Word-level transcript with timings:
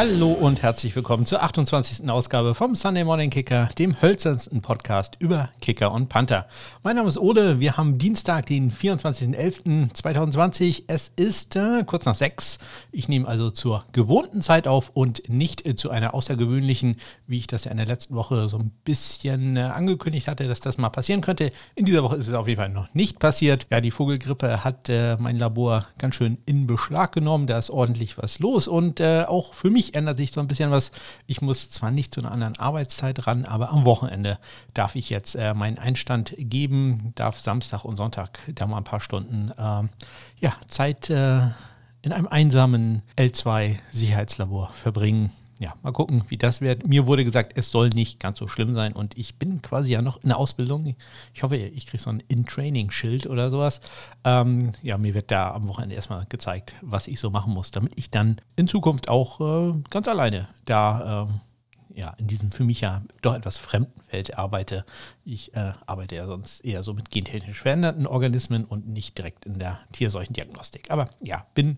Hallo 0.00 0.32
und 0.32 0.62
herzlich 0.62 0.96
willkommen 0.96 1.26
zur 1.26 1.42
28. 1.42 2.08
Ausgabe 2.08 2.54
vom 2.54 2.74
Sunday 2.74 3.04
Morning 3.04 3.28
Kicker, 3.28 3.68
dem 3.78 4.00
hölzernsten 4.00 4.62
Podcast 4.62 5.16
über 5.18 5.50
Kicker 5.60 5.92
und 5.92 6.08
Panther. 6.08 6.46
Mein 6.82 6.96
Name 6.96 7.08
ist 7.08 7.18
Ole, 7.18 7.60
wir 7.60 7.76
haben 7.76 7.98
Dienstag, 7.98 8.46
den 8.46 8.72
24.11.2020. 8.72 10.84
Es 10.86 11.12
ist 11.16 11.54
äh, 11.54 11.84
kurz 11.84 12.06
nach 12.06 12.14
sechs. 12.14 12.56
Ich 12.92 13.08
nehme 13.08 13.28
also 13.28 13.50
zur 13.50 13.84
gewohnten 13.92 14.40
Zeit 14.40 14.66
auf 14.66 14.88
und 14.94 15.28
nicht 15.28 15.66
äh, 15.66 15.74
zu 15.74 15.90
einer 15.90 16.14
außergewöhnlichen, 16.14 16.96
wie 17.26 17.36
ich 17.36 17.46
das 17.46 17.64
ja 17.64 17.70
in 17.70 17.76
der 17.76 17.84
letzten 17.84 18.14
Woche 18.14 18.48
so 18.48 18.56
ein 18.56 18.70
bisschen 18.84 19.58
äh, 19.58 19.64
angekündigt 19.64 20.28
hatte, 20.28 20.48
dass 20.48 20.60
das 20.60 20.78
mal 20.78 20.88
passieren 20.88 21.20
könnte. 21.20 21.52
In 21.74 21.84
dieser 21.84 22.02
Woche 22.02 22.16
ist 22.16 22.26
es 22.26 22.32
auf 22.32 22.48
jeden 22.48 22.58
Fall 22.58 22.70
noch 22.70 22.88
nicht 22.94 23.18
passiert. 23.18 23.66
Ja, 23.68 23.82
die 23.82 23.90
Vogelgrippe 23.90 24.64
hat 24.64 24.88
äh, 24.88 25.18
mein 25.18 25.36
Labor 25.36 25.84
ganz 25.98 26.14
schön 26.14 26.38
in 26.46 26.66
Beschlag 26.66 27.12
genommen. 27.12 27.46
Da 27.46 27.58
ist 27.58 27.68
ordentlich 27.68 28.16
was 28.16 28.38
los 28.38 28.66
und 28.66 29.00
äh, 29.00 29.24
auch 29.28 29.52
für 29.52 29.68
mich 29.68 29.89
ändert 29.94 30.18
sich 30.18 30.32
so 30.32 30.40
ein 30.40 30.48
bisschen 30.48 30.70
was. 30.70 30.92
Ich 31.26 31.40
muss 31.40 31.70
zwar 31.70 31.90
nicht 31.90 32.14
zu 32.14 32.20
einer 32.20 32.32
anderen 32.32 32.58
Arbeitszeit 32.58 33.26
ran, 33.26 33.44
aber 33.44 33.70
am 33.70 33.84
Wochenende 33.84 34.38
darf 34.74 34.94
ich 34.96 35.10
jetzt 35.10 35.34
äh, 35.34 35.54
meinen 35.54 35.78
Einstand 35.78 36.34
geben, 36.38 37.12
darf 37.14 37.40
Samstag 37.40 37.84
und 37.84 37.96
Sonntag 37.96 38.38
da 38.54 38.66
mal 38.66 38.78
ein 38.78 38.84
paar 38.84 39.00
Stunden 39.00 39.50
äh, 39.56 39.88
ja, 40.44 40.54
Zeit 40.68 41.10
äh, 41.10 41.40
in 42.02 42.12
einem 42.12 42.28
einsamen 42.28 43.02
L2-Sicherheitslabor 43.16 44.70
verbringen 44.72 45.30
ja, 45.60 45.74
mal 45.82 45.92
gucken, 45.92 46.24
wie 46.28 46.38
das 46.38 46.62
wird. 46.62 46.88
Mir 46.88 47.06
wurde 47.06 47.22
gesagt, 47.22 47.52
es 47.54 47.70
soll 47.70 47.90
nicht 47.90 48.18
ganz 48.18 48.38
so 48.38 48.48
schlimm 48.48 48.74
sein 48.74 48.94
und 48.94 49.18
ich 49.18 49.34
bin 49.34 49.60
quasi 49.60 49.92
ja 49.92 50.00
noch 50.00 50.16
in 50.22 50.30
der 50.30 50.38
Ausbildung. 50.38 50.96
Ich 51.34 51.42
hoffe, 51.42 51.56
ich 51.56 51.86
kriege 51.86 52.02
so 52.02 52.08
ein 52.08 52.22
In-Training-Schild 52.28 53.26
oder 53.26 53.50
sowas. 53.50 53.82
Ähm, 54.24 54.72
ja, 54.82 54.96
mir 54.96 55.12
wird 55.12 55.30
da 55.30 55.52
am 55.52 55.68
Wochenende 55.68 55.94
erstmal 55.94 56.24
gezeigt, 56.30 56.74
was 56.80 57.06
ich 57.06 57.20
so 57.20 57.28
machen 57.28 57.52
muss, 57.52 57.70
damit 57.70 57.92
ich 57.96 58.08
dann 58.08 58.40
in 58.56 58.68
Zukunft 58.68 59.10
auch 59.10 59.40
äh, 59.40 59.74
ganz 59.90 60.08
alleine 60.08 60.48
da 60.64 61.28
äh, 61.28 61.98
ja, 61.98 62.14
in 62.16 62.26
diesem 62.26 62.52
für 62.52 62.64
mich 62.64 62.80
ja 62.80 63.02
doch 63.20 63.34
etwas 63.34 63.58
fremden 63.58 64.00
Feld 64.06 64.38
arbeite. 64.38 64.86
Ich 65.26 65.54
äh, 65.54 65.74
arbeite 65.84 66.14
ja 66.14 66.24
sonst 66.24 66.64
eher 66.64 66.82
so 66.82 66.94
mit 66.94 67.10
gentechnisch 67.10 67.60
veränderten 67.60 68.06
Organismen 68.06 68.64
und 68.64 68.88
nicht 68.88 69.18
direkt 69.18 69.44
in 69.44 69.58
der 69.58 69.80
Tierseuchendiagnostik. 69.92 70.90
Aber 70.90 71.10
ja, 71.20 71.44
bin 71.52 71.76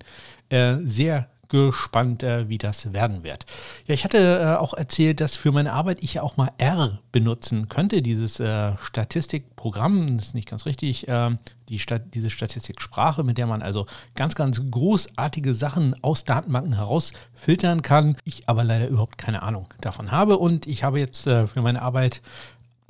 äh, 0.50 0.76
sehr 0.84 1.28
gespannt, 1.52 2.22
äh, 2.22 2.48
wie 2.48 2.58
das 2.58 2.92
werden 2.92 3.22
wird. 3.22 3.44
Ja, 3.86 3.94
ich 3.94 4.04
hatte 4.04 4.18
äh, 4.18 4.56
auch 4.56 4.72
erzählt, 4.72 5.20
dass 5.20 5.36
für 5.36 5.52
meine 5.52 5.72
Arbeit 5.72 6.02
ich 6.02 6.14
ja 6.14 6.22
auch 6.22 6.38
mal 6.38 6.50
R 6.56 6.98
benutzen 7.12 7.68
könnte, 7.68 8.00
dieses 8.00 8.40
äh, 8.40 8.72
Statistikprogramm, 8.80 10.16
das 10.16 10.28
ist 10.28 10.34
nicht 10.34 10.48
ganz 10.48 10.64
richtig, 10.64 11.04
ähm, 11.08 11.38
die 11.68 11.78
Stat 11.78 12.14
diese 12.14 12.30
Statistiksprache, 12.30 13.22
mit 13.22 13.38
der 13.38 13.46
man 13.46 13.62
also 13.62 13.86
ganz, 14.14 14.34
ganz 14.34 14.62
großartige 14.70 15.54
Sachen 15.54 15.94
aus 16.02 16.24
Datenbanken 16.24 16.74
herausfiltern 16.76 17.82
kann. 17.82 18.16
Ich 18.24 18.48
aber 18.48 18.64
leider 18.64 18.88
überhaupt 18.88 19.18
keine 19.18 19.42
Ahnung 19.42 19.68
davon 19.80 20.10
habe 20.10 20.38
und 20.38 20.66
ich 20.66 20.84
habe 20.84 20.98
jetzt 20.98 21.26
äh, 21.26 21.46
für 21.46 21.60
meine 21.60 21.82
Arbeit 21.82 22.22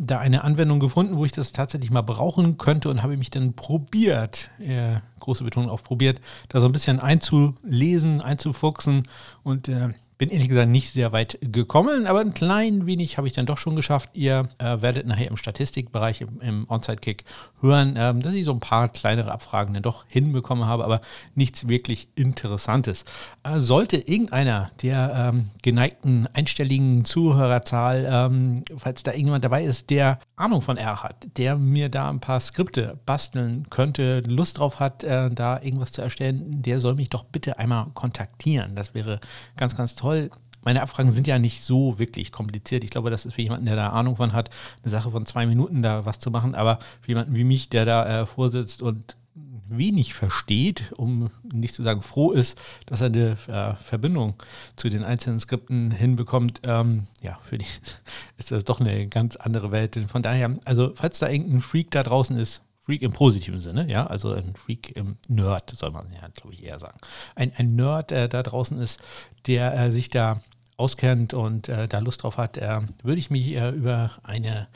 da 0.06 0.19
eine 0.19 0.42
Anwendung 0.42 0.81
gefunden, 0.81 1.17
wo 1.17 1.25
ich 1.25 1.33
das 1.33 1.53
tatsächlich 1.53 1.91
mal 1.91 2.03
brauchen 2.03 2.58
könnte 2.58 2.89
und 2.89 3.03
habe 3.03 3.17
mich 3.17 3.31
dann 3.31 3.55
probiert, 3.55 4.50
äh, 4.58 4.97
große 5.20 5.45
Betonung 5.45 5.70
auf 5.70 5.84
probiert, 5.84 6.20
da 6.48 6.61
so 6.61 6.67
ein 6.67 6.72
bisschen 6.72 6.98
einzulesen, 6.98 8.20
einzufuchsen 8.20 9.08
und 9.45 9.69
äh, 9.69 9.91
bin 10.23 10.31
ehrlich 10.31 10.51
gesagt 10.51 10.69
nicht 10.69 10.92
sehr 10.92 11.11
weit 11.11 11.37
gekommen, 11.41 12.06
aber 12.06 12.20
ein 12.20 12.33
klein 12.33 12.87
wenig 12.87 13.19
habe 13.19 13.27
ich 13.27 13.33
dann 13.33 13.45
doch 13.45 13.59
schon 13.59 13.75
geschafft. 13.75 14.11
Ihr 14.12 14.48
äh, 14.59 14.81
werdet 14.81 15.05
nachher 15.05 15.27
im 15.27 15.37
Statistikbereich, 15.37 16.20
im, 16.20 16.41
im 16.41 16.64
Onside-Kick 16.69 17.25
hören, 17.61 17.97
ähm, 17.98 18.23
dass 18.23 18.33
ich 18.33 18.45
so 18.45 18.53
ein 18.53 18.61
paar 18.61 18.89
kleinere 18.89 19.33
Abfragen 19.33 19.75
dann 19.75 19.83
doch 19.83 20.05
hinbekommen 20.06 20.64
habe, 20.64 20.84
aber 20.84 21.01
nichts 21.34 21.67
wirklich 21.67 22.06
Interessantes. 22.14 23.05
Äh, 23.42 23.59
sollte 23.59 23.97
irgendeiner 23.97 24.70
der 24.81 25.33
ähm, 25.34 25.51
geneigten 25.61 26.29
einstelligen 26.33 27.05
Zuhörerzahl, 27.05 28.08
ähm, 28.08 28.63
falls 28.77 29.02
da 29.02 29.11
irgendjemand 29.11 29.42
dabei 29.42 29.64
ist, 29.64 29.91
der 29.91 30.20
Ahnung 30.36 30.63
von 30.63 30.77
R 30.77 31.02
hat, 31.02 31.36
der 31.36 31.57
mir 31.57 31.89
da 31.89 32.08
ein 32.08 32.20
paar 32.20 32.39
Skripte 32.39 32.96
basteln 33.07 33.67
könnte, 33.70 34.20
Lust 34.20 34.58
drauf 34.58 34.79
hat, 34.79 35.02
äh, 35.02 35.30
da 35.30 35.61
irgendwas 35.61 35.91
zu 35.91 36.01
erstellen, 36.01 36.63
der 36.63 36.79
soll 36.79 36.95
mich 36.95 37.11
doch 37.11 37.25
bitte 37.25 37.58
einmal 37.58 37.86
kontaktieren. 37.95 38.77
Das 38.77 38.95
wäre 38.95 39.19
ganz, 39.57 39.77
ganz 39.77 39.96
toll 39.96 40.11
toll. 40.12 40.30
Meine 40.64 40.83
Abfragen 40.83 41.11
sind 41.11 41.27
ja 41.27 41.40
nicht 41.40 41.62
so 41.62 41.98
wirklich 41.98 42.30
kompliziert. 42.30 42.84
Ich 42.84 42.90
glaube, 42.90 43.11
das 43.11 43.24
ist 43.24 43.34
für 43.34 43.42
jemanden, 43.42 43.67
der 43.67 43.74
da 43.74 43.89
Ahnung 43.89 44.17
von 44.17 44.33
hat, 44.33 44.50
eine 44.83 44.90
Sache 44.90 45.11
von 45.11 45.27
zwei 45.27 45.45
Minuten 45.45 45.83
da 45.83 46.05
was 46.05 46.20
zu 46.20 46.30
machen. 46.30 46.55
Aber 46.55 46.78
für 47.00 47.08
jemanden 47.08 47.34
wie 47.34 47.42
mich, 47.42 47.68
der 47.68 47.84
da 47.84 48.22
äh, 48.22 48.27
vorsitzt 48.27 48.80
und 48.80 49.17
wenig 49.68 50.14
versteht, 50.14 50.92
um 50.96 51.30
nicht 51.42 51.74
zu 51.74 51.83
sagen 51.83 52.02
froh 52.02 52.30
ist, 52.30 52.61
dass 52.86 53.01
er 53.01 53.06
eine 53.06 53.36
äh, 53.48 53.74
Verbindung 53.83 54.34
zu 54.77 54.89
den 54.89 55.02
einzelnen 55.02 55.40
Skripten 55.40 55.90
hinbekommt, 55.90 56.61
ähm, 56.64 57.06
ja, 57.22 57.39
für 57.48 57.58
die 57.58 57.67
ist 58.36 58.52
das 58.52 58.64
doch 58.64 58.80
eine 58.80 59.08
ganz 59.08 59.34
andere 59.36 59.72
Welt. 59.72 59.98
Von 60.08 60.22
daher, 60.22 60.55
also 60.64 60.92
falls 60.95 61.18
da 61.18 61.28
irgendein 61.28 61.62
Freak 61.62 61.90
da 61.90 62.02
draußen 62.05 62.39
ist, 62.39 62.62
Freak 62.83 63.03
im 63.03 63.13
positiven 63.13 63.61
Sinne, 63.61 63.89
ja, 63.89 64.07
also 64.09 64.33
ein 64.33 64.57
Freak 64.57 64.97
im 64.97 65.17
Nerd, 65.29 65.70
soll 65.70 65.93
man 65.93 66.13
ja, 66.13 66.29
glaube 66.35 66.55
ich, 66.55 66.65
eher 66.65 66.81
sagen. 66.81 66.98
Ein, 67.37 67.53
ein 67.57 67.77
Nerd, 67.77 68.11
der 68.11 68.27
da 68.27 68.43
draußen 68.43 68.77
ist, 68.81 69.01
der 69.47 69.73
äh, 69.79 69.93
sich 69.93 70.11
da 70.11 70.41
auskennt 70.77 71.33
und 71.33 71.69
äh, 71.69 71.87
da 71.87 72.01
Lust 72.01 72.25
drauf 72.25 72.39
hat, 72.39 72.57
äh, 72.57 72.81
würde 73.05 73.20
ich 73.20 73.31
mich 73.31 73.55
äh, 73.55 73.70
über 73.70 74.11
eine 74.25 74.67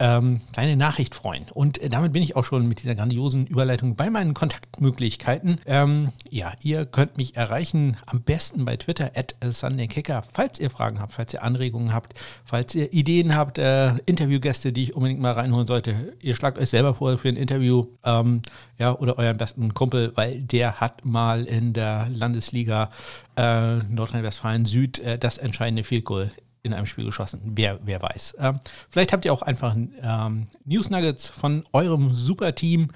ähm, 0.00 0.40
kleine 0.52 0.76
Nachricht 0.76 1.14
freuen. 1.14 1.46
Und 1.52 1.78
äh, 1.82 1.88
damit 1.88 2.12
bin 2.12 2.22
ich 2.22 2.36
auch 2.36 2.44
schon 2.44 2.68
mit 2.68 2.82
dieser 2.82 2.94
grandiosen 2.94 3.46
Überleitung 3.46 3.94
bei 3.94 4.10
meinen 4.10 4.34
Kontaktmöglichkeiten. 4.34 5.60
Ähm, 5.66 6.10
ja, 6.30 6.52
ihr 6.62 6.86
könnt 6.86 7.16
mich 7.16 7.36
erreichen 7.36 7.96
am 8.06 8.22
besten 8.22 8.64
bei 8.64 8.76
Twitter 8.76 9.10
at 9.14 9.34
SundayKicker, 9.42 10.22
falls 10.32 10.60
ihr 10.60 10.70
Fragen 10.70 11.00
habt, 11.00 11.14
falls 11.14 11.34
ihr 11.34 11.42
Anregungen 11.42 11.92
habt, 11.92 12.14
falls 12.44 12.74
ihr 12.74 12.92
Ideen 12.92 13.34
habt, 13.34 13.58
äh, 13.58 13.94
Interviewgäste, 14.06 14.72
die 14.72 14.84
ich 14.84 14.94
unbedingt 14.94 15.20
mal 15.20 15.32
reinholen 15.32 15.66
sollte. 15.66 16.14
Ihr 16.20 16.36
schlagt 16.36 16.58
euch 16.58 16.70
selber 16.70 16.94
vor 16.94 17.18
für 17.18 17.28
ein 17.28 17.36
Interview 17.36 17.86
ähm, 18.04 18.42
ja, 18.78 18.94
oder 18.96 19.18
euren 19.18 19.36
besten 19.36 19.74
Kumpel, 19.74 20.12
weil 20.14 20.40
der 20.42 20.80
hat 20.80 21.04
mal 21.04 21.44
in 21.44 21.72
der 21.72 22.08
Landesliga 22.10 22.90
äh, 23.36 23.76
Nordrhein-Westfalen 23.76 24.66
Süd 24.66 25.00
äh, 25.00 25.18
das 25.18 25.38
entscheidende 25.38 25.82
Field 25.82 26.04
Goal 26.04 26.30
in 26.62 26.74
einem 26.74 26.86
Spiel 26.86 27.04
geschossen. 27.04 27.40
Wer, 27.44 27.78
wer 27.84 28.02
weiß. 28.02 28.36
Ähm, 28.38 28.60
vielleicht 28.90 29.12
habt 29.12 29.24
ihr 29.24 29.32
auch 29.32 29.42
einfach 29.42 29.74
ähm, 29.76 30.46
News 30.64 30.90
Nuggets 30.90 31.28
von 31.28 31.64
eurem 31.72 32.14
Superteam, 32.14 32.88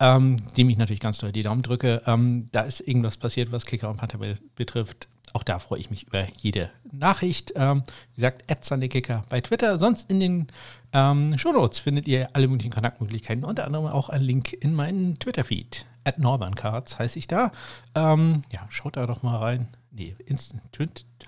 ähm, 0.00 0.36
dem 0.56 0.68
ich 0.70 0.78
natürlich 0.78 1.00
ganz 1.00 1.18
doll 1.18 1.32
die 1.32 1.42
Daumen 1.42 1.62
drücke. 1.62 2.02
Ähm, 2.06 2.48
da 2.52 2.62
ist 2.62 2.80
irgendwas 2.80 3.16
passiert, 3.16 3.52
was 3.52 3.66
Kicker 3.66 3.90
und 3.90 3.96
Panther 3.96 4.18
betrifft. 4.56 5.08
Auch 5.32 5.42
da 5.42 5.58
freue 5.58 5.80
ich 5.80 5.90
mich 5.90 6.06
über 6.06 6.26
jede 6.36 6.70
Nachricht. 6.92 7.52
Ähm, 7.56 7.82
wie 8.14 8.22
gesagt, 8.22 8.44
Kicker 8.90 9.22
bei 9.28 9.40
Twitter. 9.40 9.78
Sonst 9.78 10.08
in 10.08 10.20
den 10.20 10.46
ähm, 10.92 11.36
Shownotes 11.36 11.80
findet 11.80 12.06
ihr 12.06 12.28
alle 12.34 12.46
möglichen 12.46 12.72
Kontaktmöglichkeiten, 12.72 13.44
unter 13.44 13.66
anderem 13.66 13.86
auch 13.86 14.08
einen 14.08 14.24
Link 14.24 14.52
in 14.52 14.74
meinen 14.74 15.18
Twitter-Feed. 15.18 15.86
At 16.04 16.18
Northern 16.18 16.54
Cards 16.54 16.98
heiße 16.98 17.18
ich 17.18 17.26
da. 17.26 17.50
Ähm, 17.96 18.42
ja, 18.52 18.60
schaut 18.68 18.96
da 18.96 19.06
doch 19.06 19.22
mal 19.22 19.38
rein. 19.38 19.68
Nee, 19.96 20.16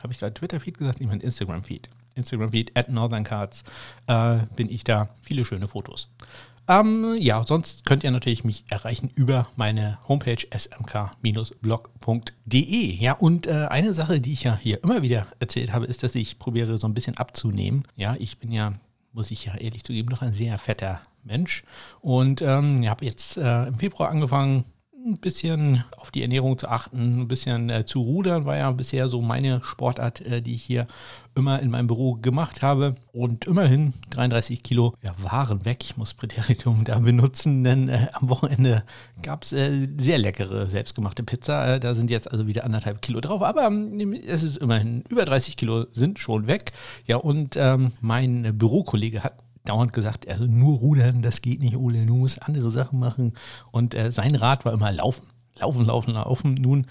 habe 0.03 0.13
ich 0.13 0.19
gerade 0.19 0.35
Twitter-Feed 0.35 0.77
gesagt? 0.79 1.01
Ich 1.01 1.07
meine 1.07 1.23
Instagram-Feed. 1.23 1.89
Instagram-Feed 2.17 2.77
at 2.77 2.91
Northern 2.91 3.23
Cards 3.23 3.63
äh, 4.09 4.39
bin 4.57 4.69
ich 4.69 4.83
da. 4.83 5.09
Viele 5.23 5.45
schöne 5.45 5.69
Fotos. 5.69 6.09
Ähm, 6.69 7.17
ja, 7.21 7.45
sonst 7.47 7.85
könnt 7.87 8.03
ihr 8.03 8.11
natürlich 8.11 8.43
mich 8.43 8.65
erreichen 8.69 9.13
über 9.15 9.47
meine 9.55 9.99
Homepage 10.09 10.45
smk-blog.de. 10.51 11.15
Ja, 12.97 13.13
und 13.13 13.47
äh, 13.47 13.69
eine 13.71 13.95
Sache, 13.95 14.21
die 14.21 14.33
ich 14.33 14.43
ja 14.43 14.59
hier 14.61 14.83
immer 14.83 15.03
wieder 15.03 15.29
erzählt 15.39 15.73
habe, 15.73 15.87
ist, 15.87 16.03
dass 16.03 16.17
ich 16.17 16.41
probiere 16.41 16.77
so 16.79 16.89
ein 16.89 16.95
bisschen 16.95 17.17
abzunehmen. 17.19 17.87
Ja, 17.95 18.17
ich 18.19 18.39
bin 18.39 18.51
ja, 18.51 18.73
muss 19.13 19.31
ich 19.31 19.45
ja 19.45 19.55
ehrlich 19.55 19.85
zugeben, 19.85 20.09
noch 20.09 20.23
ein 20.23 20.35
sehr 20.35 20.59
fetter 20.59 21.01
Mensch. 21.23 21.63
Und 22.01 22.43
ähm, 22.43 22.89
habe 22.89 23.05
jetzt 23.05 23.37
äh, 23.37 23.67
im 23.67 23.79
Februar 23.79 24.11
angefangen, 24.11 24.65
ein 25.07 25.19
bisschen 25.19 25.85
auf 25.97 26.11
die 26.11 26.23
Ernährung 26.23 26.59
zu 26.59 26.69
achten, 26.69 27.21
ein 27.21 27.29
bisschen 27.29 27.71
äh, 27.71 27.85
zu 27.85 28.01
rudern, 28.01 28.45
war 28.45 28.57
ja 28.57 28.71
bisher 28.73 29.09
so 29.09 29.23
meine 29.23 29.63
Sportart, 29.63 30.21
äh, 30.27 30.43
die 30.43 30.55
ich 30.55 30.63
hier 30.63 30.87
immer 31.35 31.61
in 31.61 31.71
meinem 31.71 31.87
Büro 31.87 32.15
gemacht 32.15 32.63
habe. 32.63 32.97
Und 33.13 33.47
immerhin 33.47 33.93
33 34.11 34.63
Kilo 34.63 34.95
ja, 35.03 35.15
waren 35.19 35.65
weg. 35.65 35.79
Ich 35.83 35.97
muss 35.97 36.15
Präteritum 36.15 36.85
da 36.85 36.99
benutzen, 36.99 37.63
denn 37.63 37.89
äh, 37.89 38.09
am 38.15 38.29
Wochenende 38.29 38.83
gab 39.23 39.45
es 39.45 39.53
äh, 39.53 39.89
sehr 39.99 40.19
leckere 40.19 40.67
selbstgemachte 40.67 41.23
Pizza. 41.23 41.77
Äh, 41.77 41.81
da 41.81 41.95
sind 41.95 42.11
jetzt 42.11 42.31
also 42.31 42.47
wieder 42.47 42.65
anderthalb 42.65 43.03
Kilo 43.03 43.21
drauf, 43.21 43.43
aber 43.43 43.67
ähm, 43.67 44.13
es 44.27 44.43
ist 44.43 44.57
immerhin 44.57 45.05
über 45.09 45.25
30 45.25 45.57
Kilo 45.57 45.87
sind 45.93 46.19
schon 46.19 46.47
weg. 46.47 46.73
Ja, 47.07 47.17
und 47.17 47.57
ähm, 47.57 47.93
mein 48.01 48.59
Bürokollege 48.59 49.23
hat 49.23 49.46
dauernd 49.69 49.93
gesagt, 49.93 50.29
also 50.29 50.45
nur 50.45 50.79
rudern, 50.79 51.23
das 51.23 51.43
geht 51.43 51.61
nicht, 51.61 51.77
Ole, 51.77 52.07
du 52.07 52.17
musst 52.17 52.43
andere 52.43 52.71
Sachen 52.71 52.99
machen. 52.99 53.35
Und 53.71 53.95
äh, 53.95 54.13
sein 54.13 54.35
Rat 54.35 54.65
war 54.65 54.73
immer 54.73 54.93
laufen, 54.93 55.27
laufen, 55.59 55.87
laufen, 55.87 56.15
laufen. 56.15 56.55
Nun 56.55 56.87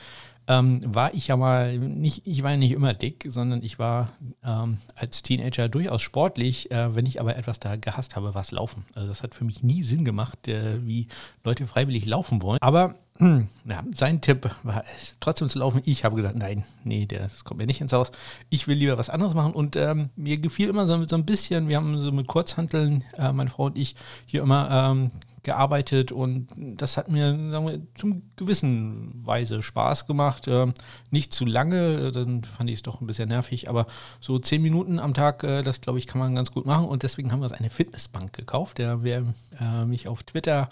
ähm, 0.48 0.82
war 0.86 1.14
ich 1.14 1.28
ja 1.28 1.38
mal 1.38 1.78
nicht, 1.78 2.26
ich 2.26 2.44
war 2.44 2.52
ja 2.52 2.58
nicht 2.58 2.72
immer 2.72 2.94
dick, 2.94 3.26
sondern 3.30 3.64
ich 3.64 3.80
war 3.80 4.14
ähm, 4.44 4.78
als 4.96 5.24
Teenager 5.24 5.70
durchaus 5.70 6.02
sportlich. 6.02 6.72
Äh, 6.72 6.96
wenn 6.96 7.06
ich 7.06 7.20
aber 7.20 7.36
etwas 7.36 7.60
da 7.60 7.76
gehasst 7.76 8.16
habe, 8.16 8.34
war 8.36 8.42
es 8.42 8.52
Laufen. 8.52 8.86
Also 8.94 9.08
das 9.08 9.24
hat 9.24 9.34
für 9.34 9.44
mich 9.44 9.64
nie 9.64 9.84
Sinn 9.84 10.06
gemacht, 10.06 10.48
äh, 10.48 10.86
wie 10.86 11.08
Leute 11.44 11.66
freiwillig 11.68 12.06
laufen 12.06 12.42
wollen. 12.42 12.60
Aber 12.62 12.96
hm, 13.18 13.48
ja, 13.64 13.82
sein 13.94 14.20
Tipp 14.20 14.50
war 14.64 14.84
es, 14.96 15.16
trotzdem 15.20 15.48
zu 15.48 15.60
laufen. 15.60 15.82
Ich 15.86 16.04
habe 16.04 16.18
gesagt, 16.18 16.36
nein, 16.36 16.66
nee, 16.84 17.06
das 17.06 17.46
kommt 17.46 17.60
mir 17.60 17.66
nicht 17.66 17.80
ins 17.80 17.94
Haus. 17.94 18.12
Ich 18.50 18.68
will 18.68 18.78
lieber 18.78 18.98
was 18.98 19.10
anderes 19.10 19.34
machen. 19.34 19.54
Und 19.54 19.78
ähm, 19.78 20.10
mir 20.16 20.38
gefiel 20.38 20.68
immer 20.68 20.86
so, 20.86 21.08
so 21.08 21.16
ein 21.16 21.26
bisschen, 21.26 21.70
wir 21.70 21.78
haben 21.78 21.98
so 21.98 22.12
mit 22.12 22.28
Kurzhanteln, 22.28 23.04
äh, 23.18 23.32
meine 23.32 23.50
Frau 23.50 23.66
und 23.66 23.78
ich, 23.78 23.96
hier 24.26 24.42
immer 24.42 24.70
ähm, 24.70 25.12
gearbeitet 25.46 26.12
und 26.12 26.48
das 26.58 26.98
hat 26.98 27.10
mir 27.10 27.34
wir, 27.34 27.82
zum 27.96 28.24
gewissen 28.36 29.14
Weise 29.16 29.64
Spaß 29.64 30.08
gemacht. 30.08 30.48
Ähm, 30.48 30.74
nicht 31.12 31.34
zu 31.34 31.46
lange, 31.46 32.12
dann 32.12 32.44
fand 32.44 32.70
ich 32.70 32.78
es 32.78 32.82
doch 32.82 33.00
ein 33.00 33.08
bisschen 33.08 33.30
nervig, 33.30 33.70
aber 33.70 33.86
so 34.20 34.38
zehn 34.38 34.62
Minuten 34.62 35.00
am 35.00 35.14
Tag, 35.14 35.44
äh, 35.44 35.64
das 35.64 35.80
glaube 35.80 36.00
ich, 36.00 36.08
kann 36.08 36.20
man 36.20 36.36
ganz 36.36 36.52
gut 36.52 36.66
machen 36.66 36.88
und 36.88 37.04
deswegen 37.04 37.32
haben 37.32 37.40
wir 37.40 37.46
uns 37.46 37.54
eine 37.54 37.70
Fitnessbank 37.70 38.34
gekauft. 38.34 38.80
Der, 38.80 39.04
wer 39.04 39.24
äh, 39.62 39.86
mich 39.86 40.10
auf 40.10 40.24
Twitter, 40.24 40.70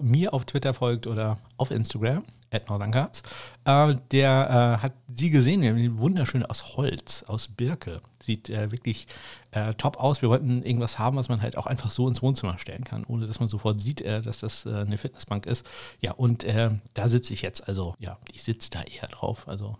mir 0.00 0.34
auf 0.34 0.44
Twitter 0.44 0.74
folgt 0.74 1.06
oder 1.06 1.38
auf 1.56 1.70
Instagram, 1.70 2.24
Edmund 2.54 2.94
äh, 2.94 3.96
der 4.10 4.78
äh, 4.78 4.82
hat 4.82 4.92
sie 5.08 5.30
gesehen, 5.30 5.98
wunderschön 5.98 6.44
aus 6.46 6.76
Holz, 6.76 7.24
aus 7.26 7.48
Birke. 7.48 8.00
Sieht 8.22 8.48
äh, 8.48 8.70
wirklich 8.70 9.06
äh, 9.50 9.74
top 9.74 9.98
aus. 9.98 10.22
Wir 10.22 10.28
wollten 10.28 10.62
irgendwas 10.62 10.98
haben, 10.98 11.16
was 11.16 11.28
man 11.28 11.42
halt 11.42 11.58
auch 11.58 11.66
einfach 11.66 11.90
so 11.90 12.08
ins 12.08 12.22
Wohnzimmer 12.22 12.58
stellen 12.58 12.84
kann, 12.84 13.04
ohne 13.04 13.26
dass 13.26 13.40
man 13.40 13.48
sofort 13.48 13.80
sieht, 13.82 14.00
äh, 14.00 14.22
dass 14.22 14.40
das 14.40 14.66
äh, 14.66 14.70
eine 14.70 14.98
Fitnessbank 14.98 15.46
ist. 15.46 15.66
Ja, 16.00 16.12
und 16.12 16.46
da 16.94 17.08
sitze 17.08 17.32
ich 17.32 17.42
jetzt. 17.42 17.68
Also, 17.68 17.94
ja, 17.98 18.18
ich 18.32 18.42
sitze 18.42 18.70
da 18.70 18.82
eher 18.82 19.08
drauf. 19.08 19.48
Also, 19.48 19.76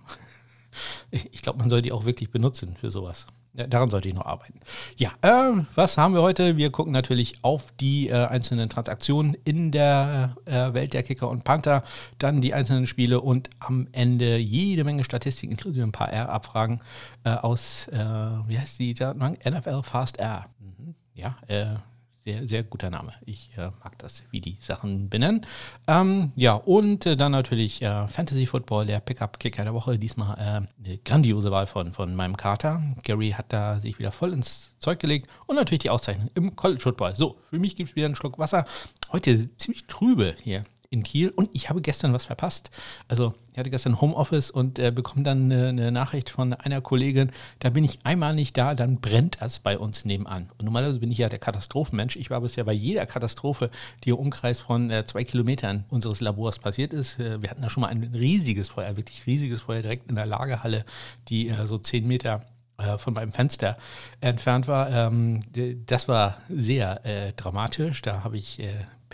ich 1.10 1.42
glaube, 1.42 1.58
man 1.58 1.70
soll 1.70 1.82
die 1.82 1.92
auch 1.92 2.04
wirklich 2.04 2.30
benutzen 2.30 2.76
für 2.80 2.90
sowas. 2.90 3.26
Daran 3.54 3.88
sollte 3.88 4.08
ich 4.08 4.14
noch 4.14 4.26
arbeiten. 4.26 4.58
Ja, 4.96 5.12
äh, 5.22 5.62
was 5.76 5.96
haben 5.96 6.12
wir 6.14 6.22
heute? 6.22 6.56
Wir 6.56 6.70
gucken 6.72 6.92
natürlich 6.92 7.34
auf 7.42 7.72
die 7.78 8.08
äh, 8.08 8.26
einzelnen 8.26 8.68
Transaktionen 8.68 9.36
in 9.44 9.70
der 9.70 10.34
äh, 10.44 10.74
Welt 10.74 10.92
der 10.92 11.04
Kicker 11.04 11.30
und 11.30 11.44
Panther, 11.44 11.84
dann 12.18 12.40
die 12.40 12.52
einzelnen 12.52 12.88
Spiele 12.88 13.20
und 13.20 13.50
am 13.60 13.86
Ende 13.92 14.38
jede 14.38 14.82
Menge 14.82 15.04
Statistiken, 15.04 15.52
inklusive 15.52 15.84
ein 15.84 15.92
paar 15.92 16.12
R-Abfragen 16.12 16.80
äh, 17.22 17.30
aus, 17.30 17.86
äh, 17.88 17.96
wie 17.96 18.58
heißt 18.58 18.80
die 18.80 18.92
Datenbank? 18.92 19.38
NFL 19.48 19.84
Fast 19.84 20.18
R. 20.18 20.46
Mhm. 20.58 20.96
Ja, 21.14 21.36
äh, 21.46 21.76
sehr, 22.24 22.48
sehr 22.48 22.62
guter 22.62 22.90
Name. 22.90 23.12
Ich 23.26 23.50
äh, 23.56 23.70
mag 23.82 23.98
das, 23.98 24.24
wie 24.30 24.40
die 24.40 24.56
Sachen 24.60 25.10
benennen. 25.10 25.46
Ähm, 25.86 26.32
ja, 26.36 26.54
und 26.54 27.04
äh, 27.06 27.16
dann 27.16 27.32
natürlich 27.32 27.82
äh, 27.82 28.08
Fantasy 28.08 28.46
Football, 28.46 28.86
der 28.86 29.00
Pickup-Kicker 29.00 29.64
der 29.64 29.74
Woche. 29.74 29.98
Diesmal 29.98 30.36
äh, 30.38 30.86
eine 30.86 30.98
grandiose 31.04 31.50
Wahl 31.50 31.66
von, 31.66 31.92
von 31.92 32.14
meinem 32.16 32.36
Kater. 32.36 32.82
Gary 33.02 33.30
hat 33.30 33.52
da 33.52 33.80
sich 33.80 33.98
wieder 33.98 34.12
voll 34.12 34.32
ins 34.32 34.74
Zeug 34.78 34.98
gelegt. 35.00 35.28
Und 35.46 35.56
natürlich 35.56 35.80
die 35.80 35.90
Auszeichnung 35.90 36.30
im 36.34 36.56
College 36.56 36.80
Football. 36.80 37.14
So, 37.14 37.38
für 37.50 37.58
mich 37.58 37.76
gibt 37.76 37.90
es 37.90 37.96
wieder 37.96 38.06
einen 38.06 38.16
Schluck 38.16 38.38
Wasser. 38.38 38.64
Heute 39.12 39.56
ziemlich 39.58 39.86
trübe 39.86 40.34
hier 40.42 40.64
in 40.94 41.02
Kiel 41.02 41.30
und 41.30 41.50
ich 41.52 41.68
habe 41.68 41.82
gestern 41.82 42.12
was 42.12 42.24
verpasst. 42.24 42.70
Also 43.08 43.34
ich 43.52 43.58
hatte 43.58 43.70
gestern 43.70 44.00
Homeoffice 44.00 44.50
und 44.50 44.78
äh, 44.78 44.90
bekomme 44.90 45.24
dann 45.24 45.52
eine, 45.52 45.68
eine, 45.68 45.92
Nachricht 45.92 46.30
von 46.30 46.54
einer 46.54 46.80
Kollegin, 46.80 47.30
da 47.58 47.70
bin 47.70 47.84
ich 47.84 47.98
einmal 48.04 48.34
nicht 48.34 48.56
da, 48.56 48.74
dann 48.74 49.00
brennt 49.00 49.38
das 49.40 49.58
bei 49.58 49.78
uns 49.78 50.04
nebenan. 50.04 50.50
Und 50.58 50.64
normalerweise 50.64 51.00
bin 51.00 51.10
ich 51.10 51.18
ja 51.18 51.28
der 51.28 51.38
Katastrophenmensch. 51.38 52.16
Ich 52.16 52.30
war 52.30 52.40
bisher 52.40 52.64
bei 52.64 52.72
jeder 52.72 53.06
Katastrophe, 53.06 53.70
die 54.04 54.10
im 54.10 54.16
Umkreis 54.16 54.60
von 54.60 54.90
äh, 54.90 55.04
zwei 55.04 55.24
Kilometern 55.24 55.84
unseres 55.88 56.20
Labors 56.20 56.58
passiert 56.58 56.92
ist. 56.92 57.18
Äh, 57.18 57.42
wir 57.42 57.50
hatten 57.50 57.62
da 57.62 57.70
schon 57.70 57.82
mal 57.82 57.88
ein 57.88 58.02
riesiges 58.14 58.70
Feuer, 58.70 58.96
wirklich 58.96 59.26
riesiges 59.26 59.62
Feuer 59.62 59.82
direkt 59.82 60.08
in 60.08 60.16
der 60.16 60.26
Lagerhalle, 60.26 60.84
die 61.28 61.48
äh, 61.48 61.66
so 61.66 61.78
zehn 61.78 62.06
Meter 62.06 62.40
äh, 62.76 62.98
von 62.98 63.14
meinem 63.14 63.32
Fenster 63.32 63.76
entfernt 64.20 64.66
war. 64.66 64.90
Ähm, 64.90 65.42
das 65.86 66.08
war 66.08 66.38
sehr 66.48 67.04
äh, 67.06 67.32
dramatisch. 67.34 68.02
Da 68.02 68.24
habe 68.24 68.36
ich 68.36 68.60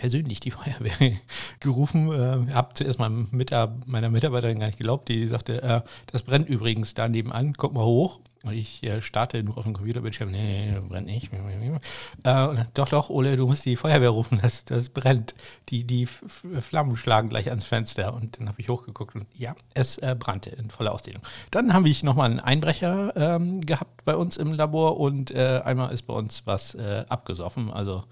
persönlich 0.01 0.39
die 0.39 0.49
Feuerwehr 0.57 1.13
gerufen. 1.59 2.11
Äh, 2.11 2.51
habe 2.53 2.73
zuerst 2.73 2.97
meinem 2.97 3.27
Mitab 3.31 3.83
meiner 3.85 4.09
Mitarbeiterin 4.09 4.59
gar 4.59 4.65
nicht 4.65 4.79
geglaubt. 4.79 5.07
Die 5.07 5.27
sagte, 5.27 5.61
äh, 5.61 5.81
das 6.07 6.23
brennt 6.23 6.49
übrigens 6.49 6.95
da 6.95 7.07
nebenan, 7.07 7.53
guck 7.53 7.73
mal 7.73 7.85
hoch. 7.85 8.19
Und 8.43 8.53
ich 8.53 8.81
äh, 8.81 9.01
starte 9.01 9.43
nur 9.43 9.57
auf 9.57 9.65
dem 9.65 9.73
Computerbildschirm, 9.73 10.31
nee, 10.31 10.73
brennt 10.89 11.05
nicht. 11.05 11.31
Äh, 11.31 12.47
doch, 12.73 12.89
doch, 12.89 13.09
Ole, 13.11 13.35
du 13.35 13.45
musst 13.45 13.65
die 13.65 13.75
Feuerwehr 13.75 14.09
rufen, 14.09 14.39
das, 14.41 14.65
das 14.65 14.89
brennt. 14.89 15.35
Die, 15.69 15.83
die 15.83 16.07
Flammen 16.07 16.97
schlagen 16.97 17.29
gleich 17.29 17.49
ans 17.49 17.65
Fenster. 17.65 18.13
Und 18.15 18.39
dann 18.39 18.47
habe 18.47 18.59
ich 18.59 18.69
hochgeguckt 18.69 19.13
und 19.15 19.27
ja, 19.37 19.55
es 19.75 19.99
äh, 19.99 20.15
brannte 20.17 20.49
in 20.49 20.71
voller 20.71 20.91
Ausdehnung. 20.91 21.21
Dann 21.51 21.73
habe 21.73 21.87
ich 21.87 22.01
nochmal 22.01 22.31
einen 22.31 22.39
Einbrecher 22.39 23.13
ähm, 23.15 23.61
gehabt 23.61 24.03
bei 24.05 24.15
uns 24.15 24.37
im 24.37 24.53
Labor 24.53 24.99
und 24.99 25.29
äh, 25.31 25.61
einmal 25.63 25.91
ist 25.91 26.07
bei 26.07 26.13
uns 26.13 26.47
was 26.47 26.73
äh, 26.73 27.05
abgesoffen. 27.09 27.71
Also 27.71 28.05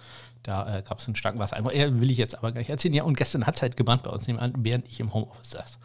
da 0.44 0.82
gab 0.88 1.00
es 1.00 1.08
einen 1.08 1.16
starken 1.16 1.40
Wassereimer. 1.40 1.74
Er 1.74 2.00
will 2.00 2.12
ich 2.12 2.18
jetzt 2.18 2.38
aber 2.38 2.52
gar 2.52 2.60
nicht 2.60 2.70
erzählen. 2.70 2.94
Ja, 2.94 3.04
und 3.04 3.18
gestern 3.18 3.46
hat 3.46 3.56
es 3.56 3.62
halt 3.62 3.76
gebrannt 3.76 4.04
bei 4.04 4.12
uns 4.12 4.28
nebenan, 4.28 4.54
während 4.58 4.88
ich 4.88 5.00
im 5.00 5.14
Homeoffice 5.14 5.52
saß. 5.52 5.80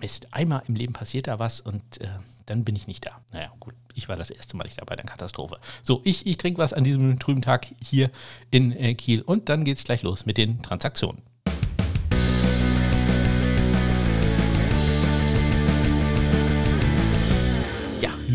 Mist, 0.00 0.28
einmal 0.32 0.62
im 0.66 0.74
Leben 0.74 0.92
passiert 0.92 1.28
da 1.28 1.38
was 1.38 1.60
und 1.60 2.00
dann 2.46 2.64
bin 2.64 2.76
ich 2.76 2.86
nicht 2.86 3.04
da. 3.04 3.20
Naja, 3.32 3.52
gut, 3.60 3.74
ich 3.94 4.08
war 4.08 4.16
das 4.16 4.30
erste 4.30 4.56
Mal 4.56 4.64
nicht 4.64 4.80
da 4.80 4.84
bei 4.84 4.96
der 4.96 5.04
Katastrophe. 5.04 5.58
So, 5.82 6.00
ich, 6.04 6.26
ich 6.26 6.36
trinke 6.36 6.58
was 6.58 6.72
an 6.72 6.84
diesem 6.84 7.18
trüben 7.18 7.42
Tag 7.42 7.66
hier 7.82 8.10
in 8.50 8.72
äh, 8.72 8.94
Kiel 8.94 9.22
und 9.22 9.48
dann 9.48 9.64
geht 9.64 9.78
es 9.78 9.84
gleich 9.84 10.02
los 10.02 10.26
mit 10.26 10.38
den 10.38 10.62
Transaktionen. 10.62 11.22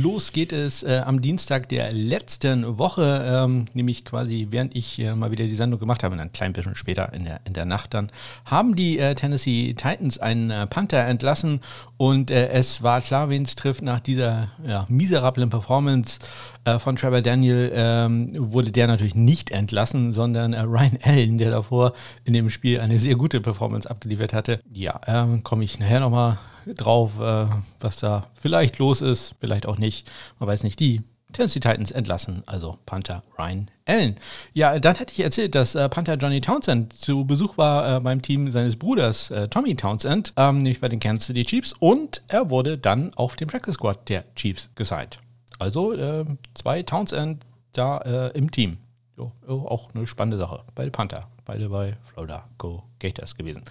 Los 0.01 0.31
geht 0.31 0.51
es 0.51 0.81
äh, 0.81 1.03
am 1.05 1.21
Dienstag 1.21 1.69
der 1.69 1.91
letzten 1.91 2.79
Woche, 2.79 3.23
ähm, 3.23 3.65
nämlich 3.73 4.03
quasi 4.03 4.47
während 4.49 4.75
ich 4.75 4.97
äh, 4.97 5.13
mal 5.13 5.29
wieder 5.29 5.45
die 5.45 5.55
Sendung 5.55 5.79
gemacht 5.79 6.03
habe, 6.03 6.19
ein 6.19 6.31
klein 6.31 6.53
bisschen 6.53 6.75
später 6.75 7.13
in 7.13 7.25
der, 7.25 7.41
in 7.45 7.53
der 7.53 7.65
Nacht 7.65 7.93
dann, 7.93 8.09
haben 8.45 8.75
die 8.75 8.97
äh, 8.97 9.13
Tennessee 9.13 9.75
Titans 9.75 10.17
einen 10.17 10.49
äh, 10.49 10.65
Panther 10.65 11.05
entlassen 11.05 11.61
und 11.97 12.31
äh, 12.31 12.49
es 12.49 12.81
war 12.81 13.01
klar, 13.01 13.29
wen 13.29 13.43
es 13.43 13.55
trifft 13.55 13.83
nach 13.83 13.99
dieser 13.99 14.47
ja, 14.65 14.87
miserablen 14.89 15.51
Performance 15.51 16.17
äh, 16.65 16.79
von 16.79 16.95
Trevor 16.95 17.21
Daniel 17.21 17.71
ähm, 17.75 18.31
wurde 18.35 18.71
der 18.71 18.87
natürlich 18.87 19.13
nicht 19.13 19.51
entlassen, 19.51 20.13
sondern 20.13 20.55
Ryan 20.55 20.97
Allen, 21.03 21.37
der 21.37 21.51
davor 21.51 21.93
in 22.23 22.33
dem 22.33 22.49
Spiel 22.49 22.79
eine 22.79 22.99
sehr 22.99 23.15
gute 23.15 23.39
Performance 23.39 23.87
abgeliefert 23.87 24.33
hatte. 24.33 24.61
Ja, 24.73 24.99
ähm, 25.05 25.43
komme 25.43 25.63
ich 25.63 25.79
nachher 25.79 25.99
nochmal 25.99 26.39
drauf, 26.65 27.19
äh, 27.19 27.45
was 27.79 27.99
da 27.99 28.27
vielleicht 28.35 28.77
los 28.79 29.01
ist, 29.01 29.35
vielleicht 29.39 29.65
auch 29.65 29.77
nicht. 29.77 30.09
Man 30.39 30.47
weiß 30.47 30.63
nicht, 30.63 30.79
die 30.79 31.01
Tennessee 31.33 31.59
Titans 31.59 31.91
entlassen, 31.91 32.43
also 32.45 32.77
Panther 32.85 33.23
Ryan 33.37 33.69
Allen. 33.85 34.17
Ja, 34.53 34.79
dann 34.79 34.95
hätte 34.95 35.13
ich 35.13 35.21
erzählt, 35.21 35.55
dass 35.55 35.75
äh, 35.75 35.87
Panther 35.89 36.15
Johnny 36.15 36.41
Townsend 36.41 36.93
zu 36.93 37.25
Besuch 37.25 37.57
war 37.57 37.97
äh, 37.97 37.99
beim 37.99 38.21
Team 38.21 38.51
seines 38.51 38.75
Bruders 38.75 39.31
äh, 39.31 39.47
Tommy 39.47 39.75
Townsend, 39.75 40.33
ähm, 40.37 40.57
nämlich 40.57 40.81
bei 40.81 40.89
den 40.89 40.99
Kansas 40.99 41.27
City 41.27 41.45
Chiefs, 41.45 41.73
und 41.79 42.21
er 42.27 42.49
wurde 42.49 42.77
dann 42.77 43.13
auf 43.15 43.35
dem 43.35 43.47
Practice 43.47 43.75
Squad 43.75 44.09
der 44.09 44.23
Chiefs 44.35 44.69
gesigned. 44.75 45.19
Also 45.59 45.93
äh, 45.93 46.25
zwei 46.53 46.83
Townsend 46.83 47.45
da 47.73 47.99
äh, 47.99 48.37
im 48.37 48.51
Team. 48.51 48.77
Jo, 49.17 49.31
auch 49.47 49.89
eine 49.93 50.07
spannende 50.07 50.37
Sache 50.37 50.63
bei 50.73 50.83
den 50.83 50.91
Panther 50.91 51.27
beide 51.45 51.69
bei 51.69 51.97
Florida 52.13 52.45
Go 52.57 52.83
Gators 52.99 53.35
gewesen. 53.35 53.63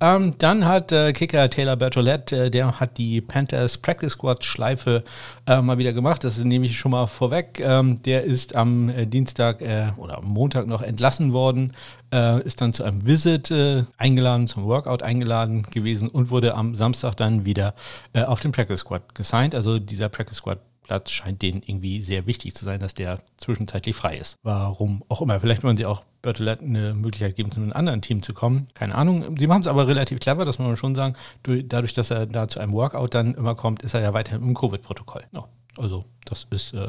Ähm, 0.00 0.34
dann 0.38 0.66
hat 0.66 0.90
äh, 0.90 1.12
Kicker 1.12 1.48
Taylor 1.50 1.76
Bertolette, 1.76 2.46
äh, 2.46 2.50
der 2.50 2.80
hat 2.80 2.98
die 2.98 3.20
Panthers 3.20 3.78
Practice 3.78 4.12
Squad 4.12 4.44
Schleife 4.44 5.04
äh, 5.46 5.60
mal 5.60 5.78
wieder 5.78 5.92
gemacht. 5.92 6.24
Das 6.24 6.38
nehme 6.38 6.66
ich 6.66 6.78
schon 6.78 6.92
mal 6.92 7.06
vorweg. 7.06 7.60
Ähm, 7.60 8.02
der 8.02 8.24
ist 8.24 8.54
am 8.56 8.88
äh, 8.88 9.06
Dienstag 9.06 9.60
äh, 9.60 9.88
oder 9.96 10.18
am 10.18 10.26
Montag 10.26 10.66
noch 10.66 10.82
entlassen 10.82 11.32
worden, 11.32 11.74
äh, 12.12 12.42
ist 12.42 12.60
dann 12.60 12.72
zu 12.72 12.84
einem 12.84 13.06
Visit 13.06 13.52
eingeladen, 13.98 14.48
zum 14.48 14.64
Workout 14.64 15.02
eingeladen 15.02 15.62
gewesen 15.64 16.08
und 16.08 16.30
wurde 16.30 16.54
am 16.54 16.74
Samstag 16.74 17.16
dann 17.16 17.44
wieder 17.44 17.74
auf 18.14 18.40
den 18.40 18.52
Practice 18.52 18.80
Squad 18.80 19.14
gesigned. 19.14 19.54
Also 19.54 19.78
dieser 19.78 20.08
Practice 20.08 20.38
Squad 20.38 20.58
Platz 20.82 21.10
scheint 21.10 21.42
denen 21.42 21.62
irgendwie 21.64 22.02
sehr 22.02 22.26
wichtig 22.26 22.54
zu 22.54 22.64
sein, 22.64 22.80
dass 22.80 22.94
der 22.94 23.20
zwischenzeitlich 23.36 23.94
frei 23.94 24.16
ist. 24.16 24.38
Warum 24.42 25.04
auch 25.08 25.22
immer. 25.22 25.40
Vielleicht 25.40 25.62
wollen 25.62 25.76
sie 25.76 25.86
auch 25.86 26.04
Bertolette 26.22 26.64
eine 26.64 26.94
Möglichkeit 26.94 27.36
geben, 27.36 27.50
zu 27.50 27.60
einem 27.60 27.72
anderen 27.72 28.02
Team 28.02 28.22
zu 28.22 28.34
kommen. 28.34 28.68
Keine 28.74 28.94
Ahnung. 28.94 29.36
Sie 29.38 29.46
machen 29.46 29.62
es 29.62 29.66
aber 29.66 29.86
relativ 29.88 30.20
clever, 30.20 30.44
das 30.44 30.58
muss 30.58 30.68
man 30.68 30.76
schon 30.76 30.94
sagen. 30.94 31.14
Dadurch, 31.42 31.94
dass 31.94 32.10
er 32.10 32.26
da 32.26 32.48
zu 32.48 32.60
einem 32.60 32.72
Workout 32.72 33.14
dann 33.14 33.34
immer 33.34 33.54
kommt, 33.54 33.82
ist 33.82 33.94
er 33.94 34.00
ja 34.00 34.12
weiterhin 34.12 34.42
im 34.42 34.54
Covid-Protokoll. 34.54 35.24
Ja, 35.32 35.44
also 35.78 36.04
das 36.24 36.46
ist 36.50 36.74
äh, 36.74 36.88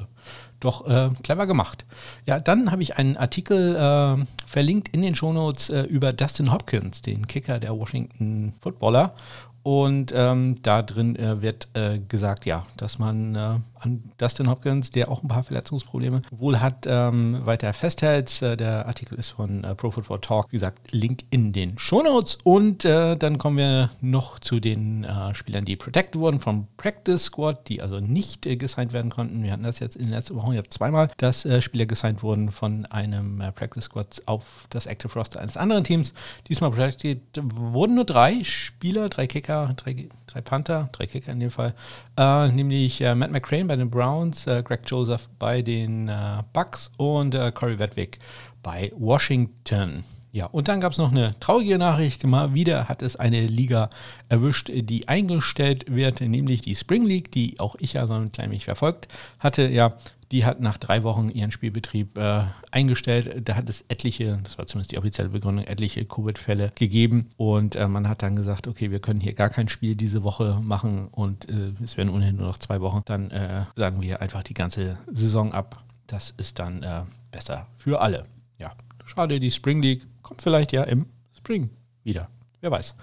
doch 0.60 0.88
äh, 0.88 1.10
clever 1.24 1.48
gemacht. 1.48 1.86
Ja, 2.26 2.40
dann 2.40 2.72
habe 2.72 2.84
ich 2.84 2.98
einen 2.98 3.18
Artikel 3.18 3.76
äh, 3.76 4.26
verlinkt 4.46 4.90
in 4.90 5.02
den 5.02 5.16
Shownotes 5.16 5.70
äh, 5.70 5.84
über 5.84 6.14
Dustin 6.14 6.52
Hopkins, 6.52 7.02
den 7.02 7.28
Kicker 7.28 7.60
der 7.60 7.78
Washington 7.78 8.54
Footballer. 8.62 9.16
Und 9.64 10.12
ähm, 10.16 10.62
da 10.64 10.82
drin 10.82 11.16
äh, 11.16 11.42
wird 11.42 11.68
äh, 11.74 12.00
gesagt, 12.00 12.46
ja, 12.46 12.66
dass 12.78 12.98
man 12.98 13.36
äh, 13.36 13.60
an 13.82 14.04
Dustin 14.18 14.50
Hopkins, 14.50 14.92
der 14.92 15.10
auch 15.10 15.24
ein 15.24 15.28
paar 15.28 15.44
Verletzungsprobleme 15.44 16.22
wohl 16.32 16.60
hat, 16.60 16.86
ähm, 16.88 17.42
weiter 17.46 17.74
festhält. 17.74 18.42
Äh, 18.42 18.56
der 18.56 18.88
Artikel 18.88 19.18
ist 19.18 19.30
von 19.30 19.64
äh, 19.64 19.76
Pro 19.76 19.92
Football 19.92 20.22
Talk, 20.22 20.48
wie 20.50 20.58
gesagt, 20.58 20.92
Link 20.92 21.24
in 21.32 21.52
den 21.52 21.78
Shownotes. 21.78 22.38
Und 22.44 22.86
äh, 22.86 23.16
dann 23.18 23.38
kommen 23.38 23.58
wir 23.58 23.90
noch 24.02 24.40
zu 24.40 24.60
den 24.60 25.06
Spielern, 25.34 25.66
die 25.66 25.76
protected 25.76 26.20
wurden 26.20 26.40
vom 26.40 26.68
Practice 26.78 27.24
Squad, 27.26 27.68
die 27.68 27.82
also 27.82 28.00
nicht 28.00 28.44
gesigned 28.44 28.94
werden 28.94 29.10
konnten. 29.10 29.44
Wir 29.44 29.52
hatten 29.52 29.64
das 29.64 29.80
jetzt 29.80 29.96
in 29.96 30.04
den 30.06 30.12
letzten 30.12 30.36
Wochen 30.36 30.54
jetzt 30.54 30.74
zweimal, 30.74 31.10
dass 31.18 31.48
Spieler 31.60 31.86
gesigned 31.86 32.22
wurden 32.24 32.52
von 32.52 32.86
einem 32.88 33.44
Practice 33.56 33.86
Squad 33.86 34.22
auf 34.26 34.44
das 34.70 34.86
Active 34.86 35.14
Roster 35.14 35.40
eines 35.40 35.58
anderen 35.58 35.84
Teams. 35.84 36.14
Diesmal 36.48 36.72
wurden 36.76 37.96
nur 37.96 38.06
drei 38.06 38.44
Spieler, 38.44 39.10
drei 39.10 39.28
Kicker, 39.28 39.51
drei, 39.76 40.08
drei 40.28 40.42
Panther, 40.42 40.90
drei 40.92 41.06
Kicker 41.06 41.32
in 41.32 41.40
dem 41.40 41.52
Fall, 41.52 41.74
äh, 42.18 42.48
nämlich 42.50 43.02
äh, 43.02 43.16
Matt 43.16 43.32
McCrane 43.32 43.68
bei 43.68 43.76
den 43.76 43.90
Browns, 43.90 44.48
äh, 44.48 44.64
Greg 44.64 44.82
Joseph 44.86 45.30
bei 45.40 45.62
den 45.62 46.08
äh, 46.08 46.44
Bucks 46.54 46.92
und 46.98 47.36
Corey 47.54 47.78
Wedwick 47.80 48.20
bei 48.64 48.92
Washington. 48.96 50.04
Ja, 50.34 50.46
und 50.46 50.70
dann 50.70 50.80
gab 50.80 50.94
es 50.94 50.98
noch 50.98 51.12
eine 51.12 51.38
traurige 51.42 51.78
Nachricht. 51.78 52.26
Mal 52.26 52.54
wieder 52.54 52.88
hat 52.88 53.02
es 53.02 53.18
eine 53.18 53.46
Liga 53.48 53.90
erwischt, 54.30 54.72
die 54.74 55.08
eingestellt 55.10 55.94
wird, 55.94 56.22
nämlich 56.22 56.62
die 56.62 56.76
Spring 56.76 57.04
League, 57.04 57.32
die 57.32 57.60
auch 57.60 57.76
ich 57.80 57.94
ja 57.94 58.08
so 58.08 58.14
ein 58.14 58.32
klein 58.32 58.50
wenig 58.50 58.64
verfolgt 58.64 59.10
hatte. 59.40 59.68
Ja, 59.68 59.98
die 60.32 60.46
hat 60.46 60.62
nach 60.62 60.78
drei 60.78 61.04
Wochen 61.04 61.30
ihren 61.30 61.52
Spielbetrieb 61.52 62.18
äh, 62.18 62.44
eingestellt. 62.72 63.48
Da 63.48 63.56
hat 63.56 63.70
es 63.70 63.84
etliche, 63.90 64.40
das 64.44 64.58
war 64.58 64.66
zumindest 64.66 64.92
die 64.92 64.98
offizielle 64.98 65.30
Begründung, 65.30 65.66
etliche 65.66 66.06
Covid-Fälle 66.06 66.72
gegeben. 66.76 67.30
Und 67.38 67.76
äh, 67.76 67.88
man 67.88 68.08
hat 68.08 68.24
dann 68.24 68.36
gesagt, 68.36 68.68
okay, 68.68 68.92
wir 68.92 69.00
können 69.00 69.20
hier 69.20 69.34
gar 69.34 69.50
kein 69.50 69.68
Spiel 69.68 69.96
diese 69.96 70.24
Woche 70.24 70.60
machen 70.62 71.10
und 71.10 71.50
äh, 71.50 71.74
es 71.84 71.98
werden 71.98 72.10
ohnehin 72.10 72.38
nur 72.38 72.48
noch 72.48 72.60
zwei 72.60 72.80
Wochen. 72.82 73.02
Dann 73.06 73.30
äh, 73.32 73.64
sagen 73.76 74.02
wir 74.02 74.22
einfach 74.22 74.44
die 74.44 74.54
ganze 74.54 74.98
Saison 75.12 75.54
ab. 75.54 75.84
Das 76.08 76.34
ist 76.38 76.60
dann 76.60 76.82
äh, 76.84 77.02
besser 77.32 77.68
für 77.76 78.02
alle. 78.02 78.24
Ja, 78.58 78.72
schade, 79.06 79.40
die 79.40 79.52
Spring 79.52 79.82
League 79.82 80.08
kommt 80.22 80.42
vielleicht 80.42 80.72
ja 80.72 80.84
im 80.84 81.08
Spring 81.38 81.70
wieder. 82.04 82.30
Wer 82.62 82.72
weiß. 82.72 82.96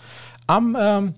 Am 0.46 0.76
ähm, 0.80 1.14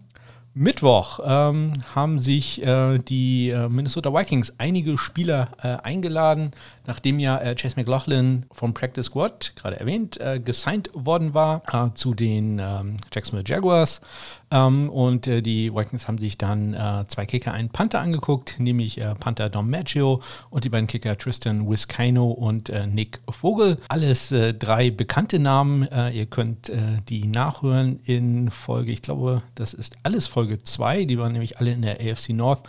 Mittwoch 0.61 1.21
ähm, 1.25 1.73
haben 1.95 2.21
sich 2.21 2.63
äh, 2.63 2.99
die 2.99 3.49
äh, 3.49 3.71
Minnesota 3.71 4.13
Vikings 4.13 4.53
einige 4.59 4.99
Spieler 4.99 5.49
äh, 5.63 5.79
eingeladen, 5.83 6.51
nachdem 6.91 7.21
ja 7.21 7.39
äh, 7.39 7.55
Chase 7.55 7.77
McLaughlin 7.77 8.47
vom 8.51 8.75
Practice 8.75 9.07
Squad, 9.07 9.53
gerade 9.55 9.79
erwähnt, 9.79 10.21
äh, 10.21 10.41
gesigned 10.41 10.91
worden 10.93 11.35
war 11.35 11.63
äh, 11.73 11.95
zu 11.95 12.15
den 12.15 12.59
ähm, 12.59 12.97
Jacksonville 13.13 13.45
Jaguars. 13.47 14.01
Ähm, 14.51 14.91
und 14.91 15.29
äh, 15.29 15.41
die 15.41 15.73
Vikings 15.73 16.09
haben 16.09 16.19
sich 16.19 16.37
dann 16.37 16.75
äh, 16.75 17.05
zwei 17.07 17.27
Kicker, 17.27 17.53
einen 17.53 17.69
Panther 17.69 18.01
angeguckt, 18.01 18.57
nämlich 18.59 19.01
äh, 19.01 19.15
Panther 19.15 19.49
Dom 19.49 19.71
Maggio 19.71 20.21
und 20.51 20.65
die 20.65 20.69
beiden 20.69 20.89
Kicker 20.89 21.17
Tristan 21.17 21.71
Wiskino 21.71 22.29
und 22.33 22.71
äh, 22.71 22.89
Nick 22.89 23.21
Vogel. 23.31 23.79
Alles 23.89 24.35
drei 24.59 24.91
bekannte 24.91 25.39
Namen. 25.39 25.87
Ihr 26.13 26.27
könnt 26.27 26.71
die 27.09 27.27
nachhören 27.27 28.01
in 28.05 28.51
Folge, 28.51 28.93
ich 28.93 29.03
glaube, 29.03 29.43
das 29.55 29.75
ist 29.75 29.97
alles 30.03 30.27
Folge 30.27 30.63
2. 30.63 31.05
Die 31.05 31.19
waren 31.19 31.33
nämlich 31.33 31.59
alle 31.59 31.73
in 31.73 31.83
der 31.83 31.99
AFC 32.01 32.31
North. 32.31 32.63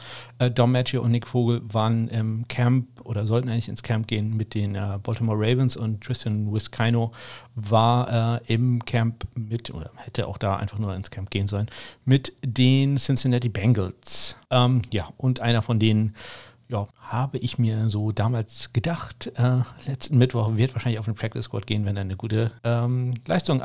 Dom 0.54 0.72
Maggio 0.72 1.02
und 1.02 1.12
Nick 1.12 1.28
Vogel 1.28 1.62
waren 1.72 2.08
im 2.10 2.48
Camp 2.48 2.88
oder 3.04 3.26
sollten 3.26 3.50
eigentlich 3.50 3.70
ins 3.70 3.84
Camp 3.84 4.08
gehen 4.08 4.36
mit 4.36 4.54
den 4.54 4.78
Baltimore 5.04 5.38
Ravens 5.38 5.78
und 5.78 6.02
Tristan 6.02 6.54
Wiskino 6.54 7.12
war 7.56 8.42
im 8.48 8.84
Camp 8.86 9.26
mit 9.36 9.74
oder 9.74 9.92
hätte 9.98 10.28
auch 10.28 10.38
da 10.38 10.56
einfach 10.56 10.80
nur 10.80 10.96
ins 10.96 11.12
Camp 11.12 11.30
gehen 11.30 11.48
sollen 11.48 11.68
mit 12.06 12.34
den 12.44 12.98
Cincinnati 12.98 13.50
Bengals. 13.50 14.36
Ähm, 14.50 14.82
ja, 14.92 15.10
und 15.18 15.40
einer 15.40 15.62
von 15.62 15.80
denen 15.80 16.16
ja, 16.72 16.88
habe 17.02 17.38
ich 17.38 17.58
mir 17.58 17.90
so 17.90 18.12
damals 18.12 18.72
gedacht, 18.72 19.32
äh, 19.36 19.60
letzten 19.86 20.18
Mittwoch 20.18 20.56
wird 20.56 20.74
wahrscheinlich 20.74 21.00
auf 21.00 21.06
den 21.06 21.16
Practice 21.16 21.46
Squad 21.46 21.68
gehen, 21.68 21.86
wenn 21.86 21.98
er 21.98 22.02
eine 22.02 22.16
gute 22.16 22.52
ähm, 22.64 23.12
Leistung 23.28 23.62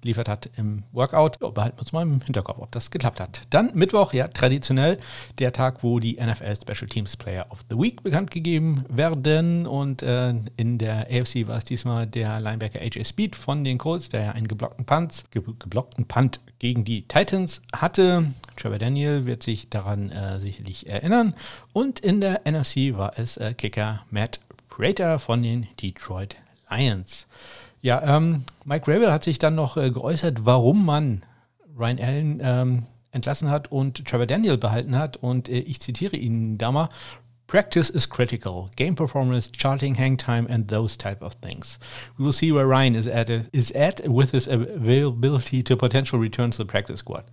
abgeliefert 0.00 0.28
hat 0.28 0.48
im 0.56 0.82
Workout. 0.92 1.38
Ja, 1.42 1.50
behalten 1.50 1.76
wir 1.76 1.80
uns 1.80 1.92
mal 1.92 2.02
im 2.02 2.22
Hinterkopf, 2.22 2.58
ob 2.58 2.72
das 2.72 2.90
geklappt 2.90 3.20
hat. 3.20 3.42
Dann 3.50 3.70
Mittwoch, 3.74 4.14
ja, 4.14 4.28
traditionell 4.28 4.98
der 5.38 5.52
Tag, 5.52 5.82
wo 5.82 6.00
die 6.00 6.14
NFL 6.14 6.56
Special 6.56 6.88
Teams 6.88 7.16
Player 7.18 7.46
of 7.50 7.58
the 7.68 7.76
Week 7.76 8.02
bekannt 8.02 8.30
gegeben 8.30 8.84
werden. 8.88 9.66
Und 9.66 10.02
äh, 10.02 10.32
in 10.56 10.78
der 10.78 11.08
AFC 11.10 11.46
war 11.46 11.58
es 11.58 11.64
diesmal 11.64 12.06
der 12.06 12.40
Linebacker 12.40 12.80
AJ 12.80 13.04
Speed 13.04 13.36
von 13.36 13.62
den 13.62 13.76
Colts, 13.76 14.08
der 14.08 14.22
ja 14.22 14.30
einen 14.32 14.48
geblockten 14.48 14.86
Punt, 14.86 15.24
ge 15.30 15.42
geblockten 15.58 16.06
Punt 16.06 16.40
gegen 16.58 16.84
die 16.84 17.02
Titans 17.02 17.60
hatte. 17.74 18.32
Trevor 18.56 18.78
Daniel 18.78 19.26
wird 19.26 19.42
sich 19.42 19.68
daran 19.68 20.10
äh, 20.10 20.40
sicherlich 20.40 20.88
erinnern. 20.88 21.34
Und 21.74 22.00
in 22.00 22.22
der 22.22 22.42
NFC 22.50 22.96
war 22.96 23.18
es 23.18 23.36
äh, 23.36 23.52
Kicker 23.52 24.00
Matt 24.10 24.40
Prater 24.70 25.18
von 25.18 25.42
den 25.42 25.66
Detroit 25.82 26.36
Lions. 26.70 27.26
Ja, 27.82 28.16
ähm, 28.16 28.44
Mike 28.64 28.92
Rabel 28.92 29.12
hat 29.12 29.24
sich 29.24 29.38
dann 29.38 29.54
noch 29.54 29.76
äh, 29.76 29.90
geäußert, 29.90 30.44
warum 30.44 30.84
man 30.84 31.22
Ryan 31.78 31.98
Allen 31.98 32.40
ähm, 32.42 32.82
entlassen 33.10 33.50
hat 33.50 33.72
und 33.72 34.04
Trevor 34.06 34.26
Daniel 34.26 34.58
behalten 34.58 34.96
hat. 34.96 35.16
Und 35.16 35.48
äh, 35.48 35.60
ich 35.60 35.80
zitiere 35.80 36.16
ihn 36.16 36.58
da 36.58 36.72
mal. 36.72 36.88
Practice 37.46 37.90
is 37.90 38.08
critical. 38.08 38.70
Game 38.76 38.94
performance, 38.94 39.50
charting 39.50 39.96
hang 39.96 40.16
time, 40.16 40.46
and 40.48 40.68
those 40.68 40.96
type 40.96 41.20
of 41.20 41.34
things. 41.40 41.80
We 42.16 42.24
will 42.24 42.32
see 42.32 42.52
where 42.52 42.64
Ryan 42.64 42.94
is 42.94 43.08
at, 43.08 43.28
is 43.28 43.72
at 43.72 44.06
with 44.06 44.30
his 44.30 44.46
availability 44.46 45.64
to 45.64 45.76
potential 45.76 46.20
return 46.20 46.52
to 46.52 46.58
the 46.58 46.64
practice 46.64 47.00
squad. 47.00 47.24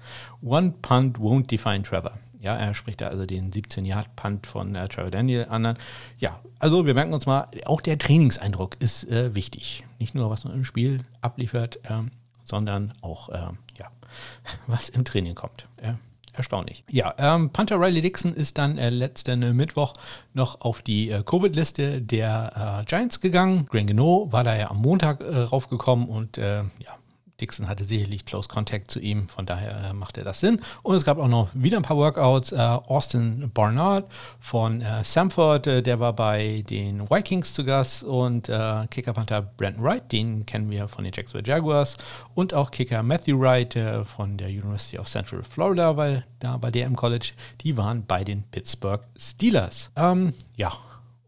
One 0.41 0.71
punt 0.71 1.19
won't 1.19 1.45
define 1.45 1.83
Trevor. 1.83 2.13
Ja, 2.39 2.55
er 2.55 2.73
spricht 2.73 3.01
da 3.01 3.07
also 3.07 3.25
den 3.25 3.51
17-Yard-Punt 3.51 4.47
von 4.47 4.75
äh, 4.75 4.87
Trevor 4.87 5.11
Daniel 5.11 5.47
an. 5.49 5.77
Ja, 6.19 6.39
also 6.59 6.85
wir 6.85 6.93
merken 6.93 7.13
uns 7.13 7.25
mal, 7.25 7.47
auch 7.65 7.81
der 7.81 7.97
Trainingseindruck 7.97 8.77
ist 8.79 9.05
äh, 9.09 9.33
wichtig. 9.33 9.85
Nicht 9.99 10.15
nur, 10.15 10.29
was 10.29 10.43
man 10.43 10.53
im 10.53 10.65
Spiel 10.65 10.99
abliefert, 11.21 11.79
ähm, 11.89 12.11
sondern 12.43 12.93
auch, 13.01 13.29
äh, 13.29 13.49
ja, 13.77 13.91
was 14.67 14.89
im 14.89 15.05
Training 15.05 15.35
kommt. 15.35 15.67
Ja 15.83 15.97
erstaunlich. 16.37 16.83
Ja, 16.89 17.13
ähm, 17.17 17.49
Panther 17.49 17.79
Riley 17.79 18.01
Dixon 18.01 18.33
ist 18.33 18.57
dann 18.57 18.77
äh, 18.77 18.89
letzten 18.89 19.55
Mittwoch 19.55 19.93
noch 20.33 20.61
auf 20.61 20.81
die 20.81 21.09
äh, 21.09 21.23
Covid-Liste 21.23 22.01
der 22.01 22.81
äh, 22.81 22.85
Giants 22.85 23.19
gegangen. 23.19 23.65
Green 23.65 23.87
Geno 23.87 24.27
war 24.31 24.43
da 24.43 24.55
ja 24.55 24.69
am 24.69 24.77
Montag 24.77 25.21
äh, 25.21 25.35
raufgekommen 25.35 26.07
und 26.07 26.37
äh, 26.37 26.57
ja, 26.59 26.97
Dixon 27.39 27.67
hatte 27.67 27.85
sicherlich 27.85 28.25
Close 28.25 28.47
Contact 28.47 28.89
zu 28.89 28.99
ihm, 28.99 29.27
von 29.29 29.45
daher 29.45 29.89
äh, 29.89 29.93
machte 29.93 30.23
das 30.23 30.39
Sinn. 30.39 30.59
Und 30.81 30.95
es 30.95 31.05
gab 31.05 31.19
auch 31.19 31.27
noch 31.27 31.49
wieder 31.53 31.77
ein 31.77 31.83
paar 31.83 31.97
Workouts. 31.97 32.51
Äh, 32.51 32.57
Austin 32.57 33.51
Barnard 33.53 34.07
von 34.39 34.81
äh, 34.81 35.03
Samford, 35.03 35.67
äh, 35.67 35.83
der 35.83 35.99
war 35.99 36.13
bei 36.13 36.63
den 36.67 37.09
Vikings 37.09 37.53
zu 37.53 37.63
Gast 37.63 38.03
und 38.03 38.49
äh, 38.49 38.87
Kicker-Panther 38.89 39.41
Brandon 39.41 39.83
Wright, 39.83 40.11
den 40.11 40.45
kennen 40.45 40.69
wir 40.69 40.87
von 40.87 41.03
den 41.03 41.13
Jacksonville 41.15 41.47
Jaguars 41.47 41.97
und 42.33 42.53
auch 42.53 42.71
Kicker 42.71 43.03
Matthew 43.03 43.39
Wright 43.39 43.77
von 44.15 44.37
der 44.37 44.47
University 44.47 44.97
of 44.97 45.07
Central 45.07 45.43
Florida, 45.43 45.95
weil 45.95 46.25
da 46.39 46.57
bei 46.57 46.71
der 46.71 46.87
im 46.87 46.95
College, 46.95 47.31
die 47.61 47.77
waren 47.77 48.05
bei 48.05 48.23
den 48.23 48.43
Pittsburgh 48.43 49.01
Steelers. 49.17 49.91
Ähm, 49.95 50.33
ja, 50.55 50.73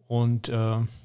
und 0.07 0.49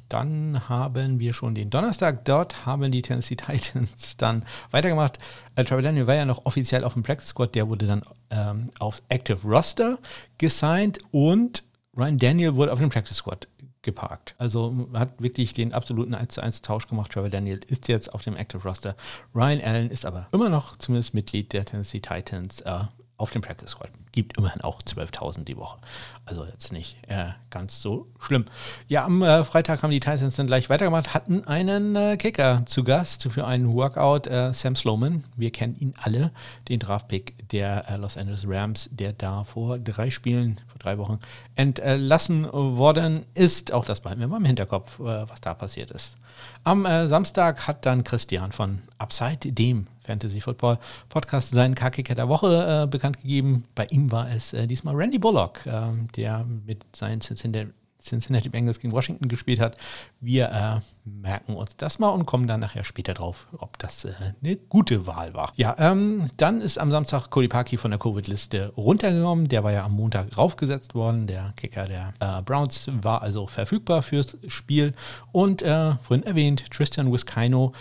dann 0.08 0.68
haben 0.68 1.18
wir 1.20 1.32
schon 1.32 1.54
den 1.54 1.70
Donnerstag. 1.70 2.24
Dort 2.24 2.66
haben 2.66 2.90
die 2.92 3.02
Tennessee 3.02 3.36
Titans 3.36 4.16
dann 4.18 4.44
weitergemacht. 4.70 5.18
Äh, 5.56 5.64
Trevor 5.64 5.82
Daniel 5.82 6.06
war 6.06 6.14
ja 6.14 6.24
noch 6.24 6.44
offiziell 6.44 6.84
auf 6.84 6.94
dem 6.94 7.02
Practice 7.02 7.28
Squad. 7.28 7.54
Der 7.54 7.68
wurde 7.68 7.86
dann 7.86 8.02
ähm, 8.30 8.70
auf 8.78 9.02
Active 9.08 9.40
Roster 9.44 9.98
gesigned 10.38 10.98
und 11.10 11.64
Ryan 11.96 12.18
Daniel 12.18 12.54
wurde 12.54 12.72
auf 12.72 12.78
dem 12.78 12.90
Practice 12.90 13.16
Squad 13.16 13.48
geparkt. 13.82 14.34
Also 14.38 14.88
hat 14.94 15.20
wirklich 15.20 15.52
den 15.52 15.72
absoluten 15.72 16.14
1 16.14 16.34
zu 16.34 16.40
1 16.40 16.62
Tausch 16.62 16.88
gemacht. 16.88 17.12
Trevor 17.12 17.28
Daniel 17.28 17.60
ist 17.68 17.88
jetzt 17.88 18.12
auf 18.12 18.22
dem 18.22 18.36
Active 18.36 18.62
Roster. 18.66 18.96
Ryan 19.34 19.60
Allen 19.60 19.90
ist 19.90 20.06
aber 20.06 20.28
immer 20.32 20.48
noch 20.48 20.76
zumindest 20.78 21.14
Mitglied 21.14 21.52
der 21.52 21.64
Tennessee 21.64 22.00
Titans 22.00 22.62
äh, 22.62 22.80
auf 23.16 23.30
dem 23.30 23.42
Practice 23.42 23.70
Squad. 23.70 23.90
Gibt 24.12 24.36
immerhin 24.36 24.60
auch 24.62 24.82
12.000 24.82 25.44
die 25.44 25.56
Woche. 25.56 25.78
Also 26.26 26.44
jetzt 26.44 26.72
nicht 26.72 26.96
äh, 27.08 27.30
ganz 27.50 27.80
so 27.80 28.08
schlimm. 28.18 28.44
Ja, 28.88 29.04
am 29.04 29.22
äh, 29.22 29.44
Freitag 29.44 29.82
haben 29.82 29.90
die 29.90 30.00
Titans 30.00 30.36
dann 30.36 30.46
gleich 30.46 30.68
weitergemacht, 30.68 31.14
hatten 31.14 31.44
einen 31.44 31.94
äh, 31.94 32.16
Kicker 32.16 32.62
zu 32.66 32.82
Gast 32.82 33.28
für 33.30 33.46
einen 33.46 33.72
Workout, 33.72 34.26
äh, 34.26 34.52
Sam 34.52 34.74
Sloman. 34.74 35.24
Wir 35.36 35.52
kennen 35.52 35.76
ihn 35.76 35.94
alle, 36.00 36.32
den 36.68 36.80
Draftpick 36.80 37.48
der 37.50 37.88
äh, 37.88 37.96
Los 37.96 38.16
Angeles 38.16 38.44
Rams, 38.46 38.88
der 38.90 39.12
da 39.12 39.44
vor 39.44 39.78
drei 39.78 40.10
Spielen, 40.10 40.60
vor 40.66 40.78
drei 40.78 40.98
Wochen 40.98 41.20
entlassen 41.54 42.50
worden 42.52 43.26
ist. 43.34 43.72
Auch 43.72 43.84
das 43.84 44.00
behalten 44.00 44.20
wir 44.20 44.28
mal 44.28 44.38
im 44.38 44.44
Hinterkopf, 44.44 44.98
äh, 44.98 45.28
was 45.28 45.40
da 45.40 45.54
passiert 45.54 45.90
ist. 45.92 46.16
Am 46.64 46.84
Samstag 46.84 47.68
hat 47.68 47.86
dann 47.86 48.02
Christian 48.02 48.50
von 48.50 48.82
Upside, 48.98 49.52
dem 49.52 49.86
Fantasy 50.04 50.40
Football 50.40 50.78
Podcast 51.08 51.50
seinen 51.50 51.74
K-Kicker 51.74 52.14
der 52.14 52.28
Woche 52.28 52.84
äh, 52.84 52.86
bekannt 52.86 53.20
gegeben. 53.20 53.64
Bei 53.74 53.86
ihm 53.86 54.12
war 54.12 54.30
es 54.30 54.52
äh, 54.52 54.66
diesmal 54.66 54.94
Randy 54.94 55.18
Bullock, 55.18 55.66
äh, 55.66 55.82
der 56.16 56.44
mit 56.66 56.84
seinen 56.94 57.20
Cincinnati, 57.20 57.72
Cincinnati 58.04 58.50
Bengals 58.50 58.80
gegen 58.80 58.92
Washington 58.92 59.28
gespielt 59.28 59.60
hat. 59.60 59.78
Wir 60.20 60.50
äh, 60.50 61.08
merken 61.08 61.54
uns 61.54 61.76
das 61.76 61.98
mal 61.98 62.10
und 62.10 62.26
kommen 62.26 62.46
dann 62.46 62.60
nachher 62.60 62.84
später 62.84 63.14
drauf, 63.14 63.48
ob 63.56 63.78
das 63.78 64.04
äh, 64.04 64.12
eine 64.42 64.56
gute 64.56 65.06
Wahl 65.06 65.32
war. 65.32 65.52
Ja, 65.56 65.74
ähm, 65.78 66.26
dann 66.36 66.60
ist 66.60 66.78
am 66.78 66.90
Samstag 66.90 67.30
Cody 67.30 67.48
Parkey 67.48 67.78
von 67.78 67.90
der 67.90 67.98
Covid-Liste 67.98 68.74
runtergenommen. 68.76 69.48
Der 69.48 69.64
war 69.64 69.72
ja 69.72 69.84
am 69.84 69.92
Montag 69.92 70.36
raufgesetzt 70.36 70.94
worden. 70.94 71.26
Der 71.26 71.54
Kicker 71.56 71.86
der 71.86 72.12
äh, 72.20 72.42
Browns 72.42 72.90
war 73.00 73.22
also 73.22 73.46
verfügbar 73.46 74.02
fürs 74.02 74.36
Spiel. 74.48 74.92
Und 75.32 75.62
vorhin 75.62 76.22
erwähnt, 76.24 76.70
Tristan 76.70 77.12
Wiskino 77.12 77.72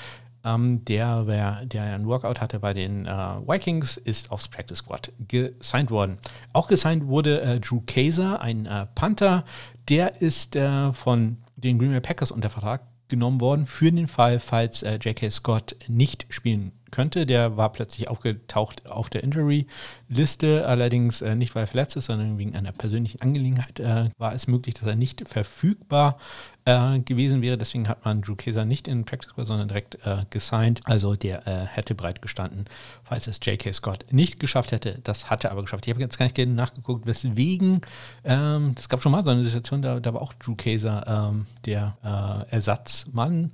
ähm, 0.43 0.83
der, 0.85 1.23
wer, 1.25 1.65
der 1.65 1.83
einen 1.83 2.05
Workout 2.05 2.41
hatte 2.41 2.59
bei 2.59 2.73
den 2.73 3.05
äh, 3.05 3.09
Vikings, 3.09 3.97
ist 3.97 4.31
aufs 4.31 4.47
Practice 4.47 4.79
Squad 4.79 5.11
gesigned 5.27 5.91
worden. 5.91 6.17
Auch 6.51 6.67
gesigned 6.67 7.07
wurde 7.07 7.41
äh, 7.41 7.59
Drew 7.59 7.81
Kaiser, 7.85 8.41
ein 8.41 8.65
äh, 8.65 8.85
Panther. 8.95 9.45
Der 9.89 10.21
ist 10.21 10.55
äh, 10.55 10.91
von 10.91 11.37
den 11.55 11.79
Green 11.79 11.91
Bay 11.91 12.01
Packers 12.01 12.31
unter 12.31 12.49
Vertrag 12.49 12.81
genommen 13.07 13.41
worden 13.41 13.67
für 13.67 13.91
den 13.91 14.07
Fall, 14.07 14.39
falls 14.39 14.83
äh, 14.83 14.95
J.K. 14.95 15.29
Scott 15.29 15.75
nicht 15.87 16.25
spielen 16.29 16.71
könnte. 16.93 17.25
Der 17.25 17.57
war 17.57 17.71
plötzlich 17.71 18.07
aufgetaucht 18.07 18.85
auf 18.85 19.09
der 19.09 19.23
Injury-Liste, 19.23 20.65
allerdings 20.67 21.21
äh, 21.21 21.35
nicht 21.35 21.55
weil 21.55 21.63
er 21.63 21.67
verletzt 21.67 21.97
ist, 21.97 22.05
sondern 22.05 22.37
wegen 22.37 22.55
einer 22.55 22.71
persönlichen 22.71 23.21
Angelegenheit 23.21 23.79
äh, 23.79 24.09
war 24.17 24.33
es 24.33 24.47
möglich, 24.47 24.75
dass 24.75 24.87
er 24.87 24.95
nicht 24.95 25.27
verfügbar 25.27 26.17
äh, 26.65 26.99
gewesen 26.99 27.41
wäre. 27.41 27.57
Deswegen 27.57 27.89
hat 27.89 28.05
man 28.05 28.21
Drew 28.21 28.35
Kaiser 28.35 28.63
nicht 28.63 28.87
in 28.87 29.05
Practice 29.05 29.31
Squad, 29.31 29.47
sondern 29.47 29.67
direkt 29.67 29.95
äh, 30.05 30.25
gesigned. 30.29 30.81
Also 30.85 31.15
der 31.15 31.47
äh, 31.47 31.65
hätte 31.65 31.95
breit 31.95 32.21
gestanden, 32.21 32.65
falls 33.03 33.27
es 33.27 33.39
J.K. 33.43 33.73
Scott 33.73 34.05
nicht 34.11 34.39
geschafft 34.39 34.71
hätte. 34.71 34.99
Das 35.03 35.29
hat 35.29 35.43
er 35.43 35.51
aber 35.51 35.61
geschafft. 35.61 35.87
Ich 35.87 35.93
habe 35.93 36.01
jetzt 36.01 36.17
gar 36.17 36.25
nicht 36.25 36.37
nachgeguckt, 36.47 37.05
weswegen. 37.05 37.81
Ähm, 38.23 38.75
es 38.77 38.87
gab 38.87 39.01
schon 39.01 39.11
mal 39.11 39.25
so 39.25 39.31
eine 39.31 39.43
Situation, 39.43 39.81
da, 39.81 39.99
da 39.99 40.13
war 40.13 40.21
auch 40.21 40.33
Drew 40.33 40.55
Kaiser 40.55 41.31
ähm, 41.33 41.47
der 41.65 41.97
äh, 42.03 42.53
Ersatzmann. 42.53 43.51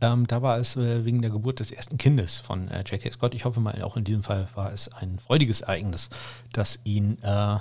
Ähm, 0.00 0.26
da 0.26 0.42
war 0.42 0.58
es 0.58 0.76
äh, 0.76 1.04
wegen 1.04 1.20
der 1.20 1.30
Geburt 1.30 1.60
des 1.60 1.70
ersten 1.70 1.98
Kindes 1.98 2.38
von 2.38 2.68
äh, 2.68 2.80
J.K. 2.80 3.10
Scott. 3.10 3.34
Ich 3.34 3.44
hoffe 3.44 3.60
mal, 3.60 3.82
auch 3.82 3.96
in 3.96 4.04
diesem 4.04 4.22
Fall 4.22 4.48
war 4.54 4.72
es 4.72 4.88
ein 4.92 5.18
freudiges 5.18 5.60
Ereignis, 5.60 6.08
das 6.52 6.78
ihn 6.84 7.18
äh, 7.22 7.58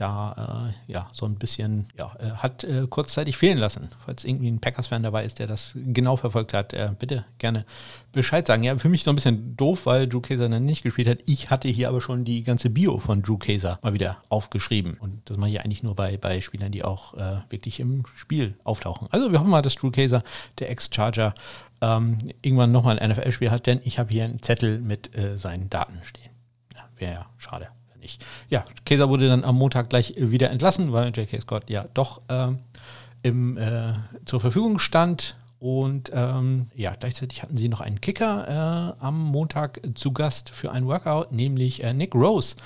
da 0.00 0.72
äh, 0.88 0.92
ja 0.92 1.10
so 1.12 1.26
ein 1.26 1.34
bisschen 1.34 1.86
ja, 1.96 2.16
äh, 2.18 2.30
hat 2.36 2.64
äh, 2.64 2.86
kurzzeitig 2.88 3.36
fehlen 3.36 3.58
lassen. 3.58 3.90
Falls 4.04 4.24
irgendwie 4.24 4.50
ein 4.50 4.58
Packers-Fan 4.58 5.02
dabei 5.02 5.26
ist, 5.26 5.38
der 5.38 5.46
das 5.46 5.72
genau 5.74 6.16
verfolgt 6.16 6.54
hat, 6.54 6.74
bitte 6.98 7.26
gerne 7.38 7.66
Bescheid 8.12 8.46
sagen. 8.46 8.62
Ja, 8.62 8.76
für 8.78 8.88
mich 8.88 9.04
so 9.04 9.10
ein 9.10 9.14
bisschen 9.14 9.56
doof, 9.56 9.84
weil 9.84 10.08
Drew 10.08 10.20
Kaiser 10.20 10.48
dann 10.48 10.64
nicht 10.64 10.82
gespielt 10.82 11.06
hat. 11.06 11.18
Ich 11.26 11.50
hatte 11.50 11.68
hier 11.68 11.88
aber 11.88 12.00
schon 12.00 12.24
die 12.24 12.42
ganze 12.42 12.70
Bio 12.70 12.98
von 12.98 13.22
Drew 13.22 13.36
Kaiser 13.36 13.78
mal 13.82 13.92
wieder 13.92 14.18
aufgeschrieben. 14.30 14.96
Und 14.98 15.20
das 15.26 15.36
mache 15.36 15.50
ich 15.50 15.60
eigentlich 15.60 15.82
nur 15.82 15.94
bei, 15.94 16.16
bei 16.16 16.40
Spielern, 16.40 16.72
die 16.72 16.82
auch 16.82 17.14
äh, 17.14 17.40
wirklich 17.50 17.78
im 17.78 18.04
Spiel 18.14 18.54
auftauchen. 18.64 19.08
Also 19.10 19.32
wir 19.32 19.38
hoffen 19.38 19.50
mal, 19.50 19.62
dass 19.62 19.74
Drew 19.74 19.90
Kaiser, 19.90 20.22
der 20.58 20.70
Ex-Charger, 20.70 21.34
ähm, 21.80 22.18
irgendwann 22.42 22.72
nochmal 22.72 22.98
ein 22.98 23.10
NFL-Spiel 23.10 23.50
hat, 23.50 23.66
denn 23.66 23.80
ich 23.84 23.98
habe 23.98 24.12
hier 24.12 24.24
einen 24.24 24.42
Zettel 24.42 24.80
mit 24.80 25.16
äh, 25.16 25.36
seinen 25.36 25.70
Daten 25.70 26.00
stehen. 26.04 26.30
Ja, 26.74 26.82
wäre 26.96 27.12
ja 27.12 27.26
schade 27.38 27.68
nicht. 28.00 28.24
Ja, 28.48 28.64
Kaiser 28.84 29.08
wurde 29.08 29.28
dann 29.28 29.44
am 29.44 29.56
Montag 29.56 29.90
gleich 29.90 30.14
wieder 30.16 30.50
entlassen, 30.50 30.92
weil 30.92 31.10
J.K. 31.10 31.40
Scott 31.40 31.70
ja 31.70 31.86
doch 31.94 32.22
äh, 32.28 32.48
im, 33.22 33.56
äh, 33.56 33.92
zur 34.24 34.40
Verfügung 34.40 34.78
stand. 34.78 35.36
Und 35.58 36.10
ähm, 36.14 36.68
ja, 36.74 36.94
gleichzeitig 36.94 37.42
hatten 37.42 37.54
sie 37.54 37.68
noch 37.68 37.82
einen 37.82 38.00
Kicker 38.00 38.96
äh, 38.98 39.04
am 39.04 39.22
Montag 39.22 39.82
zu 39.94 40.10
Gast 40.12 40.48
für 40.48 40.72
ein 40.72 40.86
Workout, 40.86 41.32
nämlich 41.32 41.84
äh, 41.84 41.92
Nick 41.92 42.14
Rose, 42.14 42.56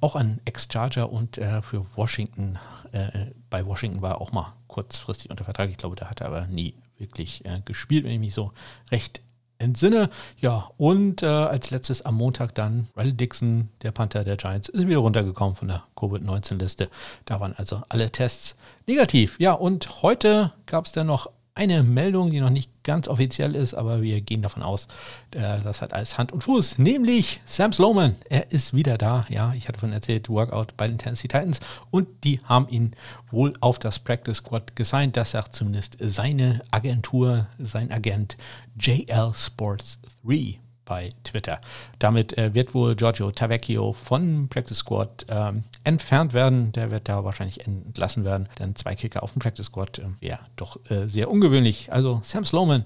auch 0.00 0.14
ein 0.14 0.40
Ex-Charger 0.44 1.12
und 1.12 1.36
äh, 1.36 1.62
für 1.62 1.84
Washington, 1.96 2.56
äh, 2.92 3.32
bei 3.50 3.66
Washington 3.66 4.02
war 4.02 4.12
er 4.12 4.20
auch 4.20 4.30
mal 4.30 4.52
kurzfristig 4.68 5.32
unter 5.32 5.42
Vertrag. 5.42 5.68
Ich 5.68 5.78
glaube, 5.78 5.96
da 5.96 6.08
hat 6.08 6.20
er 6.20 6.28
aber 6.28 6.46
nie 6.46 6.76
wirklich 6.98 7.42
gespielt, 7.64 8.04
wenn 8.04 8.12
ich 8.12 8.20
mich 8.20 8.34
so 8.34 8.52
recht 8.90 9.20
entsinne. 9.58 10.10
Ja, 10.40 10.70
und 10.76 11.22
äh, 11.22 11.26
als 11.26 11.70
letztes 11.70 12.02
am 12.02 12.16
Montag 12.16 12.54
dann 12.54 12.88
Riley 12.96 13.12
Dixon, 13.14 13.68
der 13.82 13.92
Panther 13.92 14.24
der 14.24 14.36
Giants, 14.36 14.68
ist 14.68 14.86
wieder 14.86 14.98
runtergekommen 14.98 15.56
von 15.56 15.68
der 15.68 15.84
Covid-19-Liste. 15.96 16.88
Da 17.24 17.40
waren 17.40 17.54
also 17.56 17.82
alle 17.88 18.10
Tests 18.10 18.56
negativ. 18.86 19.36
Ja, 19.38 19.52
und 19.52 20.02
heute 20.02 20.52
gab 20.66 20.86
es 20.86 20.92
dann 20.92 21.06
noch 21.06 21.30
eine 21.54 21.82
Meldung, 21.82 22.30
die 22.30 22.40
noch 22.40 22.50
nicht 22.50 22.70
ganz 22.84 23.08
offiziell 23.08 23.56
ist, 23.56 23.74
aber 23.74 24.02
wir 24.02 24.20
gehen 24.20 24.42
davon 24.42 24.62
aus, 24.62 24.86
äh, 25.32 25.60
das 25.64 25.82
hat 25.82 25.92
alles 25.92 26.16
Hand 26.16 26.32
und 26.32 26.44
Fuß, 26.44 26.78
nämlich 26.78 27.40
Sam 27.46 27.72
Sloman. 27.72 28.14
Er 28.28 28.52
ist 28.52 28.74
wieder 28.74 28.96
da. 28.96 29.26
Ja, 29.28 29.52
ich 29.54 29.66
hatte 29.66 29.80
von 29.80 29.92
erzählt, 29.92 30.28
Workout 30.28 30.76
bei 30.76 30.86
den 30.86 30.98
Tennessee 30.98 31.28
Titans 31.28 31.60
und 31.90 32.06
die 32.22 32.40
haben 32.44 32.68
ihn 32.68 32.94
wohl 33.30 33.54
auf 33.60 33.78
das 33.78 33.98
Practice 33.98 34.36
Squad 34.36 34.76
gesigned. 34.76 35.16
Das 35.16 35.32
sagt 35.32 35.56
zumindest 35.56 35.96
seine 36.00 36.62
Agentur, 36.70 37.48
sein 37.58 37.90
Agent 37.90 38.36
JL 38.78 39.32
Sports 39.34 39.98
3 40.24 40.60
bei 40.84 41.10
Twitter. 41.24 41.60
Damit 41.98 42.36
äh, 42.36 42.54
wird 42.54 42.74
wohl 42.74 42.94
Giorgio 42.96 43.30
Tavecchio 43.30 43.92
von 43.92 44.48
Practice 44.48 44.78
Squad 44.78 45.26
ähm, 45.28 45.64
entfernt 45.84 46.32
werden. 46.32 46.72
Der 46.72 46.90
wird 46.90 47.08
da 47.08 47.24
wahrscheinlich 47.24 47.66
entlassen 47.66 48.24
werden, 48.24 48.48
denn 48.58 48.76
zwei 48.76 48.94
Kicker 48.94 49.22
auf 49.22 49.32
dem 49.32 49.40
Practice 49.40 49.66
Squad 49.66 49.98
äh, 49.98 50.04
wäre 50.20 50.40
doch 50.56 50.78
äh, 50.90 51.08
sehr 51.08 51.30
ungewöhnlich. 51.30 51.92
Also 51.92 52.20
Sam 52.22 52.44
Sloman, 52.44 52.84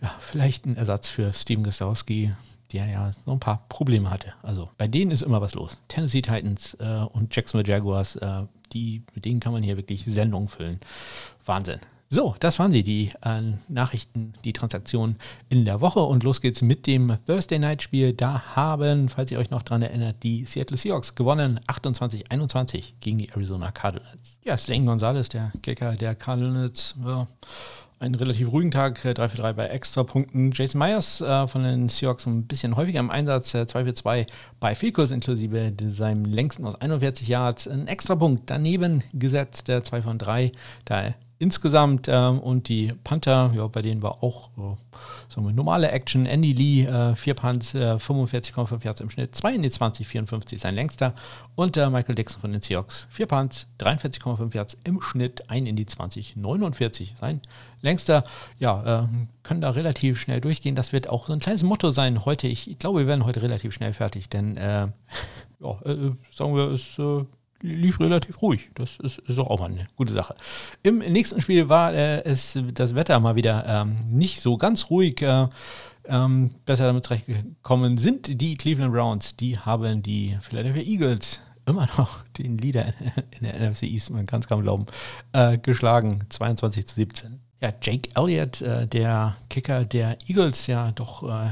ja, 0.00 0.12
vielleicht 0.20 0.66
ein 0.66 0.76
Ersatz 0.76 1.08
für 1.08 1.32
Steven 1.32 1.64
Gostowski, 1.64 2.32
der 2.72 2.86
ja 2.86 3.10
so 3.24 3.32
ein 3.32 3.40
paar 3.40 3.64
Probleme 3.68 4.10
hatte. 4.10 4.34
Also 4.42 4.70
bei 4.76 4.88
denen 4.88 5.10
ist 5.10 5.22
immer 5.22 5.40
was 5.40 5.54
los. 5.54 5.80
Tennessee 5.88 6.22
Titans 6.22 6.74
äh, 6.80 7.04
und 7.12 7.34
Jacksonville 7.34 7.68
Jaguars, 7.68 8.16
äh, 8.16 8.42
die, 8.72 9.02
mit 9.14 9.24
denen 9.24 9.40
kann 9.40 9.52
man 9.52 9.62
hier 9.62 9.76
wirklich 9.76 10.04
Sendungen 10.04 10.48
füllen. 10.48 10.80
Wahnsinn. 11.46 11.80
So, 12.10 12.34
das 12.40 12.58
waren 12.58 12.72
sie, 12.72 12.82
die 12.82 13.12
äh, 13.22 13.42
Nachrichten, 13.68 14.32
die 14.42 14.54
Transaktionen 14.54 15.16
in 15.50 15.66
der 15.66 15.82
Woche. 15.82 16.00
Und 16.00 16.22
los 16.22 16.40
geht's 16.40 16.62
mit 16.62 16.86
dem 16.86 17.18
Thursday 17.26 17.58
Night 17.58 17.82
Spiel. 17.82 18.14
Da 18.14 18.56
haben, 18.56 19.10
falls 19.10 19.30
ihr 19.30 19.38
euch 19.38 19.50
noch 19.50 19.62
dran 19.62 19.82
erinnert, 19.82 20.22
die 20.22 20.46
Seattle 20.46 20.78
Seahawks 20.78 21.14
gewonnen. 21.14 21.60
28-21 21.66 22.94
gegen 23.00 23.18
die 23.18 23.28
Arizona 23.28 23.72
Cardinals. 23.72 24.38
Ja, 24.42 24.56
Zane 24.56 24.86
Gonzalez, 24.86 25.28
der 25.28 25.52
Kicker 25.62 25.96
der 25.96 26.14
Cardinals, 26.14 26.94
ja, 27.04 27.26
einen 28.00 28.14
relativ 28.14 28.52
ruhigen 28.52 28.70
Tag, 28.70 29.02
3 29.02 29.10
äh, 29.10 29.28
für 29.28 29.36
3 29.36 29.52
bei 29.52 29.66
Extrapunkten. 29.66 30.52
Jason 30.52 30.78
Myers 30.78 31.20
äh, 31.20 31.46
von 31.46 31.62
den 31.62 31.90
Seahawks 31.90 32.24
ein 32.24 32.46
bisschen 32.46 32.76
häufiger 32.76 33.00
im 33.00 33.10
Einsatz, 33.10 33.52
äh, 33.52 33.66
2 33.66 33.84
für 33.84 33.92
2 33.92 34.26
bei 34.60 34.74
Field 34.74 34.96
inklusive 35.10 35.74
seinem 35.90 36.24
längsten 36.24 36.64
aus 36.64 36.80
41 36.80 37.28
Yards. 37.28 37.68
Ein 37.68 37.86
Extrapunkt 37.86 38.48
daneben 38.48 39.02
gesetzt, 39.12 39.68
der 39.68 39.84
2 39.84 40.00
von 40.00 40.16
3. 40.16 40.52
Da 40.86 41.12
insgesamt 41.38 42.08
ähm, 42.08 42.40
und 42.40 42.68
die 42.68 42.92
Panther, 43.04 43.52
ja, 43.54 43.66
bei 43.68 43.82
denen 43.82 44.02
war 44.02 44.22
auch 44.22 44.50
äh, 44.58 45.32
sagen 45.32 45.54
normale 45.54 45.90
Action. 45.90 46.26
Andy 46.26 46.52
Lee, 46.52 46.84
äh, 46.84 47.34
Punts, 47.34 47.74
äh, 47.74 47.94
45,5 47.94 48.84
Yards 48.84 49.00
im 49.00 49.10
Schnitt, 49.10 49.34
2 49.34 49.54
in 49.54 49.62
die 49.62 49.70
20, 49.70 50.06
54 50.06 50.60
sein 50.60 50.74
längster. 50.74 51.14
Und 51.54 51.76
äh, 51.76 51.88
Michael 51.90 52.14
Dixon 52.14 52.40
von 52.40 52.52
den 52.52 52.60
Seahawks, 52.60 53.06
vier 53.10 53.26
Punts, 53.26 53.66
43,5 53.78 54.54
Yards 54.54 54.76
im 54.84 55.00
Schnitt, 55.00 55.48
1 55.48 55.68
in 55.68 55.76
die 55.76 55.86
20, 55.86 56.36
49 56.36 57.14
sein 57.20 57.40
längster. 57.82 58.24
Ja, 58.58 59.02
äh, 59.02 59.08
können 59.42 59.60
da 59.60 59.70
relativ 59.70 60.20
schnell 60.20 60.40
durchgehen. 60.40 60.74
Das 60.74 60.92
wird 60.92 61.08
auch 61.08 61.26
so 61.26 61.32
ein 61.32 61.40
kleines 61.40 61.62
Motto 61.62 61.90
sein 61.90 62.24
heute. 62.24 62.48
Ich, 62.48 62.70
ich 62.70 62.78
glaube, 62.78 63.00
wir 63.00 63.06
werden 63.06 63.24
heute 63.24 63.42
relativ 63.42 63.72
schnell 63.74 63.94
fertig, 63.94 64.28
denn 64.28 64.56
äh, 64.56 64.88
ja, 65.60 65.80
äh, 65.84 66.12
sagen 66.32 66.56
wir, 66.56 66.70
es 66.72 66.98
lief 67.60 68.00
relativ 68.00 68.40
ruhig. 68.42 68.70
Das 68.74 68.96
ist, 69.02 69.18
ist 69.18 69.38
doch 69.38 69.48
auch 69.48 69.60
mal 69.60 69.70
eine 69.70 69.86
gute 69.96 70.12
Sache. 70.12 70.34
Im 70.82 70.98
nächsten 70.98 71.40
Spiel 71.40 71.68
war 71.68 71.92
äh, 71.94 72.22
es 72.24 72.58
das 72.74 72.94
Wetter 72.94 73.18
mal 73.20 73.36
wieder 73.36 73.64
ähm, 73.66 73.96
nicht 74.08 74.40
so 74.40 74.56
ganz 74.56 74.90
ruhig. 74.90 75.22
Äh, 75.22 75.48
ähm, 76.08 76.54
besser 76.64 76.86
damit 76.86 77.04
zurechtgekommen 77.04 77.98
sind 77.98 78.40
die 78.40 78.56
Cleveland 78.56 78.92
Browns. 78.92 79.36
Die 79.36 79.58
haben 79.58 80.02
die 80.02 80.38
Philadelphia 80.40 80.82
Eagles 80.82 81.40
immer 81.66 81.88
noch 81.98 82.22
den 82.38 82.58
Leader 82.58 82.94
in 83.38 83.44
der 83.44 83.70
NFC 83.70 83.84
East, 83.84 84.10
man 84.10 84.26
kann 84.26 84.40
es 84.40 84.48
kaum 84.48 84.62
glauben, 84.62 84.86
äh, 85.32 85.58
geschlagen. 85.58 86.24
22 86.30 86.86
zu 86.86 86.94
17. 86.96 87.40
Ja, 87.60 87.72
Jake 87.82 88.08
Elliott, 88.14 88.62
äh, 88.62 88.86
der 88.86 89.36
Kicker 89.50 89.84
der 89.84 90.16
Eagles, 90.26 90.66
ja 90.66 90.92
doch 90.92 91.22
äh, 91.24 91.50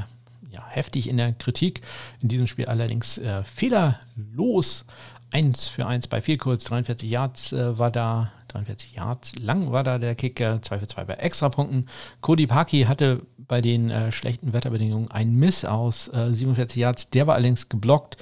ja, 0.51 0.65
heftig 0.69 1.09
in 1.09 1.19
der 1.19 1.33
Kritik. 1.33 1.83
In 2.23 2.29
diesem 2.29 2.47
Spiel 2.47 2.67
allerdings 2.67 3.19
äh, 3.19 3.45
fehlerlos 3.45 4.85
1 5.33 5.69
für 5.69 5.87
1 5.87 6.09
bei 6.09 6.23
viel 6.23 6.39
kurz, 6.39 6.65
43 6.65 7.11
Yards 7.11 7.53
äh, 7.53 7.79
war 7.79 7.91
da, 7.91 8.33
43 8.49 8.95
Yards 8.95 9.37
lang 9.39 9.73
war 9.73 9.83
da 9.83 9.99
der 9.99 10.15
Kicker, 10.15 10.63
2 10.63 10.79
für 10.79 10.87
2 10.87 11.05
bei 11.05 11.15
Extrapunkten. 11.15 11.89
Cody 12.21 12.47
Parkey 12.47 12.85
hatte 12.85 13.23
bei 13.39 13.61
den 13.61 13.91
äh, 13.91 14.13
schlechten 14.13 14.53
Wetterbedingungen 14.53 15.11
einen 15.11 15.37
Miss 15.37 15.65
aus 15.65 16.09
äh, 16.09 16.31
47 16.33 16.77
Yards, 16.77 17.11
der 17.11 17.27
war 17.27 17.35
allerdings 17.35 17.69
geblockt. 17.69 18.17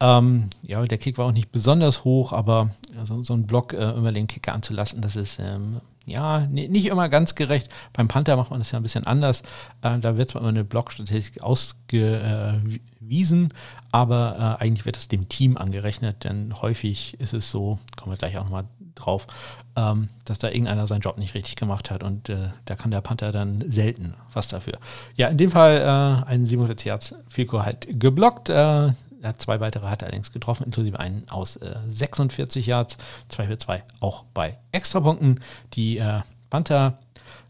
Ähm, 0.00 0.50
ja, 0.62 0.84
der 0.84 0.98
Kick 0.98 1.18
war 1.18 1.26
auch 1.26 1.32
nicht 1.32 1.50
besonders 1.50 2.04
hoch, 2.04 2.32
aber 2.32 2.70
also, 2.98 3.22
so 3.22 3.34
ein 3.34 3.46
Block 3.46 3.72
äh, 3.72 3.90
über 3.90 4.12
den 4.12 4.26
Kicker 4.26 4.52
anzulassen, 4.52 5.00
das 5.00 5.16
ist 5.16 5.38
ähm, 5.40 5.80
ja, 6.08 6.46
nicht 6.46 6.86
immer 6.86 7.08
ganz 7.08 7.34
gerecht. 7.34 7.70
Beim 7.92 8.08
Panther 8.08 8.36
macht 8.36 8.50
man 8.50 8.60
das 8.60 8.70
ja 8.70 8.78
ein 8.78 8.82
bisschen 8.82 9.06
anders. 9.06 9.42
Äh, 9.82 9.98
da 9.98 10.16
wird 10.16 10.30
zwar 10.30 10.42
immer 10.42 10.50
eine 10.50 10.64
Blockstatistik 10.64 11.42
ausgewiesen, 11.42 13.52
aber 13.92 14.58
äh, 14.60 14.62
eigentlich 14.62 14.86
wird 14.86 14.96
das 14.96 15.08
dem 15.08 15.28
Team 15.28 15.56
angerechnet, 15.56 16.24
denn 16.24 16.60
häufig 16.60 17.18
ist 17.20 17.32
es 17.32 17.50
so, 17.50 17.78
kommen 17.96 18.12
wir 18.12 18.18
gleich 18.18 18.38
auch 18.38 18.44
nochmal 18.44 18.64
drauf, 18.94 19.26
ähm, 19.76 20.08
dass 20.24 20.38
da 20.38 20.48
irgendeiner 20.48 20.86
seinen 20.86 21.00
Job 21.00 21.18
nicht 21.18 21.34
richtig 21.34 21.56
gemacht 21.56 21.90
hat 21.90 22.02
und 22.02 22.28
äh, 22.28 22.48
da 22.64 22.74
kann 22.74 22.90
der 22.90 23.00
Panther 23.00 23.32
dann 23.32 23.64
selten 23.70 24.14
was 24.32 24.48
dafür. 24.48 24.78
Ja, 25.14 25.28
in 25.28 25.38
dem 25.38 25.50
Fall 25.50 25.80
äh, 25.80 26.28
ein 26.28 26.46
47 26.46 26.86
Yards 26.86 27.14
Fico 27.28 27.64
halt 27.64 27.86
geblockt. 28.00 28.50
Er 29.20 29.30
hat 29.30 29.42
zwei 29.42 29.60
weitere 29.60 29.86
hat 29.86 30.02
er 30.02 30.08
allerdings 30.08 30.32
getroffen, 30.32 30.64
inklusive 30.64 30.98
einen 30.98 31.28
aus 31.28 31.56
äh, 31.56 31.76
46 31.86 32.66
Yards, 32.66 32.96
2 33.28 33.46
für 33.46 33.58
2 33.58 33.84
auch 34.00 34.24
bei 34.34 34.58
Extrapunkten. 34.72 35.40
Die 35.74 35.98
äh, 35.98 36.20
Panther 36.50 36.98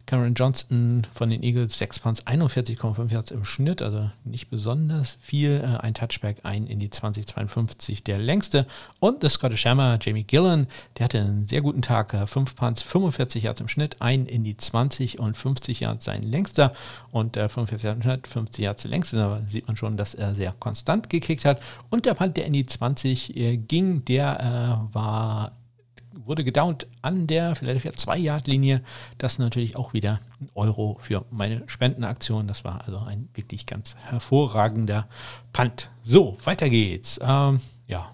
Cameron 0.09 0.33
Johnston 0.33 1.07
von 1.15 1.29
den 1.29 1.43
Eagles 1.43 1.77
6 1.77 1.99
Punts, 1.99 2.27
41,5 2.27 3.13
Yards 3.13 3.31
im 3.31 3.45
Schnitt, 3.45 3.83
also 3.83 4.11
nicht 4.25 4.49
besonders 4.49 5.19
viel. 5.21 5.63
Äh, 5.63 5.85
ein 5.85 5.93
Touchback, 5.93 6.39
ein 6.45 6.67
in 6.67 6.81
die 6.81 6.89
2052, 6.89 8.05
der 8.05 8.17
längste. 8.17 8.67
Und 9.01 9.23
der 9.23 9.29
Scottish 9.29 9.67
Hammer, 9.67 9.99
Jamie 10.01 10.25
Gillen, 10.25 10.67
der 10.97 11.05
hatte 11.05 11.21
einen 11.21 11.47
sehr 11.47 11.61
guten 11.61 11.83
Tag. 11.83 12.17
5 12.27 12.57
Punts, 12.57 12.81
45 12.81 13.43
Yards 13.43 13.61
im 13.61 13.69
Schnitt, 13.69 13.97
ein 14.01 14.25
in 14.25 14.45
die 14.45 14.57
20 14.57 15.19
und 15.19 15.37
50 15.37 15.81
Yards 15.81 16.07
sein 16.07 16.23
längster. 16.23 16.73
Und 17.13 17.37
äh, 17.37 17.51
45 17.51 17.85
Yards 17.85 17.97
im 17.99 18.03
Schnitt, 18.03 18.27
50 18.29 18.65
Yards 18.65 18.85
längste. 18.85 19.17
Da 19.17 19.43
sieht 19.47 19.67
man 19.67 19.77
schon, 19.77 19.99
dass 19.99 20.15
er 20.15 20.35
sehr 20.35 20.55
konstant 20.59 21.11
gekickt 21.11 21.45
hat. 21.45 21.61
Und 21.91 22.07
der 22.07 22.15
Punt, 22.15 22.39
der 22.39 22.47
in 22.47 22.55
die 22.55 22.65
20 22.65 23.37
äh, 23.37 23.59
ging, 23.59 24.07
der 24.07 24.41
äh, 24.41 24.95
war 24.95 25.58
wurde 26.29 26.45
gedownt 26.45 26.87
an 27.03 27.27
der 27.27 27.57
Philadelphia 27.57 27.93
2-Yard-Linie. 27.93 28.83
Das 29.17 29.39
natürlich 29.39 29.77
auch 29.77 29.95
wieder 29.95 30.21
ein 30.41 30.51
Euro 30.55 30.99
für 31.01 31.25
meine 31.31 31.63
Spendenaktion. 31.67 32.47
Das 32.47 32.65
war 32.65 32.85
also 32.87 32.99
ein 32.99 33.29
wirklich 33.35 33.67
ganz 33.67 33.97
hervorragender 33.97 35.09
Punt. 35.53 35.91
So, 36.03 36.37
weiter 36.45 36.69
geht's. 36.69 37.19
Ähm, 37.23 37.61
ja, 37.87 38.13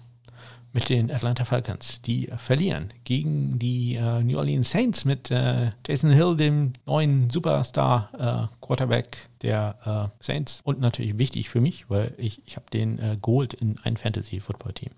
mit 0.71 0.89
den 0.89 1.11
Atlanta 1.11 1.45
Falcons. 1.45 2.01
Die 2.01 2.29
verlieren 2.37 2.93
gegen 3.03 3.59
die 3.59 3.95
äh, 3.95 4.23
New 4.23 4.37
Orleans 4.37 4.71
Saints 4.71 5.05
mit 5.05 5.31
äh, 5.31 5.71
Jason 5.85 6.09
Hill, 6.09 6.35
dem 6.35 6.73
neuen 6.85 7.29
Superstar 7.29 8.49
äh, 8.51 8.65
Quarterback 8.65 9.17
der 9.41 10.11
äh, 10.19 10.23
Saints. 10.23 10.61
Und 10.63 10.79
natürlich 10.79 11.17
wichtig 11.17 11.49
für 11.49 11.61
mich, 11.61 11.89
weil 11.89 12.13
ich, 12.17 12.41
ich 12.45 12.55
habe 12.55 12.65
den 12.71 12.99
äh, 12.99 13.17
geholt 13.21 13.53
in 13.53 13.77
ein 13.83 13.97
Fantasy-Football-Team. 13.97 14.91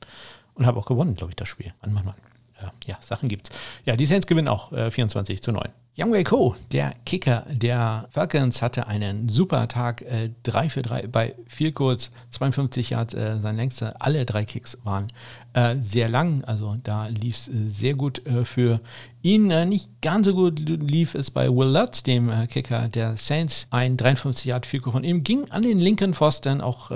Und 0.56 0.66
habe 0.66 0.80
auch 0.80 0.88
gewonnen, 0.88 1.16
glaube 1.16 1.32
ich, 1.32 1.36
das 1.36 1.48
Spiel. 1.48 1.72
Mann, 1.82 1.94
Mann, 1.94 2.06
Mann 2.06 2.16
ja, 2.86 2.98
Sachen 3.02 3.30
gibt's. 3.30 3.50
Ja, 3.86 3.96
die 3.96 4.06
Saints 4.06 4.28
gewinnen 4.28 4.48
auch 4.48 4.72
äh, 4.72 4.92
24 4.92 5.42
zu 5.42 5.52
9. 5.52 5.70
Young 6.00 6.14
Wei 6.14 6.24
Ko, 6.24 6.56
der 6.72 6.94
Kicker 7.08 7.44
der 7.50 8.08
Falcons, 8.12 8.62
hatte 8.62 8.86
einen 8.86 9.30
super 9.30 9.68
Tag. 9.68 10.04
Äh, 10.04 10.30
3 10.44 10.70
für 10.70 10.84
3 10.84 11.08
bei 11.08 11.34
Field 11.48 11.74
Goals, 11.74 12.12
52 12.30 12.92
Yards, 12.92 13.16
äh, 13.16 13.40
sein 13.42 13.56
längster. 13.56 13.96
Alle 13.98 14.24
drei 14.24 14.46
Kicks 14.46 14.78
waren 14.84 15.08
äh, 15.58 15.76
sehr 15.82 16.08
lang, 16.08 16.44
also 16.44 16.78
da 16.84 17.08
lief 17.08 17.36
es 17.36 17.48
äh, 17.48 17.70
sehr 17.70 17.96
gut 17.96 18.24
äh, 18.28 18.46
für 18.46 18.80
ihn. 19.24 19.50
Äh, 19.50 19.66
nicht 19.66 19.90
ganz 20.04 20.28
so 20.28 20.36
gut 20.36 20.60
lief 20.60 21.16
es 21.16 21.32
bei 21.32 21.50
Will 21.50 21.70
Lutz, 21.70 22.04
dem 22.04 22.32
Kicker 22.48 22.90
der 22.90 23.18
Saints. 23.18 23.66
Ein 23.72 23.98
53 23.98 24.46
Yard 24.46 24.68
Field 24.68 24.84
von 24.84 25.04
ihm 25.04 25.24
ging 25.24 25.50
an 25.50 25.64
den 25.64 25.80
linken 25.80 26.14
Pfosten. 26.14 26.62
Auch 26.62 26.92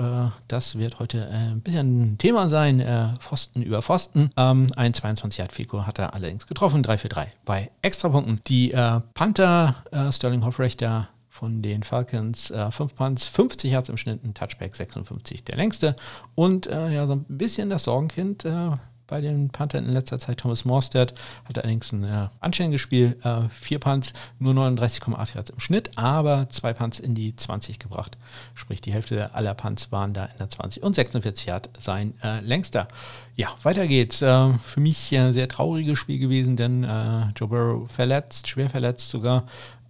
das 0.46 0.78
wird 0.78 1.00
heute 1.00 1.28
ein 1.28 1.60
bisschen 1.60 2.12
ein 2.12 2.18
Thema 2.18 2.48
sein. 2.48 2.82
Pfosten 3.20 3.62
über 3.62 3.82
Pfosten. 3.82 4.30
Ähm, 4.36 4.68
ein 4.76 4.94
22 4.94 5.38
Yard 5.38 5.52
Field 5.52 5.72
hat 5.72 5.98
er 5.98 6.14
allerdings 6.14 6.46
getroffen. 6.46 6.82
3 6.82 6.96
für 6.96 7.08
3 7.08 7.32
bei 7.44 7.70
Extrapunkten. 7.82 8.40
Die 8.46 8.70
Panther 9.14 9.76
äh, 9.90 10.12
Sterling 10.12 10.44
Hoffrechter 10.44 11.08
von 11.28 11.62
den 11.62 11.82
Falcons, 11.82 12.50
äh, 12.50 12.70
5 12.70 12.94
Punts, 12.94 13.26
50 13.26 13.72
Hertz 13.72 13.88
im 13.88 13.96
Schnitt, 13.96 14.22
ein 14.24 14.34
Touchback 14.34 14.76
56 14.76 15.44
der 15.44 15.56
längste. 15.56 15.96
Und 16.34 16.66
äh, 16.66 16.90
ja, 16.90 17.06
so 17.06 17.14
ein 17.14 17.24
bisschen 17.28 17.70
das 17.70 17.84
Sorgenkind 17.84 18.44
äh, 18.44 18.70
bei 19.12 19.20
den 19.20 19.50
Panthern 19.50 19.84
in 19.84 19.92
letzter 19.92 20.18
Zeit. 20.18 20.38
Thomas 20.38 20.64
Morstead 20.64 21.12
hatte 21.44 21.62
allerdings 21.62 21.92
ein 21.92 22.02
äh, 22.02 22.28
anständiges 22.40 22.80
Spiel. 22.80 23.18
Äh, 23.22 23.42
vier 23.60 23.78
Punts, 23.78 24.14
nur 24.38 24.54
39,8 24.54 25.34
Yards 25.34 25.50
im 25.50 25.60
Schnitt, 25.60 25.90
aber 25.96 26.48
zwei 26.48 26.72
Punts 26.72 26.98
in 26.98 27.14
die 27.14 27.36
20 27.36 27.78
gebracht. 27.78 28.16
Sprich, 28.54 28.80
die 28.80 28.90
Hälfte 28.90 29.34
aller 29.34 29.52
Punts 29.52 29.92
waren 29.92 30.14
da 30.14 30.24
in 30.24 30.38
der 30.38 30.48
20 30.48 30.82
und 30.82 30.94
46 30.94 31.44
Yards 31.44 31.68
sein 31.78 32.14
äh, 32.24 32.40
längster. 32.40 32.88
Ja, 33.36 33.48
weiter 33.62 33.86
geht's. 33.86 34.22
Äh, 34.22 34.54
für 34.64 34.80
mich 34.80 35.14
ein 35.14 35.34
sehr 35.34 35.46
trauriges 35.46 35.98
Spiel 35.98 36.18
gewesen, 36.18 36.56
denn 36.56 36.82
äh, 36.82 37.26
Joe 37.36 37.48
Burrow 37.48 37.90
verletzt, 37.92 38.48
schwer 38.48 38.70
verletzt 38.70 39.10
sogar. 39.10 39.44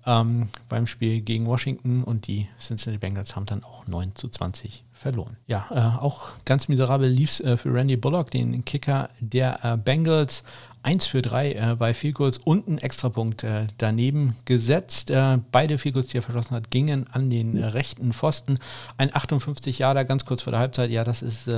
Ähm, 0.05 0.49
beim 0.69 0.89
Spiel 0.89 1.21
gegen 1.21 1.47
Washington 1.47 2.03
und 2.03 2.27
die 2.27 2.49
Cincinnati 2.59 2.99
Bengals 2.99 3.37
haben 3.37 3.47
dann 3.47 3.63
auch 3.63 3.87
9 3.87 4.17
zu 4.17 4.29
20 4.29 4.83
verloren. 5.03 5.37
Ja, 5.47 5.67
äh, 5.71 6.03
auch 6.03 6.31
ganz 6.45 6.69
miserabel 6.69 7.11
lief 7.11 7.31
es 7.31 7.41
äh, 7.41 7.57
für 7.57 7.75
Randy 7.75 7.97
Bullock, 7.97 8.31
den 8.31 8.65
Kicker 8.65 9.11
der 9.21 9.65
äh, 9.65 9.77
Bengals. 9.77 10.45
1 10.85 11.07
für 11.07 11.23
3 11.23 11.53
äh, 11.53 11.77
bei 11.79 11.95
Field 11.95 12.19
und 12.45 12.67
ein 12.67 12.79
Extrapunkt 12.79 13.45
äh, 13.45 13.69
daneben 13.79 14.37
gesetzt. 14.47 15.11
Äh, 15.11 15.39
beide 15.53 15.79
Field 15.79 16.13
die 16.13 16.19
er 16.19 16.23
verschossen 16.23 16.57
hat, 16.57 16.71
gingen 16.71 17.07
an 17.13 17.31
den 17.31 17.57
rechten 17.57 18.13
Pfosten. 18.13 18.59
Ein 18.97 19.15
58 19.15 19.79
Jahre 19.79 20.05
ganz 20.05 20.25
kurz 20.25 20.43
vor 20.43 20.51
der 20.51 20.59
Halbzeit. 20.59 20.91
Ja, 20.91 21.05
das 21.05 21.23
ist 21.23 21.49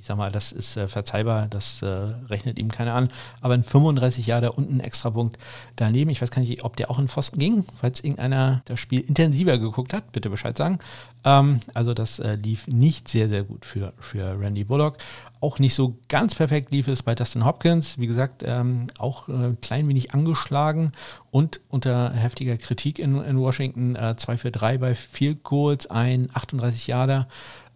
ich 0.00 0.06
sag 0.06 0.16
mal, 0.16 0.30
das 0.30 0.52
ist 0.52 0.76
äh, 0.76 0.86
verzeihbar, 0.86 1.48
das 1.48 1.82
äh, 1.82 1.86
rechnet 1.86 2.58
ihm 2.58 2.70
keiner 2.70 2.94
an. 2.94 3.08
Aber 3.40 3.54
in 3.54 3.64
35 3.64 4.26
Jahren 4.26 4.42
da 4.42 4.50
unten 4.50 4.78
extra 4.78 5.10
Punkt 5.10 5.38
daneben. 5.74 6.10
Ich 6.10 6.22
weiß 6.22 6.30
gar 6.30 6.40
nicht, 6.40 6.62
ob 6.62 6.76
der 6.76 6.90
auch 6.90 7.00
in 7.00 7.08
Pfosten 7.08 7.38
ging, 7.38 7.64
falls 7.80 8.00
irgendeiner 8.00 8.62
das 8.66 8.78
Spiel 8.78 9.00
intensiver 9.00 9.58
geguckt 9.58 9.92
hat, 9.92 10.12
bitte 10.12 10.30
Bescheid 10.30 10.56
sagen. 10.56 10.78
Ähm, 11.24 11.60
also 11.74 11.94
das 11.94 12.20
äh, 12.20 12.36
lief 12.36 12.68
nicht 12.68 13.08
sehr, 13.08 13.28
sehr 13.28 13.42
gut 13.42 13.66
für, 13.66 13.92
für 13.98 14.38
Randy 14.40 14.62
Bullock. 14.62 14.98
Auch 15.40 15.58
nicht 15.58 15.74
so 15.74 15.96
ganz 16.08 16.34
perfekt 16.34 16.70
lief 16.70 16.86
es 16.86 17.02
bei 17.02 17.16
Dustin 17.16 17.44
Hopkins. 17.44 17.98
Wie 17.98 18.06
gesagt, 18.06 18.44
ähm, 18.46 18.88
auch 18.98 19.26
ein 19.26 19.54
äh, 19.54 19.56
klein 19.56 19.88
wenig 19.88 20.14
angeschlagen 20.14 20.92
und 21.32 21.60
unter 21.68 22.12
heftiger 22.12 22.56
Kritik 22.56 23.00
in, 23.00 23.20
in 23.22 23.38
Washington. 23.38 23.96
2 24.16 24.32
äh, 24.32 24.36
für 24.38 24.50
3 24.52 24.78
bei 24.78 24.94
Field 24.94 25.42
Goals, 25.42 25.88
ein 25.90 26.28
38 26.32 26.86
Jahre. 26.86 27.26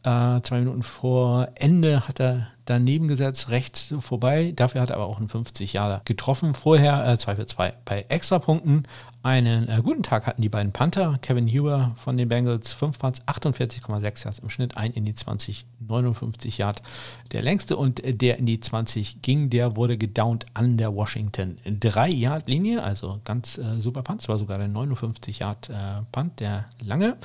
Äh, 0.05 0.41
zwei 0.43 0.59
Minuten 0.59 0.83
vor 0.83 1.49
Ende 1.55 2.09
hat 2.09 2.21
er 2.21 2.49
daneben 2.64 3.09
gesetzt, 3.09 3.51
rechts 3.51 3.94
vorbei. 4.01 4.53
Dafür 4.55 4.81
hat 4.81 4.90
er 4.90 4.96
aber 4.96 5.07
auch 5.07 5.18
einen 5.18 5.29
50 5.29 5.72
Jahre 5.72 6.03
getroffen. 6.05 6.55
Vorher 6.55 7.07
äh, 7.07 7.18
2 7.18 7.37
für 7.37 7.46
2 7.46 7.75
bei 7.85 8.07
Extrapunkten. 8.09 8.87
Einen 9.25 9.68
äh, 9.68 9.81
guten 9.85 10.03
Tag 10.03 10.27
hatten 10.27 10.42
die 10.42 10.48
beiden 10.48 10.72
Panther. 10.72 11.16
Kevin 11.22 11.46
Huber 11.46 11.94
von 11.96 12.16
den 12.16 12.29
Bengals, 12.29 12.72
5 12.72 12.98
Punts, 12.98 13.22
48,6 13.22 14.25
Yards 14.25 14.38
im 14.40 14.51
Schnitt, 14.51 14.77
ein 14.77 14.92
in 14.92 15.05
die 15.05 15.14
20, 15.14 15.64
59 15.79 16.59
Yard. 16.59 16.83
Der 17.31 17.40
längste 17.40 17.77
und 17.77 18.03
der 18.05 18.38
in 18.38 18.46
die 18.46 18.59
20 18.59 19.22
ging, 19.22 19.48
der 19.48 19.77
wurde 19.77 19.96
gedownt 19.96 20.46
an 20.55 20.77
der 20.77 20.92
Washington 20.92 21.59
3 21.64 22.09
Yard 22.09 22.48
Linie, 22.48 22.83
also 22.83 23.20
ganz 23.25 23.59
äh, 23.59 23.79
super 23.79 24.03
Punt. 24.03 24.27
War 24.29 24.38
sogar 24.38 24.59
der 24.59 24.66
59 24.66 25.38
Yard 25.38 25.70
äh, 25.70 26.03
Punt, 26.11 26.40
der 26.40 26.64
lange. 26.85 27.16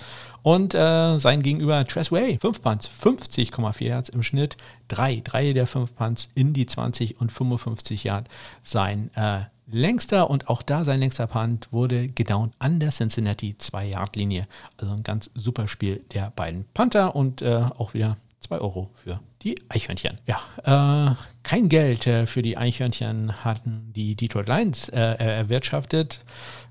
Und 0.44 0.76
äh, 0.76 1.18
sein 1.18 1.42
Gegenüber 1.42 1.84
Tress 1.84 2.12
Way, 2.12 2.38
5 2.40 2.62
Punts, 2.62 2.92
50,4 3.04 3.84
Yards 3.84 4.10
im 4.10 4.22
Schnitt, 4.22 4.56
3, 4.88 5.22
3 5.24 5.54
der 5.54 5.68
5 5.68 5.96
Punts 5.96 6.30
in 6.36 6.54
die 6.54 6.66
20 6.66 7.20
und 7.20 7.32
55 7.32 8.04
Yard 8.04 8.28
sein 8.64 9.12
äh, 9.16 9.42
längster 9.70 10.30
und 10.30 10.50
auch 10.50 10.62
da 10.62 10.86
sein 10.86 11.00
längster 11.00 11.28
Punt 11.28 11.68
wurde 11.72 12.08
gedownt 12.08 12.54
an 12.60 12.80
der 12.80 12.92
Cincinnati 12.92 13.56
2-Yard-Linie. 13.60 14.48
Also 14.78 14.94
ein 14.94 15.04
ganz 15.04 15.30
super 15.36 15.68
Spiel 15.68 16.04
der 16.14 16.32
beiden 16.36 16.66
Panther 16.74 17.16
und 17.16 17.42
äh, 17.42 17.64
auch 17.78 17.94
wieder 17.94 18.18
2 18.42 18.60
Euro 18.60 18.90
für 18.94 19.20
die 19.42 19.60
Eichhörnchen. 19.70 20.20
Ja, 20.26 21.12
äh, 21.12 21.16
kein 21.44 21.70
Geld 21.70 22.08
äh, 22.08 22.26
für 22.26 22.42
die 22.42 22.58
Eichhörnchen 22.58 23.44
hatten 23.44 23.92
die 23.94 24.16
Detroit 24.16 24.48
Lions 24.48 24.90
äh, 24.90 25.00
erwirtschaftet. 25.00 26.22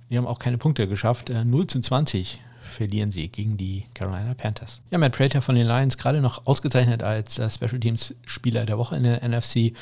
Die 0.09 0.17
haben 0.17 0.27
auch 0.27 0.39
keine 0.39 0.59
Punkte 0.59 0.89
geschafft. 0.89 1.29
0 1.29 1.63
äh, 1.63 1.67
zu 1.67 1.81
20 1.81 2.41
verlieren 2.77 3.11
sie 3.11 3.29
gegen 3.29 3.57
die 3.57 3.85
Carolina 3.95 4.35
Panthers. 4.35 4.83
Ja, 4.91 4.99
Matt 4.99 5.17
Prater 5.17 5.41
von 5.41 5.55
den 5.55 5.67
Lions 5.67 5.97
gerade 5.97 6.21
noch 6.21 6.47
ausgezeichnet 6.47 7.03
als 7.03 7.39
äh, 7.39 7.49
Special 7.51 7.81
Teams 7.81 8.15
Spieler 8.27 8.67
der 8.67 8.77
Woche 8.77 8.97
in 8.97 9.05
der 9.05 9.27
NFC. 9.27 9.57
Äh, 9.57 9.73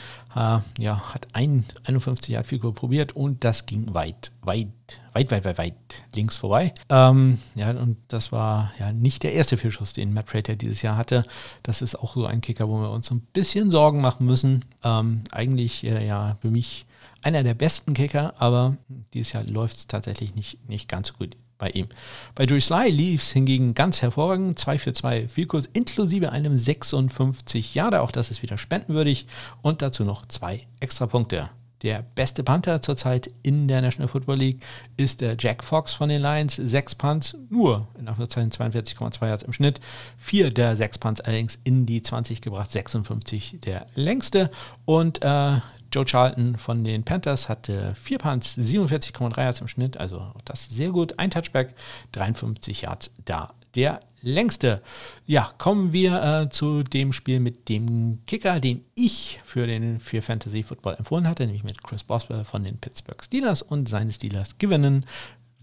ja, 0.79 1.13
hat 1.13 1.27
ein 1.33 1.65
51 1.85 2.31
Yard 2.31 2.47
Field 2.47 2.63
probiert 2.75 3.17
und 3.17 3.43
das 3.43 3.67
ging 3.67 3.93
weit, 3.95 4.31
weit, 4.43 4.69
weit, 5.13 5.31
weit, 5.33 5.45
weit, 5.45 5.59
weit 5.59 5.75
links 6.15 6.37
vorbei. 6.37 6.73
Ähm, 6.89 7.39
ja, 7.57 7.71
und 7.71 7.97
das 8.09 8.31
war 8.31 8.73
ja 8.79 8.93
nicht 8.93 9.25
der 9.25 9.33
erste 9.33 9.57
Fehlschuss, 9.57 9.93
den 9.93 10.15
Matt 10.15 10.27
Prater 10.27 10.55
dieses 10.55 10.83
Jahr 10.83 10.97
hatte. 10.97 11.25
Das 11.65 11.83
ist 11.83 11.97
auch 11.97 12.15
so 12.15 12.27
ein 12.27 12.41
Kicker, 12.41 12.69
wo 12.69 12.81
wir 12.81 12.91
uns 12.91 13.11
ein 13.11 13.21
bisschen 13.33 13.73
Sorgen 13.73 14.01
machen 14.01 14.25
müssen. 14.25 14.65
Ähm, 14.85 15.25
eigentlich 15.33 15.85
äh, 15.85 16.07
ja 16.07 16.37
für 16.41 16.51
mich 16.51 16.87
einer 17.23 17.43
der 17.43 17.55
besten 17.55 17.95
Kicker, 17.95 18.35
aber 18.39 18.77
dieses 19.15 19.33
Jahr 19.33 19.43
läuft 19.45 19.77
es 19.77 19.87
tatsächlich 19.89 20.35
nicht, 20.37 20.69
nicht 20.69 20.89
ganz 20.89 21.09
so 21.09 21.15
gut 21.15 21.37
bei 21.64 21.70
ihm. 21.70 21.88
Bei 22.35 22.44
Drew 22.44 22.61
Sly 22.61 22.90
lief 22.90 23.22
es 23.22 23.33
hingegen 23.33 23.72
ganz 23.72 24.03
hervorragend, 24.03 24.59
2 24.59 24.79
für 24.79 24.92
2 24.92 25.29
Vielkurs 25.29 25.66
inklusive 25.72 26.31
einem 26.31 26.59
56 26.59 27.74
Jahre, 27.74 28.03
auch 28.03 28.11
das 28.11 28.31
ist 28.31 28.42
wieder 28.42 28.59
spendenwürdig 28.59 29.27
und 29.62 29.81
dazu 29.81 30.05
noch 30.05 30.27
zwei 30.27 30.66
Extrapunkte. 30.81 31.48
Der 31.81 32.03
beste 32.03 32.42
Panther 32.44 32.83
zurzeit 32.83 33.31
in 33.42 33.66
der 33.66 33.81
National 33.81 34.09
Football 34.09 34.37
League 34.37 34.64
ist 34.98 35.22
der 35.22 35.37
Jack 35.38 35.64
Fox 35.64 35.94
von 35.94 36.11
den 36.11 36.20
Lions. 36.20 36.57
Sechs 36.57 36.94
Punts, 36.94 37.35
nur 37.48 37.88
in 37.98 38.09
Anführungszeichen 38.09 38.53
42,2 38.53 39.27
Yards 39.27 39.42
im 39.42 39.53
Schnitt. 39.53 39.81
Vier 40.18 40.50
der 40.50 40.77
sechs 40.77 40.98
Punts 40.98 41.20
allerdings 41.20 41.59
in 41.64 41.85
die 41.87 42.03
20 42.03 42.40
gebracht, 42.42 42.72
56 42.72 43.59
der 43.64 43.87
längste. 43.94 44.50
Und 44.87 45.22
äh, 45.22 45.61
Joe 45.95 46.05
Charlton 46.05 46.59
von 46.59 46.83
den 46.83 47.05
Panthers 47.05 47.49
hatte 47.49 47.95
vier 47.95 48.19
Punts, 48.19 48.59
47,3 48.59 49.41
Yards 49.41 49.61
im 49.61 49.69
Schnitt, 49.69 49.97
also 49.97 50.33
das 50.45 50.65
sehr 50.65 50.91
gut. 50.91 51.21
Ein 51.21 51.31
Touchback, 51.31 51.73
53 52.13 52.83
Yards 52.83 53.13
da. 53.25 53.55
Der 53.77 54.01
längste. 54.21 54.83
Ja, 55.27 55.51
kommen 55.59 55.93
wir 55.93 56.23
äh, 56.23 56.51
zu 56.51 56.83
dem 56.83 57.13
Spiel 57.13 57.39
mit 57.39 57.69
dem 57.69 58.21
Kicker, 58.27 58.59
den 58.59 58.85
ich 58.97 59.41
für 59.45 59.69
den 59.69 60.01
für 60.01 60.21
Fantasy 60.21 60.65
Football 60.65 60.97
empfohlen 60.99 61.29
hatte, 61.29 61.47
nämlich 61.47 61.63
mit 61.63 61.83
Chris 61.85 62.03
Boswell 62.03 62.45
von 62.45 62.65
den 62.65 62.79
Pittsburgh 62.79 63.23
Steelers 63.23 63.63
und 63.63 63.89
seine 63.89 64.13
Steelers 64.13 64.59
gewinnen 64.59 65.07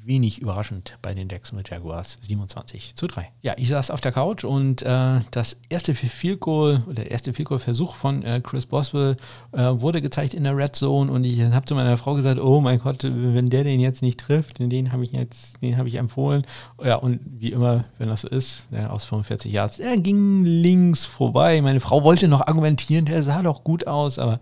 wenig 0.05 0.41
überraschend 0.41 0.97
bei 1.01 1.13
den 1.13 1.29
Jacksonville 1.29 1.67
Jaguars 1.69 2.17
27 2.21 2.95
zu 2.95 3.07
3. 3.07 3.31
Ja, 3.41 3.53
ich 3.57 3.69
saß 3.69 3.91
auf 3.91 4.01
der 4.01 4.11
Couch 4.11 4.43
und 4.43 4.81
äh, 4.81 5.19
das 5.31 5.57
erste 5.69 5.95
Field 5.95 6.39
Goal, 6.39 6.81
der 6.87 7.11
erste 7.11 7.33
Field 7.33 7.49
Goal 7.49 7.59
Versuch 7.59 7.95
von 7.95 8.23
äh, 8.23 8.41
Chris 8.43 8.65
Boswell 8.65 9.17
äh, 9.51 9.59
wurde 9.61 10.01
gezeigt 10.01 10.33
in 10.33 10.43
der 10.43 10.55
Red 10.55 10.75
Zone 10.75 11.11
und 11.11 11.23
ich 11.23 11.41
habe 11.41 11.65
zu 11.65 11.75
meiner 11.75 11.97
Frau 11.97 12.15
gesagt, 12.15 12.39
oh 12.39 12.61
mein 12.61 12.79
Gott, 12.79 13.03
wenn 13.03 13.49
der 13.49 13.63
den 13.63 13.79
jetzt 13.79 14.01
nicht 14.01 14.19
trifft, 14.19 14.59
den 14.59 14.91
habe 14.91 15.03
ich 15.03 15.11
jetzt, 15.11 15.61
den 15.61 15.77
habe 15.77 15.89
ich 15.89 15.95
empfohlen. 15.95 16.45
Ja, 16.83 16.95
und 16.95 17.19
wie 17.39 17.51
immer, 17.51 17.85
wenn 17.97 18.09
das 18.09 18.21
so 18.21 18.27
ist, 18.27 18.65
der 18.71 18.91
aus 18.91 19.05
45 19.05 19.51
Yards, 19.51 19.79
er 19.79 19.97
ging 19.97 20.43
links 20.43 21.05
vorbei. 21.05 21.61
Meine 21.61 21.79
Frau 21.79 22.03
wollte 22.03 22.27
noch 22.27 22.47
argumentieren, 22.47 23.05
der 23.05 23.23
sah 23.23 23.41
doch 23.41 23.63
gut 23.63 23.87
aus, 23.87 24.19
aber 24.19 24.39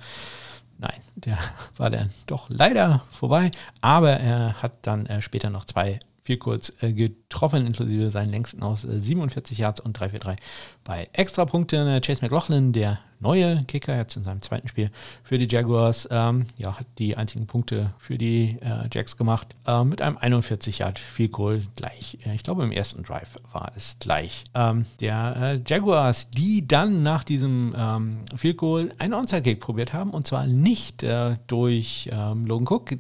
Nein, 0.80 1.02
der 1.16 1.38
war 1.78 1.90
dann 1.90 2.10
doch 2.26 2.50
leider 2.50 3.04
vorbei, 3.12 3.52
aber 3.82 4.12
er 4.12 4.62
hat 4.62 4.88
dann 4.88 5.06
äh, 5.08 5.22
später 5.22 5.50
noch 5.50 5.66
zwei 5.66 6.00
viel 6.30 6.38
kurz 6.38 6.72
äh, 6.82 6.94
getroffen, 6.94 7.66
inklusive 7.66 8.12
seinen 8.12 8.30
längsten 8.30 8.62
aus 8.62 8.84
äh, 8.84 9.02
47 9.02 9.58
Yards 9.58 9.80
und 9.80 9.94
3 9.94 10.10
für 10.10 10.20
3 10.20 10.36
bei 10.84 11.10
Extrapunkten. 11.14 11.88
Äh, 11.88 12.02
Chase 12.02 12.22
McLaughlin, 12.22 12.72
der 12.72 13.00
neue 13.20 13.64
Kicker, 13.64 13.98
jetzt 13.98 14.16
in 14.16 14.24
seinem 14.24 14.44
zweiten 14.44 14.68
Spiel 14.68 14.92
für 15.24 15.40
die 15.40 15.48
Jaguars, 15.50 16.08
ähm, 16.12 16.46
ja, 16.56 16.80
hat 16.80 16.86
die 17.00 17.18
einzigen 17.18 17.48
Punkte 17.48 17.96
für 17.98 18.20
die 18.20 18.60
äh, 18.62 18.88
Jacks 18.94 19.18
gemacht. 19.18 19.56
Äh, 19.66 19.84
mit 19.84 20.04
einem 20.04 20.18
41 20.18 20.78
Yard 20.78 21.00
Field 21.00 21.32
Goal 21.32 21.64
gleich. 21.76 22.20
Äh, 22.24 22.36
ich 22.36 22.44
glaube, 22.44 22.62
im 22.62 22.72
ersten 22.72 23.02
Drive 23.02 23.40
war 23.52 23.72
es 23.76 23.98
gleich. 24.00 24.44
Ähm, 24.54 24.86
der 25.00 25.36
äh, 25.36 25.62
Jaguars, 25.66 26.30
die 26.30 26.68
dann 26.68 27.02
nach 27.02 27.24
diesem 27.24 27.74
ähm, 27.76 28.26
Field 28.36 28.58
Goal 28.58 28.94
einen 29.00 29.16
Onside 29.16 29.42
Kick 29.42 29.62
probiert 29.62 29.94
haben 29.94 30.12
und 30.12 30.28
zwar 30.28 30.46
nicht 30.46 31.02
äh, 31.02 31.38
durch 31.48 32.08
ähm, 32.14 32.46
Logan 32.46 32.68
Cook, 32.68 32.92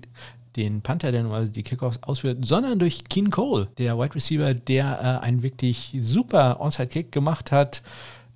den 0.55 0.81
Panther, 0.81 1.11
der 1.11 1.23
normalerweise 1.23 1.51
die 1.51 1.63
Kickoffs 1.63 1.99
ausführt, 2.01 2.39
sondern 2.45 2.79
durch 2.79 3.03
Keen 3.05 3.29
Cole, 3.29 3.67
der 3.77 3.97
Wide 3.97 4.15
Receiver, 4.15 4.53
der 4.53 5.19
äh, 5.21 5.25
einen 5.25 5.43
wirklich 5.43 5.97
super 6.01 6.59
Onside-Kick 6.59 7.11
gemacht 7.11 7.51
hat, 7.51 7.81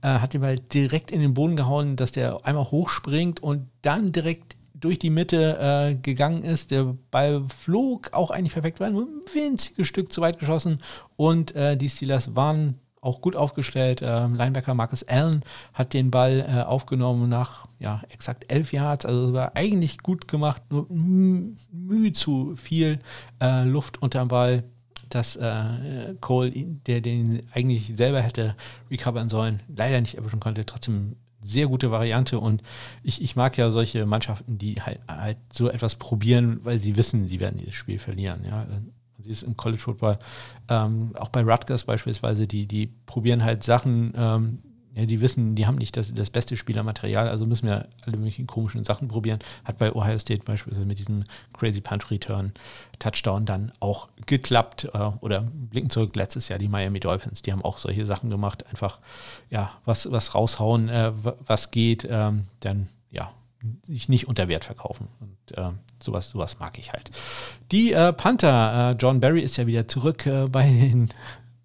äh, 0.01 0.07
hat 0.07 0.33
den 0.33 0.41
Ball 0.41 0.57
direkt 0.57 1.11
in 1.11 1.21
den 1.21 1.33
Boden 1.33 1.55
gehauen, 1.55 1.95
dass 1.95 2.11
der 2.11 2.45
einmal 2.45 2.69
hochspringt 2.71 3.41
und 3.41 3.67
dann 3.81 4.11
direkt 4.11 4.55
durch 4.73 4.99
die 4.99 5.09
Mitte 5.09 5.57
äh, 5.59 5.95
gegangen 5.95 6.43
ist. 6.43 6.71
Der 6.71 6.95
Ball 7.09 7.43
flog 7.47 8.11
auch 8.11 8.31
eigentlich 8.31 8.53
perfekt, 8.53 8.79
war 8.79 8.89
nur 8.89 9.03
ein 9.03 9.21
winziges 9.33 9.87
Stück 9.87 10.11
zu 10.11 10.21
weit 10.21 10.39
geschossen 10.39 10.81
und 11.15 11.55
äh, 11.55 11.77
die 11.77 11.89
Steelers 11.89 12.35
waren 12.35 12.79
auch 13.03 13.21
gut 13.21 13.35
aufgestellt. 13.35 14.01
Ähm, 14.03 14.35
Linebacker 14.35 14.73
Marcus 14.73 15.03
Allen 15.03 15.43
hat 15.73 15.93
den 15.93 16.11
Ball 16.11 16.45
äh, 16.47 16.61
aufgenommen 16.61 17.29
nach 17.29 17.67
ja, 17.79 18.01
exakt 18.09 18.51
elf 18.51 18.71
Yards. 18.71 19.05
Also 19.05 19.33
war 19.33 19.55
eigentlich 19.55 19.99
gut 19.99 20.27
gemacht, 20.27 20.61
nur 20.69 20.87
mühe 20.89 22.13
zu 22.13 22.55
viel 22.55 22.99
äh, 23.41 23.63
Luft 23.65 24.01
unterm 24.01 24.29
Ball, 24.29 24.63
dass 25.09 25.35
äh, 25.35 26.15
Cole, 26.21 26.51
der 26.51 27.01
den 27.01 27.43
eigentlich 27.51 27.93
selber 27.95 28.21
hätte 28.21 28.55
recovern 28.89 29.29
sollen, 29.29 29.61
leider 29.67 29.99
nicht 30.01 30.15
erwischen 30.15 30.39
konnte. 30.39 30.65
Trotzdem 30.65 31.17
sehr 31.43 31.67
gute 31.67 31.91
Variante 31.91 32.39
und 32.39 32.63
ich, 33.03 33.21
ich 33.21 33.35
mag 33.35 33.57
ja 33.57 33.69
solche 33.69 34.05
Mannschaften, 34.05 34.57
die 34.57 34.81
halt, 34.81 35.01
halt 35.09 35.37
so 35.51 35.69
etwas 35.69 35.95
probieren, 35.95 36.61
weil 36.63 36.79
sie 36.79 36.95
wissen, 36.95 37.27
sie 37.27 37.41
werden 37.41 37.57
dieses 37.57 37.75
Spiel 37.75 37.99
verlieren. 37.99 38.45
Ja 38.45 38.65
sie 39.23 39.31
ist 39.31 39.43
im 39.43 39.57
College 39.57 39.81
Football, 39.81 40.19
ähm, 40.69 41.11
auch 41.17 41.29
bei 41.29 41.43
Rutgers 41.43 41.83
beispielsweise, 41.83 42.47
die, 42.47 42.67
die 42.67 42.87
probieren 43.05 43.43
halt 43.43 43.63
Sachen, 43.63 44.13
ähm, 44.15 44.59
ja, 44.95 45.07
die 45.07 45.21
wissen, 45.21 45.55
die 45.55 45.65
haben 45.65 45.77
nicht 45.77 45.97
das, 45.97 46.13
das 46.13 46.29
beste 46.29 46.55
Spielermaterial, 46.55 47.27
also 47.27 47.47
müssen 47.47 47.67
wir 47.67 47.87
alle 48.05 48.17
möglichen 48.17 48.45
komischen 48.45 48.83
Sachen 48.83 49.07
probieren. 49.07 49.39
Hat 49.65 49.79
bei 49.79 49.91
Ohio 49.91 50.19
State 50.19 50.43
beispielsweise 50.43 50.85
mit 50.85 50.99
diesem 50.99 51.23
Crazy 51.57 51.81
Punt 51.81 52.11
Return 52.11 52.53
Touchdown 52.99 53.45
dann 53.45 53.71
auch 53.79 54.09
geklappt. 54.27 54.89
Äh, 54.93 54.97
oder 55.21 55.41
blicken 55.41 55.89
zurück 55.89 56.15
letztes 56.15 56.47
Jahr 56.47 56.59
die 56.59 56.67
Miami 56.67 56.99
Dolphins, 56.99 57.41
die 57.41 57.51
haben 57.51 57.63
auch 57.63 57.79
solche 57.79 58.05
Sachen 58.05 58.29
gemacht. 58.29 58.67
Einfach, 58.67 58.99
ja, 59.49 59.71
was, 59.83 60.11
was 60.11 60.35
raushauen, 60.35 60.89
äh, 60.89 61.11
was 61.47 61.71
geht, 61.71 62.07
ähm, 62.09 62.45
dann, 62.59 62.87
ja, 63.09 63.31
sich 63.85 64.09
nicht 64.09 64.27
unter 64.27 64.47
Wert 64.47 64.65
verkaufen. 64.65 65.07
Und 65.19 65.57
äh, 65.57 65.71
sowas, 66.01 66.29
sowas 66.29 66.59
mag 66.59 66.77
ich 66.77 66.93
halt. 66.93 67.11
Die 67.71 67.93
äh, 67.93 68.13
Panther, 68.13 68.91
äh, 68.91 68.95
John 69.01 69.19
Barry 69.19 69.41
ist 69.41 69.57
ja 69.57 69.67
wieder 69.67 69.87
zurück 69.87 70.25
äh, 70.25 70.47
bei 70.47 70.63
den 70.63 71.09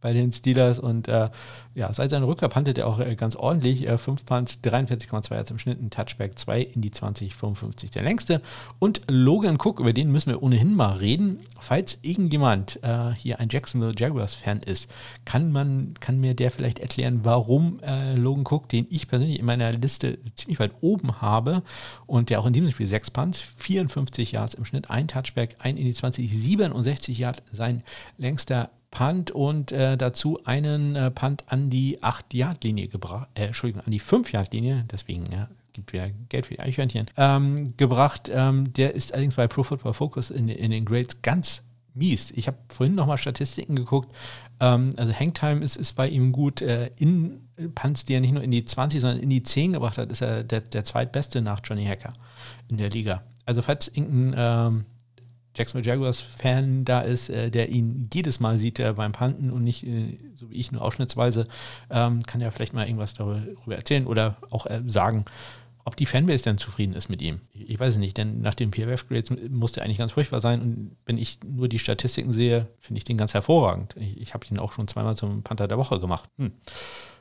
bei 0.01 0.13
den 0.13 0.33
Steelers 0.33 0.79
und 0.79 1.09
äh, 1.09 1.31
ja, 1.75 1.93
seit 1.93 2.11
seiner 2.11 2.27
Rückkehr 2.27 2.49
pantet 2.49 2.79
er 2.79 2.87
auch 2.87 2.99
äh, 2.99 3.15
ganz 3.17 3.37
ordentlich. 3.37 3.87
Äh, 3.87 3.99
5 3.99 4.25
Punts, 4.25 4.59
43,2 4.63 5.35
Yards 5.35 5.51
im 5.51 5.59
Schnitt, 5.59 5.81
ein 5.81 5.91
Touchback, 5.91 6.39
2 6.39 6.61
in 6.63 6.81
die 6.81 6.91
20, 6.91 7.35
55 7.35 7.91
der 7.91 8.03
längste. 8.03 8.41
Und 8.79 9.03
Logan 9.09 9.59
Cook, 9.63 9.81
über 9.81 9.93
den 9.93 10.11
müssen 10.11 10.31
wir 10.31 10.43
ohnehin 10.43 10.75
mal 10.75 10.97
reden. 10.97 11.41
Falls 11.61 11.99
irgendjemand 12.03 12.81
äh, 12.83 13.13
hier 13.17 13.41
ein 13.41 13.49
Jacksonville 13.51 13.95
Jaguars-Fan 13.97 14.61
ist, 14.61 14.91
kann 15.25 15.53
man, 15.53 15.95
kann 16.01 16.21
mir 16.21 16.35
der 16.35 16.51
vielleicht 16.51 16.79
erklären, 16.79 17.21
warum 17.23 17.81
äh, 17.83 18.15
Logan 18.15 18.45
Cook, 18.49 18.69
den 18.69 18.87
ich 18.91 19.09
persönlich 19.09 19.39
in 19.39 19.47
meiner 19.47 19.73
Liste 19.73 20.19
ziemlich 20.35 20.61
weit 20.61 20.73
oben 20.81 21.21
habe 21.21 21.63
und 22.07 22.31
der 22.31 22.41
auch 22.41 22.47
in 22.47 22.53
diesem 22.53 22.71
Spiel 22.71 22.89
6 22.89 23.11
Punts, 23.11 23.41
54 23.57 24.33
Yards 24.33 24.55
im 24.55 24.65
Schnitt, 24.65 24.91
ein 24.91 25.09
Touchback, 25.09 25.57
1 25.59 25.79
in 25.79 25.85
die 25.85 25.95
20, 25.95 26.31
67 26.31 27.19
Yards, 27.19 27.43
sein 27.53 27.83
längster 28.17 28.71
Punt 28.91 29.31
und 29.31 29.71
äh, 29.73 29.97
dazu 29.97 30.41
einen 30.45 30.97
äh, 30.97 31.11
Punt 31.11 31.45
an 31.49 31.71
die 31.71 32.01
8-Yard-Linie 32.01 32.89
gebracht, 32.89 33.29
äh, 33.35 33.47
Entschuldigung, 33.47 33.85
an 33.85 33.93
die 33.93 34.01
5-Yard-Linie, 34.01 34.87
deswegen 34.91 35.25
ja, 35.31 35.49
gibt 35.73 35.93
wieder 35.93 36.09
Geld 36.29 36.47
für 36.47 36.55
die 36.55 36.61
Eichhörnchen, 36.61 37.07
ähm, 37.17 37.77
gebracht. 37.77 38.31
Ähm, 38.33 38.73
der 38.73 38.95
ist 38.95 39.13
allerdings 39.13 39.35
bei 39.35 39.47
Pro 39.47 39.63
Football 39.63 39.95
Focus 39.95 40.31
in, 40.31 40.49
in 40.49 40.71
den 40.71 40.85
Grades 40.85 41.23
ganz 41.23 41.63
mies. 41.95 42.33
Ich 42.35 42.47
habe 42.47 42.57
vorhin 42.69 42.95
nochmal 42.95 43.19
Statistiken 43.19 43.77
geguckt. 43.77 44.15
Ähm, 44.61 44.95
also 44.97 45.13
Hangtime 45.13 45.63
ist, 45.63 45.77
ist 45.77 45.95
bei 45.95 46.09
ihm 46.09 46.33
gut. 46.33 46.63
Äh, 46.63 46.91
in 46.97 47.49
Punts, 47.75 48.05
die 48.05 48.15
er 48.15 48.21
nicht 48.21 48.33
nur 48.33 48.43
in 48.43 48.51
die 48.51 48.65
20, 48.65 49.01
sondern 49.01 49.21
in 49.21 49.31
die 49.31 49.43
10 49.43 49.75
gebracht 49.75 49.99
hat, 49.99 50.11
ist 50.11 50.23
er 50.23 50.45
der, 50.45 50.61
der 50.61 50.85
zweitbeste 50.85 51.43
nach 51.43 51.61
Johnny 51.65 51.85
Hacker 51.85 52.15
in 52.69 52.79
der 52.79 52.91
Liga. 52.91 53.23
Also 53.45 53.63
falls 53.63 53.89
irgendein 53.89 54.35
ähm, 54.37 54.85
Jacksonville 55.57 55.91
Jaguars 55.91 56.21
Fan 56.21 56.85
da 56.85 57.01
ist, 57.01 57.31
äh, 57.31 57.51
der 57.51 57.69
ihn 57.69 58.09
jedes 58.13 58.41
Mal 58.41 58.59
sieht 58.59 58.79
äh, 58.79 58.93
beim 58.93 59.13
Panten 59.13 59.51
und 59.51 59.65
nicht 59.65 59.85
äh, 59.85 60.19
so 60.37 60.51
wie 60.51 60.57
ich 60.57 60.73
nur 60.73 60.83
ausschnittsweise, 60.83 61.49
ähm, 61.91 62.23
kann 62.23 62.41
ja 62.41 62.51
vielleicht 62.51 62.75
mal 62.75 62.87
irgendwas 62.87 63.15
darüber 63.15 63.77
erzählen 63.77 64.07
oder 64.07 64.37
auch 64.51 64.67
äh, 64.67 64.83
sagen, 64.87 65.25
ob 65.85 65.97
die 65.97 66.07
Fanbase 66.07 66.45
denn 66.45 66.59
zufrieden 66.59 66.95
ist 66.95 67.09
mit 67.09 67.23
ihm. 67.23 67.41
Ich, 67.55 67.71
ich 67.71 67.81
weiß 67.81 67.95
es 67.95 67.97
nicht, 67.97 68.17
denn 68.17 68.41
nach 68.41 68.55
den 68.55 68.71
PFF-Grades 68.71 69.33
muss 69.51 69.73
der 69.73 69.85
eigentlich 69.85 69.99
ganz 69.99 70.13
furchtbar 70.13 70.41
sein 70.41 70.61
und 70.61 70.97
wenn 71.07 71.19
ich 71.19 71.39
nur 71.45 71.69
die 71.69 71.79
Statistiken 71.79 72.33
sehe, 72.33 72.69
finde 72.79 72.99
ich 72.99 73.05
den 73.05 73.19
ganz 73.19 73.35
hervorragend. 73.35 73.97
Ich, 73.99 74.21
ich 74.21 74.35
habe 74.35 74.47
ihn 74.51 74.59
auch 74.59 74.73
schon 74.73 74.87
zweimal 74.87 75.17
zum 75.17 75.43
Panther 75.43 75.67
der 75.67 75.79
Woche 75.79 75.99
gemacht. 75.99 76.29
Hm. 76.39 76.53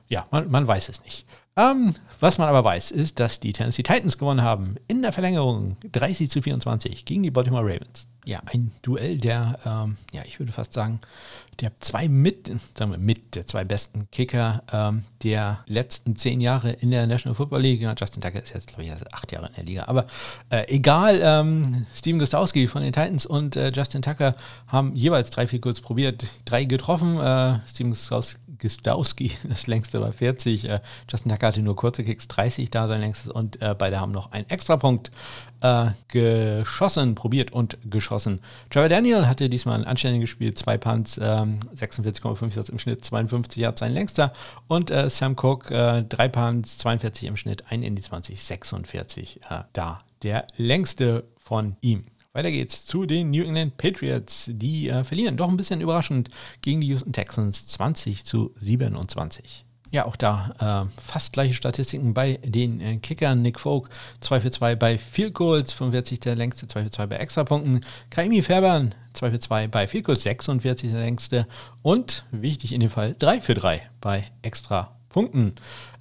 Ja, 0.09 0.27
man, 0.31 0.49
man 0.51 0.67
weiß 0.67 0.89
es 0.89 1.03
nicht. 1.03 1.25
Ähm, 1.55 1.95
was 2.19 2.37
man 2.37 2.47
aber 2.47 2.63
weiß, 2.63 2.91
ist, 2.91 3.19
dass 3.19 3.39
die 3.39 3.51
Tennessee 3.51 3.83
Titans 3.83 4.17
gewonnen 4.17 4.43
haben 4.43 4.75
in 4.87 5.01
der 5.01 5.11
Verlängerung 5.11 5.77
30 5.91 6.29
zu 6.29 6.41
24 6.41 7.03
gegen 7.03 7.23
die 7.23 7.31
Baltimore 7.31 7.63
Ravens 7.63 8.07
ja, 8.27 8.41
ein 8.45 8.71
Duell 8.81 9.17
der, 9.17 9.57
ähm, 9.65 9.97
ja, 10.11 10.21
ich 10.25 10.39
würde 10.39 10.51
fast 10.51 10.73
sagen, 10.73 10.99
der 11.59 11.71
zwei 11.79 12.07
mit, 12.07 12.51
sagen 12.77 12.91
wir 12.91 12.97
mit, 12.97 13.35
der 13.35 13.47
zwei 13.47 13.63
besten 13.63 14.09
Kicker 14.11 14.63
ähm, 14.71 15.03
der 15.23 15.63
letzten 15.65 16.15
zehn 16.15 16.39
Jahre 16.41 16.71
in 16.71 16.91
der 16.91 17.07
National 17.07 17.35
Football 17.35 17.61
League. 17.61 17.81
Ja, 17.81 17.95
Justin 17.97 18.21
Tucker 18.21 18.41
ist 18.41 18.53
jetzt, 18.53 18.67
glaube 18.67 18.83
ich, 18.83 18.91
acht 19.11 19.31
Jahre 19.31 19.47
in 19.47 19.53
der 19.55 19.63
Liga. 19.63 19.83
Aber 19.87 20.05
äh, 20.49 20.65
egal, 20.67 21.19
ähm, 21.21 21.85
Steven 21.93 22.19
Gostowski 22.19 22.67
von 22.67 22.83
den 22.83 22.93
Titans 22.93 23.25
und 23.25 23.55
äh, 23.55 23.71
Justin 23.73 24.01
Tucker 24.01 24.35
haben 24.67 24.95
jeweils 24.95 25.29
drei, 25.29 25.47
vier 25.47 25.61
kurz 25.61 25.79
probiert, 25.79 26.25
drei 26.45 26.65
getroffen. 26.65 27.19
Äh, 27.19 27.59
Steven 27.67 27.95
Gostowski, 28.59 29.31
das 29.47 29.67
längste 29.67 29.99
war 29.99 30.13
40. 30.13 30.69
Äh, 30.69 30.79
Justin 31.09 31.31
Tucker 31.31 31.47
hatte 31.47 31.61
nur 31.61 31.75
kurze 31.75 32.03
Kicks, 32.03 32.27
30 32.27 32.69
da 32.69 32.87
sein 32.87 33.01
längstes 33.01 33.31
und 33.31 33.61
äh, 33.61 33.75
beide 33.77 33.99
haben 33.99 34.11
noch 34.11 34.31
einen 34.31 34.49
Extrapunkt 34.49 35.11
äh, 35.61 35.87
geschossen, 36.07 37.15
probiert 37.15 37.51
und 37.51 37.77
geschossen. 37.89 38.41
Trevor 38.69 38.89
Daniel 38.89 39.27
hatte 39.27 39.49
diesmal 39.49 39.79
ein 39.79 39.85
anständiges 39.85 40.29
Spiel, 40.29 40.53
zwei 40.53 40.77
Punts, 40.77 41.19
ähm, 41.47 41.59
46,5 41.75 42.55
Yards 42.55 42.69
im 42.69 42.79
Schnitt, 42.79 43.03
52 43.03 43.61
Yards 43.61 43.79
sein 43.79 43.93
längster 43.93 44.33
und 44.67 44.91
äh, 44.91 45.09
Sam 45.09 45.33
Cook, 45.33 45.71
äh, 45.71 46.03
drei 46.03 46.27
Punts, 46.27 46.77
42 46.79 47.27
im 47.27 47.37
Schnitt, 47.37 47.65
ein 47.69 47.83
in 47.83 47.95
die 47.95 48.01
20, 48.01 48.43
46 48.43 49.41
äh, 49.49 49.63
da. 49.73 49.99
Der 50.23 50.47
längste 50.57 51.25
von 51.37 51.77
ihm. 51.81 52.05
Weiter 52.33 52.51
geht's 52.51 52.85
zu 52.85 53.05
den 53.05 53.31
New 53.31 53.43
England 53.43 53.77
Patriots. 53.77 54.45
Die 54.47 54.89
äh, 54.89 55.03
verlieren 55.03 55.37
doch 55.37 55.49
ein 55.49 55.57
bisschen 55.57 55.81
überraschend 55.81 56.29
gegen 56.61 56.81
die 56.81 56.87
Houston 56.87 57.13
Texans 57.13 57.67
20 57.67 58.25
zu 58.25 58.53
27. 58.57 59.65
Ja, 59.89 60.05
auch 60.05 60.15
da 60.15 60.87
äh, 60.89 61.01
fast 61.01 61.33
gleiche 61.33 61.53
Statistiken 61.53 62.13
bei 62.13 62.39
den 62.43 62.81
äh, 62.81 62.97
Kickern. 62.97 63.41
Nick 63.41 63.59
Folk 63.59 63.89
2 64.19 64.41
für 64.41 64.51
2 64.51 64.75
bei 64.75 64.97
Field 64.97 65.33
Goals, 65.33 65.73
45 65.73 66.19
der 66.19 66.35
längste, 66.35 66.67
2 66.67 66.83
für 66.83 66.91
2 66.91 67.05
bei 67.07 67.15
Extrapunkten. 67.17 67.85
Kaimi 68.09 68.41
Färbern 68.41 68.93
2 69.13 69.31
für 69.31 69.39
2 69.39 69.67
bei 69.67 69.87
Field 69.87 70.05
Goals, 70.05 70.23
46 70.23 70.91
der 70.91 70.99
längste. 70.99 71.47
Und 71.81 72.25
wichtig 72.31 72.73
in 72.73 72.81
dem 72.81 72.89
Fall 72.89 73.15
3 73.17 73.41
für 73.41 73.55
3 73.55 73.81
bei 74.01 74.25
Extrapunkten. 74.41 75.55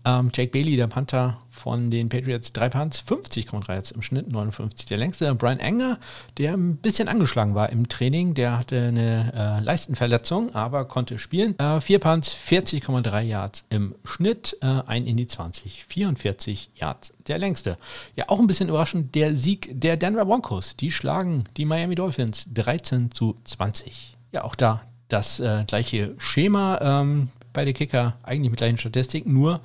Ähm, 0.04 0.30
Jake 0.34 0.50
Bailey, 0.50 0.76
der 0.76 0.88
Panther 0.88 1.38
von 1.56 1.90
den 1.90 2.08
Patriots, 2.08 2.52
drei 2.52 2.68
Punts, 2.68 3.02
50,3 3.08 3.74
jetzt 3.74 3.90
im 3.92 4.02
Schnitt, 4.02 4.30
59 4.30 4.86
der 4.86 4.98
längste. 4.98 5.34
Brian 5.34 5.58
Enger, 5.58 5.98
der 6.38 6.54
ein 6.54 6.76
bisschen 6.76 7.08
angeschlagen 7.08 7.54
war 7.54 7.70
im 7.70 7.88
Training, 7.88 8.34
der 8.34 8.58
hatte 8.58 8.88
eine 8.88 9.32
äh, 9.34 9.64
Leistenverletzung, 9.64 10.54
aber 10.54 10.84
konnte 10.84 11.18
spielen. 11.18 11.58
Äh, 11.58 11.98
Punts, 11.98 12.36
40,3 12.48 13.22
Yards 13.22 13.64
im 13.70 13.94
Schnitt, 14.04 14.56
äh, 14.60 14.66
ein 14.86 15.06
in 15.06 15.16
die 15.16 15.26
20, 15.26 15.86
44 15.88 16.70
Yards 16.74 17.12
der 17.26 17.38
längste. 17.38 17.78
Ja, 18.14 18.26
auch 18.28 18.38
ein 18.38 18.46
bisschen 18.46 18.68
überraschend, 18.68 19.14
der 19.14 19.34
Sieg 19.34 19.70
der 19.72 19.96
Denver 19.96 20.26
Broncos. 20.26 20.76
Die 20.76 20.92
schlagen 20.92 21.44
die 21.56 21.64
Miami 21.64 21.94
Dolphins 21.94 22.46
13 22.52 23.10
zu 23.10 23.36
20. 23.44 24.16
Ja, 24.32 24.44
auch 24.44 24.54
da 24.54 24.82
das 25.08 25.40
äh, 25.40 25.64
gleiche 25.66 26.14
Schema. 26.18 26.78
Ähm, 26.80 27.30
beide 27.52 27.72
Kicker 27.72 28.16
eigentlich 28.22 28.50
mit 28.50 28.58
gleichen 28.58 28.78
Statistiken, 28.78 29.32
nur 29.32 29.60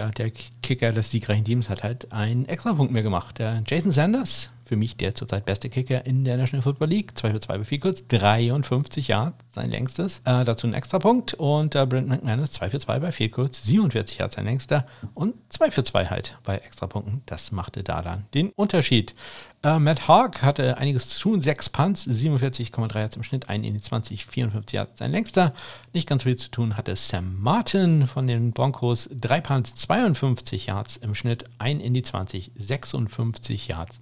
ja, 0.00 0.08
der 0.08 0.30
Kicker 0.62 0.92
des 0.92 1.10
siegreichen 1.10 1.44
Teams 1.44 1.68
hat 1.68 1.82
halt 1.82 2.10
einen 2.10 2.46
Extrapunkt 2.46 2.90
mehr 2.90 3.02
gemacht. 3.02 3.38
Der 3.38 3.62
Jason 3.66 3.92
Sanders 3.92 4.48
für 4.64 4.76
mich 4.76 4.96
der 4.96 5.14
zurzeit 5.14 5.44
beste 5.44 5.68
Kicker 5.68 6.06
in 6.06 6.24
der 6.24 6.36
National 6.36 6.62
Football 6.62 6.88
League. 6.88 7.18
2 7.18 7.32
für 7.32 7.40
2 7.40 7.58
bei 7.58 7.78
kurz, 7.78 8.06
53 8.06 9.08
Yards, 9.08 9.36
sein 9.50 9.68
längstes. 9.68 10.20
Äh, 10.24 10.44
dazu 10.44 10.68
ein 10.68 10.74
Extrapunkt. 10.74 11.34
Und 11.34 11.74
äh, 11.74 11.84
Brent 11.84 12.08
McManus 12.08 12.52
2 12.52 12.70
für 12.70 12.78
2 12.78 13.00
bei 13.00 13.28
kurz, 13.28 13.62
47 13.64 14.18
Yards, 14.18 14.36
sein 14.36 14.46
längster. 14.46 14.86
Und 15.12 15.34
2 15.50 15.70
für 15.72 15.82
2 15.82 16.06
halt 16.06 16.38
bei 16.44 16.56
Extrapunkten. 16.56 17.22
Das 17.26 17.52
machte 17.52 17.82
da 17.82 18.00
dann 18.00 18.26
den 18.32 18.50
Unterschied. 18.50 19.14
Äh, 19.62 19.78
Matt 19.78 20.08
Hawk 20.08 20.42
hatte 20.42 20.78
einiges 20.78 21.10
zu 21.10 21.20
tun, 21.20 21.42
6 21.42 21.68
Punts, 21.68 22.06
47,3 22.06 22.98
Yards 22.98 23.16
im 23.16 23.22
Schnitt, 23.22 23.50
1 23.50 23.66
in 23.66 23.74
die 23.74 23.80
20, 23.80 24.24
54 24.24 24.72
Yards 24.74 24.98
sein 24.98 25.10
längster. 25.10 25.52
Nicht 25.92 26.08
ganz 26.08 26.22
viel 26.22 26.36
zu 26.36 26.50
tun 26.50 26.78
hatte 26.78 26.96
Sam 26.96 27.38
Martin 27.38 28.06
von 28.06 28.26
den 28.26 28.52
Broncos, 28.52 29.10
3 29.12 29.40
Punts, 29.42 29.74
52 29.74 30.66
Yards 30.66 30.96
im 30.96 31.14
Schnitt, 31.14 31.44
1 31.58 31.82
in 31.82 31.92
die 31.92 32.00
20, 32.00 32.52
56 32.54 33.68
Yards 33.68 33.98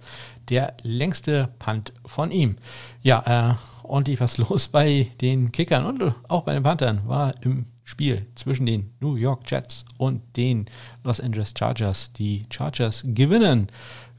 der 0.47 0.77
längste 0.81 1.49
Punt 1.59 1.93
von 2.05 2.31
ihm. 2.31 2.55
Ja, 3.01 3.51
äh, 3.51 3.55
ordentlich 3.83 4.21
was 4.21 4.37
los 4.49 4.69
bei 4.69 5.07
den 5.19 5.51
Kickern 5.51 5.85
und 5.85 6.15
auch 6.29 6.43
bei 6.43 6.53
den 6.53 6.63
Panthern 6.63 7.05
war 7.05 7.33
im 7.43 7.65
Spiel 7.83 8.27
zwischen 8.35 8.65
den 8.65 8.93
New 9.01 9.15
York 9.15 9.49
Jets 9.49 9.83
und 9.97 10.21
den 10.37 10.67
Los 11.03 11.19
Angeles 11.19 11.53
Chargers. 11.57 12.13
Die 12.13 12.45
Chargers 12.49 13.03
gewinnen 13.05 13.67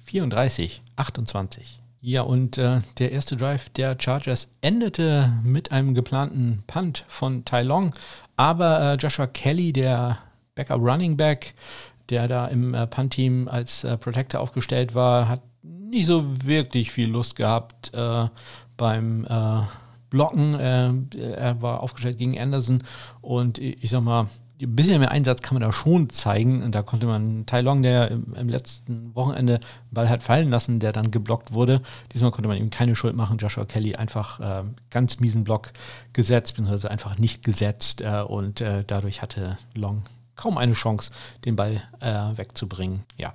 34, 0.05 0.83
28. 1.01 1.81
Ja, 2.03 2.23
und 2.23 2.57
äh, 2.57 2.81
der 2.99 3.13
erste 3.13 3.37
Drive 3.37 3.69
der 3.71 3.97
Chargers 3.99 4.49
endete 4.63 5.33
mit 5.43 5.71
einem 5.71 5.95
geplanten 5.95 6.63
Punt 6.67 7.05
von 7.09 7.45
Tai 7.45 7.63
Long, 7.63 7.93
aber 8.37 8.81
äh, 8.81 8.95
Joshua 8.95 9.27
Kelly, 9.27 9.73
der 9.73 10.19
Backup 10.55 10.81
Running 10.81 11.17
Back, 11.17 11.55
der 12.09 12.27
da 12.27 12.47
im 12.47 12.75
äh, 12.75 12.87
Punt-Team 12.87 13.49
als 13.49 13.85
äh, 13.85 13.99
Protector 13.99 14.41
aufgestellt 14.41 14.95
war, 14.95 15.29
hat 15.29 15.43
nicht 15.63 16.07
so 16.07 16.25
wirklich 16.45 16.91
viel 16.91 17.11
Lust 17.11 17.37
gehabt 17.37 17.93
äh, 17.93 18.29
beim 18.77 19.27
äh, 19.27 19.61
Blocken. 20.09 20.55
Äh, 20.55 20.93
er 21.37 21.61
war 21.61 21.83
aufgestellt 21.83 22.19
gegen 22.19 22.39
Anderson 22.39 22.83
und 23.21 23.59
ich 23.59 23.91
sag 23.91 24.03
mal, 24.03 24.29
ein 24.61 24.77
bisschen 24.77 25.01
mehr 25.01 25.11
Einsatz 25.11 25.43
kann 25.43 25.55
man 25.55 25.63
da 25.63 25.73
schon 25.73 26.11
zeigen. 26.11 26.63
Und 26.63 26.75
da 26.75 26.83
konnte 26.83 27.07
man 27.07 27.47
Tai 27.47 27.61
Long, 27.61 27.83
der 27.83 28.11
im, 28.11 28.49
letzten 28.49 29.15
Wochenende 29.15 29.61
Ball 29.91 30.09
hat 30.09 30.23
fallen 30.23 30.51
lassen, 30.51 30.81
der 30.81 30.93
dann 30.93 31.11
geblockt 31.11 31.53
wurde. 31.53 31.83
Diesmal 32.13 32.31
konnte 32.31 32.49
man 32.49 32.57
ihm 32.57 32.71
keine 32.71 32.95
Schuld 32.95 33.17
machen. 33.17 33.39
Joshua 33.39 33.65
Kelly 33.65 33.97
einfach 33.97 34.41
äh, 34.41 34.65
ganz 34.91 35.21
miesen 35.21 35.45
Block 35.45 35.73
gesetzt, 36.13 36.55
beziehungsweise 36.57 36.91
einfach 36.91 37.19
nicht 37.19 37.45
gesetzt. 37.45 38.01
Äh, 38.01 38.23
und 38.23 38.61
äh, 38.61 38.85
dadurch 38.87 39.23
hatte 39.23 39.59
Long 39.75 40.03
kaum 40.41 40.57
eine 40.57 40.73
Chance, 40.73 41.11
den 41.45 41.55
Ball 41.55 41.83
äh, 42.01 42.37
wegzubringen. 42.37 43.05
Ja. 43.19 43.35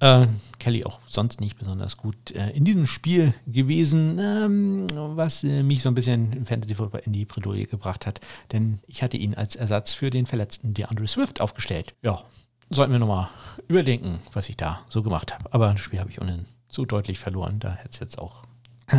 Äh, 0.00 0.26
Kelly 0.58 0.84
auch 0.84 1.00
sonst 1.06 1.40
nicht 1.40 1.58
besonders 1.58 1.96
gut 1.96 2.30
äh, 2.32 2.50
in 2.50 2.64
diesem 2.64 2.86
Spiel 2.86 3.34
gewesen, 3.46 4.18
ähm, 4.18 4.86
was 5.16 5.44
äh, 5.44 5.62
mich 5.62 5.82
so 5.82 5.88
ein 5.88 5.94
bisschen 5.94 6.32
im 6.32 6.46
Fantasy 6.46 6.74
Football 6.74 7.02
in 7.04 7.12
die 7.12 7.24
Bredouille 7.24 7.66
gebracht 7.66 8.06
hat, 8.06 8.20
denn 8.52 8.80
ich 8.86 9.02
hatte 9.02 9.16
ihn 9.16 9.34
als 9.34 9.56
Ersatz 9.56 9.92
für 9.92 10.10
den 10.10 10.26
verletzten 10.26 10.74
DeAndre 10.74 11.06
Swift 11.06 11.40
aufgestellt. 11.40 11.94
Ja, 12.02 12.24
sollten 12.70 12.92
wir 12.92 12.98
nochmal 12.98 13.28
überdenken, 13.68 14.20
was 14.32 14.48
ich 14.48 14.56
da 14.56 14.80
so 14.88 15.02
gemacht 15.02 15.32
habe. 15.34 15.52
Aber 15.52 15.72
das 15.72 15.80
Spiel 15.80 16.00
habe 16.00 16.10
ich 16.10 16.20
ohnehin 16.20 16.46
so 16.68 16.84
deutlich 16.84 17.18
verloren, 17.18 17.60
da 17.60 17.72
hätte 17.74 17.90
es 17.92 18.00
jetzt 18.00 18.18
auch 18.18 18.42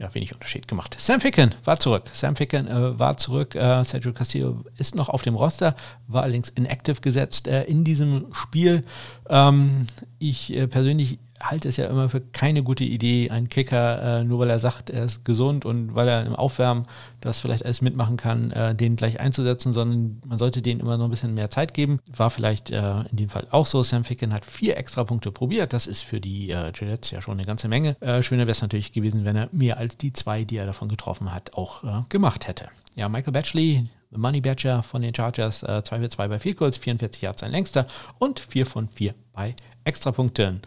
ja, 0.00 0.12
wenig 0.14 0.32
Unterschied 0.32 0.66
gemacht. 0.66 0.96
Sam 0.98 1.20
Ficken 1.20 1.54
war 1.64 1.78
zurück. 1.78 2.04
Sam 2.12 2.34
Ficken 2.34 2.66
äh, 2.66 2.98
war 2.98 3.18
zurück. 3.18 3.54
Äh, 3.54 3.84
Sergio 3.84 4.14
Castillo 4.14 4.64
ist 4.78 4.94
noch 4.94 5.10
auf 5.10 5.22
dem 5.22 5.34
Roster, 5.34 5.76
war 6.08 6.22
allerdings 6.22 6.48
inactive 6.48 7.02
gesetzt 7.02 7.46
äh, 7.46 7.64
in 7.64 7.84
diesem 7.84 8.26
Spiel. 8.32 8.82
Ähm, 9.28 9.86
ich 10.18 10.56
äh, 10.56 10.66
persönlich 10.66 11.18
halte 11.40 11.68
es 11.68 11.76
ja 11.76 11.86
immer 11.86 12.08
für 12.08 12.20
keine 12.20 12.62
gute 12.62 12.84
Idee, 12.84 13.30
einen 13.30 13.48
Kicker, 13.48 14.20
äh, 14.20 14.24
nur 14.24 14.38
weil 14.38 14.50
er 14.50 14.58
sagt, 14.58 14.90
er 14.90 15.04
ist 15.04 15.24
gesund 15.24 15.64
und 15.64 15.94
weil 15.94 16.06
er 16.06 16.26
im 16.26 16.34
Aufwärmen 16.34 16.86
das 17.20 17.40
vielleicht 17.40 17.64
alles 17.64 17.80
mitmachen 17.80 18.16
kann, 18.16 18.50
äh, 18.50 18.74
den 18.74 18.96
gleich 18.96 19.20
einzusetzen, 19.20 19.72
sondern 19.72 20.20
man 20.26 20.38
sollte 20.38 20.62
denen 20.62 20.80
immer 20.80 20.98
noch 20.98 21.06
ein 21.06 21.10
bisschen 21.10 21.34
mehr 21.34 21.50
Zeit 21.50 21.74
geben. 21.74 22.00
War 22.14 22.30
vielleicht 22.30 22.70
äh, 22.70 23.00
in 23.10 23.16
dem 23.16 23.28
Fall 23.28 23.46
auch 23.50 23.66
so. 23.66 23.82
Sam 23.82 24.04
Ficken 24.04 24.32
hat 24.32 24.44
vier 24.44 24.76
extra 24.76 25.04
Punkte 25.04 25.32
probiert. 25.32 25.72
Das 25.72 25.86
ist 25.86 26.02
für 26.02 26.20
die 26.20 26.50
äh, 26.50 26.72
Gillettes 26.72 27.10
ja 27.10 27.22
schon 27.22 27.34
eine 27.34 27.46
ganze 27.46 27.68
Menge. 27.68 27.96
Äh, 28.00 28.22
schöner 28.22 28.42
wäre 28.42 28.52
es 28.52 28.62
natürlich 28.62 28.92
gewesen, 28.92 29.24
wenn 29.24 29.36
er 29.36 29.48
mehr 29.52 29.78
als 29.78 29.96
die 29.96 30.12
zwei, 30.12 30.44
die 30.44 30.56
er 30.56 30.66
davon 30.66 30.88
getroffen 30.88 31.32
hat, 31.32 31.54
auch 31.54 31.84
äh, 31.84 32.02
gemacht 32.08 32.46
hätte. 32.46 32.68
Ja, 32.96 33.08
Michael 33.08 33.32
Batchley, 33.32 33.88
Money 34.10 34.40
Badger 34.40 34.82
von 34.82 35.02
den 35.02 35.14
Chargers, 35.14 35.62
äh, 35.62 35.82
2 35.82 36.00
für 36.00 36.08
2 36.08 36.28
bei 36.28 36.38
Field 36.38 36.56
Goals, 36.56 36.76
44 36.76 37.22
Yards 37.22 37.40
sein 37.40 37.52
längster 37.52 37.86
und 38.18 38.40
4 38.40 38.66
von 38.66 38.88
4 38.88 39.14
bei 39.32 39.54
Extrapunkten. 39.84 40.60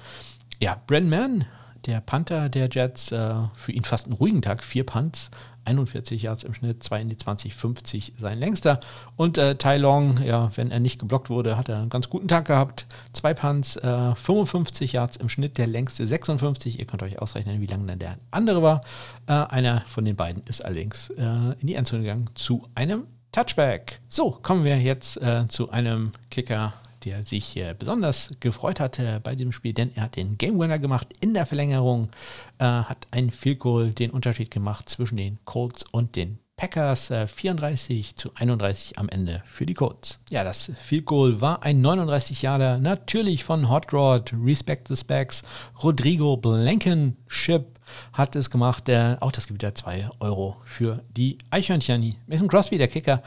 Ja, 0.64 0.82
Brandon 0.88 1.10
Mann, 1.10 1.46
der 1.88 2.00
Panther 2.00 2.48
der 2.48 2.70
Jets, 2.72 3.12
äh, 3.12 3.34
für 3.54 3.74
ihn 3.74 3.84
fast 3.84 4.06
einen 4.06 4.14
ruhigen 4.14 4.42
Tag. 4.42 4.64
Vier 4.64 4.86
Punts, 4.86 5.30
41 5.66 6.22
Yards 6.22 6.46
im 6.46 6.54
Schnitt, 6.54 6.82
2 6.82 7.02
in 7.02 7.10
die 7.10 7.18
20, 7.18 7.54
50 7.54 8.14
sein 8.18 8.40
längster. 8.40 8.80
Und 9.18 9.38
äh, 9.38 9.56
Tai 9.56 9.78
Long, 9.78 10.24
ja, 10.24 10.52
wenn 10.56 10.72
er 10.72 10.80
nicht 10.80 11.00
geblockt 11.00 11.30
wurde, 11.30 11.58
hat 11.58 11.68
er 11.68 11.80
einen 11.80 11.90
ganz 11.90 12.08
guten 12.08 12.30
Tag 12.30 12.46
gehabt. 12.46 12.86
Zwei 13.12 13.34
Punts, 13.34 13.76
äh, 13.76 14.16
55 14.16 14.94
Yards 14.94 15.18
im 15.18 15.28
Schnitt, 15.28 15.58
der 15.58 15.68
längste 15.68 16.08
56. 16.08 16.80
Ihr 16.80 16.86
könnt 16.86 17.04
euch 17.04 17.22
ausrechnen, 17.22 17.60
wie 17.60 17.66
lang 17.66 17.86
dann 17.86 18.00
der 18.00 18.18
andere 18.32 18.62
war. 18.62 18.80
Äh, 19.28 19.34
einer 19.34 19.82
von 19.90 20.06
den 20.06 20.16
beiden 20.16 20.44
ist 20.44 20.64
allerdings 20.64 21.10
äh, 21.10 21.24
in 21.60 21.68
die 21.68 21.76
Endzone 21.76 22.04
gegangen 22.04 22.30
zu 22.36 22.66
einem 22.74 23.04
Touchback. 23.34 24.00
So, 24.08 24.32
kommen 24.32 24.64
wir 24.64 24.80
jetzt 24.80 25.18
äh, 25.18 25.46
zu 25.50 25.72
einem 25.72 26.14
Kicker 26.32 26.74
der 27.06 27.26
sich 27.26 27.58
äh, 27.58 27.76
besonders 27.78 28.32
gefreut 28.40 28.80
hatte 28.80 29.20
bei 29.24 29.36
dem 29.36 29.52
Spiel, 29.52 29.74
denn 29.74 29.92
er 29.96 30.04
hat 30.04 30.16
den 30.16 30.38
Game 30.38 30.60
Winner 30.60 30.80
gemacht 30.80 31.08
in 31.20 31.34
der 31.34 31.46
Verlängerung, 31.46 32.10
äh, 32.60 32.66
hat 32.66 33.08
ein 33.12 33.32
Field 33.32 33.60
Goal 33.60 33.92
den 33.92 34.12
Unterschied 34.12 34.52
gemacht 34.52 34.90
zwischen 34.90 35.18
den 35.18 35.40
Colts 35.46 35.84
und 35.92 36.16
den 36.16 36.40
Packers 36.56 37.12
34 37.28 38.12
äh, 38.12 38.16
zu 38.16 38.32
31 38.36 38.98
am 39.00 39.10
Ende 39.10 39.44
für 39.46 39.66
die 39.66 39.74
Colts. 39.74 40.20
Ja, 40.30 40.44
das 40.44 40.72
Field 40.86 41.06
Goal 41.06 41.42
war 41.42 41.64
ein 41.64 41.82
39 41.82 42.42
Jahre 42.42 42.80
natürlich 42.80 43.44
von 43.44 43.70
Hot 43.70 43.92
Rod, 43.92 44.34
Respect 44.42 44.88
the 44.88 44.96
Specs, 44.96 45.44
Rodrigo 45.84 46.38
Blankenship 46.38 47.80
hat 48.12 48.36
es 48.36 48.50
gemacht. 48.50 48.88
Der, 48.88 49.18
auch 49.22 49.32
das 49.32 49.48
gibt 49.48 49.62
wieder 49.62 49.76
2 49.76 50.10
Euro 50.20 50.58
für 50.66 51.04
die 51.16 51.38
Eichhörnchen. 51.50 52.16
Mason 52.28 52.48
Crosby, 52.48 52.78
der 52.78 52.88
Kicker, 52.88 53.22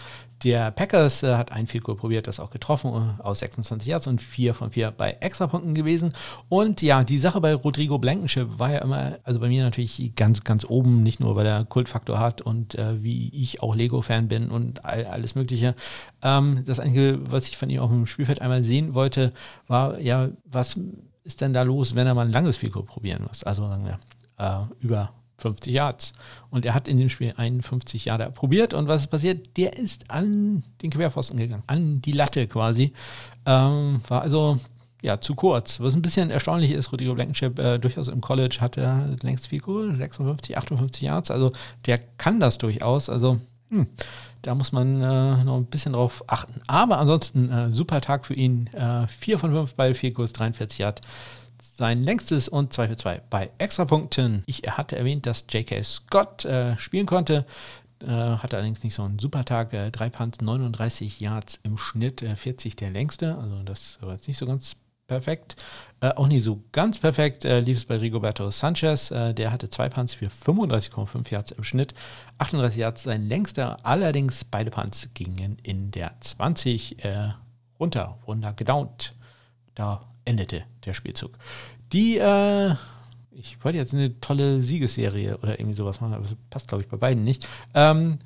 der 0.45 0.71
Packers 0.71 1.23
äh, 1.23 1.35
hat 1.35 1.53
ein 1.53 1.67
Field 1.67 1.85
probiert, 1.85 2.27
das 2.27 2.41
auch 2.41 2.51
getroffen 2.51 2.91
äh, 2.91 3.23
aus 3.23 3.39
26 3.39 3.89
Yards 3.89 4.07
und 4.07 4.21
4 4.21 4.55
von 4.55 4.71
4 4.71 4.91
bei 4.91 5.17
Extrapunkten 5.21 5.75
gewesen. 5.75 6.13
Und 6.49 6.83
ja, 6.83 7.05
die 7.05 7.19
Sache 7.19 7.41
bei 7.41 7.55
Rodrigo 7.55 7.99
Blankenship 7.99 8.59
war 8.59 8.71
ja 8.73 8.79
immer, 8.81 9.19
also 9.25 9.41
bei 9.41 9.49
mir 9.49 9.63
natürlich 9.63 10.13
ganz, 10.15 10.45
ganz 10.45 10.65
oben, 10.65 11.03
nicht 11.03 11.21
nur 11.21 11.37
weil 11.37 11.47
er 11.47 11.65
Kultfaktor 11.65 12.19
hat 12.19 12.43
und 12.43 12.75
äh, 12.75 13.03
wie 13.03 13.29
ich 13.31 13.63
auch 13.63 13.75
Lego-Fan 13.75 14.29
bin 14.29 14.51
und 14.51 14.85
all, 14.85 15.07
alles 15.07 15.35
Mögliche. 15.35 15.75
Ähm, 16.23 16.63
das 16.67 16.81
Einzige, 16.81 17.19
was 17.31 17.49
ich 17.49 17.57
von 17.57 17.71
ihm 17.71 17.81
auf 17.81 17.91
dem 17.91 18.07
Spielfeld 18.07 18.43
einmal 18.43 18.63
sehen 18.63 18.95
wollte, 18.95 19.33
war 19.69 19.99
ja, 20.01 20.29
was 20.45 20.79
ist 21.25 21.41
denn 21.41 21.55
da 21.55 21.63
los, 21.63 21.95
wenn 21.95 22.07
er 22.07 22.15
mal 22.15 22.27
ein 22.27 22.33
langes 22.33 22.57
Field 22.57 22.73
probieren 22.73 23.25
muss? 23.27 23.43
Also 23.43 23.67
sagen 23.67 23.85
wir, 23.85 23.99
äh, 24.39 24.61
über 24.81 25.13
50 25.39 25.73
Yards. 25.73 26.13
Und 26.51 26.65
er 26.65 26.75
hat 26.75 26.89
in 26.89 26.99
dem 26.99 27.09
Spiel 27.09 27.35
51 27.37 28.07
Yards 28.07 28.35
probiert. 28.35 28.75
Und 28.75 28.89
was 28.89 29.03
ist 29.03 29.09
passiert? 29.09 29.57
Der 29.57 29.77
ist 29.77 30.11
an 30.11 30.63
den 30.83 30.91
Querpfosten 30.91 31.39
gegangen, 31.39 31.63
an 31.67 32.01
die 32.01 32.13
Latte 32.13 32.47
quasi. 32.47 32.93
Ähm, 33.45 34.01
war 34.09 34.23
also 34.23 34.59
ja, 35.03 35.21
zu 35.21 35.35
kurz. 35.35 35.79
Was 35.81 35.95
ein 35.95 36.03
bisschen 36.03 36.31
erstaunlich 36.31 36.73
ist, 36.73 36.91
Rodrigo 36.91 37.15
Blankenship 37.15 37.59
äh, 37.59 37.79
durchaus 37.79 38.09
im 38.09 38.21
College 38.21 38.59
hat 38.61 38.77
er 38.77 39.17
längst 39.23 39.49
viel 39.49 39.63
cool, 39.67 39.95
56, 39.95 40.57
58 40.57 41.03
Yards. 41.03 41.31
Also 41.31 41.53
der 41.85 41.99
kann 41.99 42.41
das 42.41 42.59
durchaus. 42.59 43.09
Also 43.09 43.39
hm, 43.71 43.87
da 44.43 44.55
muss 44.55 44.73
man 44.73 45.03
äh, 45.03 45.45
noch 45.45 45.57
ein 45.57 45.67
bisschen 45.67 45.93
drauf 45.93 46.25
achten. 46.27 46.61
Aber 46.67 46.99
ansonsten 46.99 47.51
äh, 47.51 47.71
super 47.71 48.01
Tag 48.01 48.27
für 48.27 48.35
ihn. 48.35 48.69
Äh, 48.73 49.07
4 49.09 49.39
von 49.39 49.53
5 49.53 49.75
bei 49.75 49.95
4 49.95 50.15
Kurs, 50.15 50.33
43 50.33 50.79
Yards 50.79 51.03
sein 51.77 52.03
längstes 52.03 52.49
und 52.49 52.73
2 52.73 52.89
für 52.89 52.97
2 52.97 53.23
bei 53.29 53.51
Extrapunkten. 53.59 54.43
Ich 54.47 54.63
hatte 54.63 54.97
erwähnt, 54.97 55.27
dass 55.27 55.45
J.K. 55.51 55.83
Scott 55.85 56.45
äh, 56.45 56.77
spielen 56.79 57.07
konnte. 57.07 57.45
äh, 58.03 58.07
hatte 58.07 58.57
allerdings 58.57 58.83
nicht 58.83 58.95
so 58.95 59.03
einen 59.03 59.19
super 59.19 59.45
Tag. 59.45 59.73
Äh, 59.73 59.91
drei 59.91 60.09
Punts, 60.09 60.41
39 60.41 61.21
Yards 61.21 61.61
im 61.63 61.77
Schnitt, 61.79 62.23
äh, 62.23 62.35
40 62.37 62.77
der 62.77 62.91
längste. 62.91 63.37
Also 63.37 63.63
das 63.63 63.99
war 64.01 64.15
jetzt 64.15 64.27
nicht 64.27 64.39
so 64.39 64.47
ganz 64.47 64.77
perfekt. 65.07 65.57
Äh, 66.01 66.11
auch 66.11 66.29
nicht 66.29 66.45
so 66.45 66.63
ganz 66.73 66.99
perfekt 66.99 67.45
äh, 67.45 67.61
lief 67.61 67.79
es 67.79 67.85
bei 67.85 67.97
Rigoberto 67.97 68.51
Sanchez. 68.51 69.11
Äh, 69.11 69.35
der 69.35 69.53
hatte 69.53 69.71
zwei 69.71 69.89
Punts 69.89 70.15
für 70.15 70.29
35,5 70.29 71.31
Yards 71.31 71.51
im 71.53 71.65
Schnitt. 71.65 71.95
38 72.39 72.79
Yards 72.79 73.03
sein 73.03 73.29
längster. 73.29 73.79
Allerdings 73.83 74.45
beide 74.45 74.71
Punts 74.71 75.11
gingen 75.15 75.59
in 75.63 75.91
der 75.91 76.13
20 76.21 77.05
äh, 77.05 77.33
runter, 77.79 78.19
runter 78.27 78.53
gedownt. 78.55 79.15
Da 79.75 80.07
endete 80.27 80.65
der 80.85 80.93
Spielzug. 80.93 81.39
Die, 81.93 82.19
äh, 82.19 82.75
ich 83.33 83.63
wollte 83.65 83.79
jetzt 83.79 83.95
eine 83.95 84.21
tolle 84.21 84.61
Siegesserie 84.61 85.39
oder 85.39 85.59
irgendwie 85.59 85.77
sowas 85.77 86.01
machen, 86.01 86.13
aber 86.13 86.25
das 86.25 86.37
passt, 86.51 86.69
glaube 86.69 86.83
ich, 86.83 86.89
bei 86.89 86.99
beiden 86.99 87.25
nicht. 87.25 87.49
Ähm, 87.75 88.19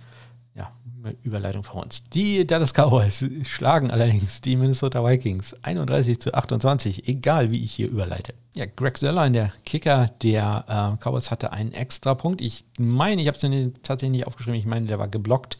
Überleitung 1.22 1.64
von 1.64 1.84
uns. 1.84 2.04
Die 2.04 2.46
Dallas 2.46 2.72
Cowboys 2.74 3.24
schlagen 3.44 3.90
allerdings 3.90 4.40
die 4.40 4.56
Minnesota 4.56 5.04
Vikings 5.04 5.56
31 5.62 6.20
zu 6.20 6.34
28, 6.34 7.08
egal 7.08 7.50
wie 7.50 7.64
ich 7.64 7.72
hier 7.72 7.88
überleite. 7.88 8.34
Ja, 8.54 8.66
Greg 8.66 8.98
Sörlein, 8.98 9.32
der 9.32 9.52
Kicker 9.64 10.10
der 10.22 10.64
äh, 10.68 11.02
Cowboys, 11.02 11.30
hatte 11.30 11.52
einen 11.52 11.72
extra 11.72 12.14
Punkt. 12.14 12.40
Ich 12.40 12.64
meine, 12.78 13.22
ich 13.22 13.28
habe 13.28 13.36
es 13.36 13.72
tatsächlich 13.82 14.18
nicht 14.18 14.26
aufgeschrieben, 14.26 14.58
ich 14.58 14.66
meine, 14.66 14.86
der 14.86 14.98
war 14.98 15.08
geblockt 15.08 15.58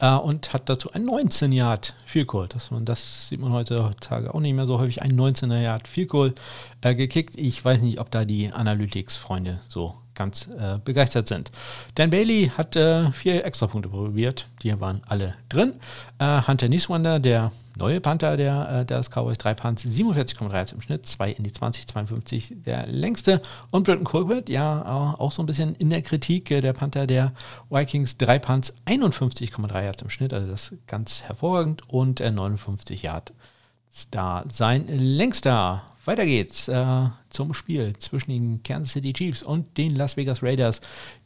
äh, 0.00 0.14
und 0.14 0.52
hat 0.52 0.68
dazu 0.68 0.92
ein 0.92 1.04
19 1.04 1.52
Yard 1.52 1.94
Field 2.04 2.26
Goal. 2.26 2.48
Das, 2.48 2.70
das 2.82 3.28
sieht 3.28 3.40
man 3.40 3.52
heutzutage 3.52 4.34
auch 4.34 4.40
nicht 4.40 4.54
mehr 4.54 4.66
so 4.66 4.78
häufig. 4.78 5.02
Ein 5.02 5.12
19er 5.12 5.60
Yard 5.60 5.86
Field 5.86 6.10
äh, 6.80 6.94
gekickt. 6.94 7.38
Ich 7.38 7.64
weiß 7.64 7.80
nicht, 7.82 8.00
ob 8.00 8.10
da 8.10 8.24
die 8.24 8.52
Analytics-Freunde 8.52 9.60
so 9.68 9.94
ganz 10.20 10.48
äh, 10.48 10.78
begeistert 10.84 11.28
sind. 11.28 11.50
Dan 11.94 12.10
Bailey 12.10 12.52
hat 12.54 12.76
äh, 12.76 13.10
vier 13.12 13.42
Extrapunkte 13.46 13.88
probiert, 13.88 14.48
die 14.62 14.78
waren 14.78 15.00
alle 15.08 15.34
drin. 15.48 15.72
Äh, 16.18 16.42
Hunter 16.46 16.68
Niswander, 16.68 17.18
der 17.20 17.52
neue 17.74 18.02
Panther 18.02 18.36
der, 18.36 18.86
äh, 18.86 19.02
Cowboys, 19.02 19.38
drei 19.38 19.54
Punts, 19.54 19.82
47,3 19.82 20.74
im 20.74 20.82
Schnitt, 20.82 21.06
zwei 21.06 21.30
in 21.30 21.42
die 21.42 21.52
20, 21.54 21.86
52 21.86 22.56
der 22.66 22.86
längste. 22.86 23.40
Und 23.70 23.84
Britton 23.84 24.04
Colbert, 24.04 24.50
ja, 24.50 25.14
auch 25.18 25.32
so 25.32 25.42
ein 25.42 25.46
bisschen 25.46 25.74
in 25.76 25.88
der 25.88 26.02
Kritik, 26.02 26.50
äh, 26.50 26.60
der 26.60 26.74
Panther 26.74 27.06
der 27.06 27.32
Vikings, 27.70 28.18
drei 28.18 28.38
Punts, 28.38 28.74
51,3 28.84 29.84
Yards 29.84 30.02
im 30.02 30.10
Schnitt, 30.10 30.34
also 30.34 30.50
das 30.50 30.74
ganz 30.86 31.22
hervorragend 31.22 31.88
und 31.88 32.20
59 32.20 33.04
äh, 33.04 33.06
Yards. 33.06 33.32
Da 34.10 34.44
sein 34.50 34.86
längster 34.86 35.82
weiter 36.04 36.24
geht's 36.24 36.68
äh, 36.68 37.06
zum 37.28 37.54
Spiel 37.54 37.94
zwischen 37.98 38.30
den 38.30 38.62
Kansas 38.62 38.92
City 38.92 39.12
Chiefs 39.12 39.42
und 39.42 39.76
den 39.76 39.94
Las 39.94 40.16
Vegas 40.16 40.42
Raiders. 40.42 40.80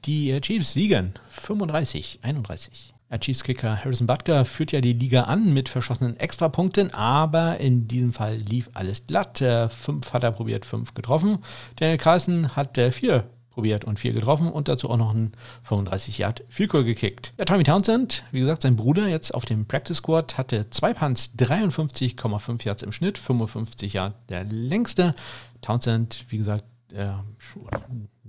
Die 0.05 0.31
äh, 0.31 0.41
Chiefs 0.41 0.73
siegen 0.73 1.15
35, 1.31 2.21
31. 2.23 2.95
Der 3.15 3.21
Chiefs-Kicker 3.21 3.77
Harrison 3.85 4.09
Butker 4.09 4.45
führt 4.45 4.73
ja 4.73 4.81
die 4.81 4.93
Liga 4.93 5.23
an 5.23 5.55
mit 5.55 5.69
verschossenen 5.69 6.19
Extrapunkten, 6.19 6.93
aber 6.93 7.61
in 7.61 7.87
diesem 7.87 8.13
Fall 8.13 8.35
lief 8.39 8.71
alles 8.75 9.07
glatt. 9.07 9.41
Äh, 9.41 9.69
fünf 9.69 10.13
hat 10.13 10.25
er 10.25 10.33
probiert, 10.33 10.67
fünf 10.67 10.95
getroffen. 10.95 11.39
Daniel 11.77 11.99
Carlson 11.99 12.57
hat 12.57 12.77
äh, 12.77 12.91
vier 12.91 13.31
probiert 13.55 13.85
und 13.85 13.99
vier 13.99 14.13
getroffen 14.13 14.51
und 14.51 14.69
dazu 14.69 14.91
auch 14.91 14.97
noch 14.97 15.15
einen 15.15 15.33
35 15.63 16.19
Yard 16.19 16.45
Vielkohl 16.49 16.85
gekickt. 16.85 17.33
Ja, 17.39 17.45
Tommy 17.45 17.65
Townsend, 17.65 18.25
wie 18.33 18.41
gesagt, 18.41 18.63
sein 18.63 18.77
Bruder 18.77 19.09
jetzt 19.09 19.33
auf 19.33 19.45
dem 19.45 19.67
Practice 19.67 19.99
Squad 19.99 20.37
hatte 20.37 20.69
zwei 20.71 20.93
Punts, 20.93 21.31
53,5 21.39 22.65
Yards 22.65 22.83
im 22.83 22.93
Schnitt, 22.93 23.19
55 23.19 23.95
Yard 23.95 24.15
der 24.29 24.45
längste. 24.45 25.15
Townsend, 25.63 26.27
wie 26.29 26.39
gesagt, 26.39 26.65
äh, 26.93 27.13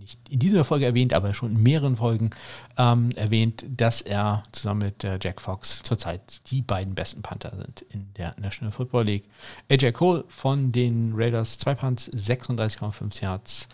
nicht 0.05 0.19
in 0.29 0.39
dieser 0.39 0.65
Folge 0.65 0.85
erwähnt, 0.85 1.13
aber 1.13 1.33
schon 1.33 1.55
in 1.55 1.63
mehreren 1.63 1.97
Folgen 1.97 2.29
ähm, 2.77 3.11
erwähnt, 3.15 3.65
dass 3.67 4.01
er 4.01 4.43
zusammen 4.51 4.81
mit 4.81 5.03
äh, 5.03 5.17
Jack 5.21 5.41
Fox 5.41 5.81
zurzeit 5.83 6.41
die 6.51 6.61
beiden 6.61 6.95
besten 6.95 7.21
Panther 7.21 7.53
sind 7.57 7.81
in 7.89 8.13
der 8.13 8.35
National 8.39 8.71
Football 8.71 9.05
League. 9.05 9.25
AJ 9.69 9.93
Cole 9.93 10.25
von 10.27 10.71
den 10.71 11.13
Raiders, 11.15 11.57
zwei 11.57 11.75
Punts, 11.75 12.09
36,5 12.11 13.21
Yards 13.21 13.67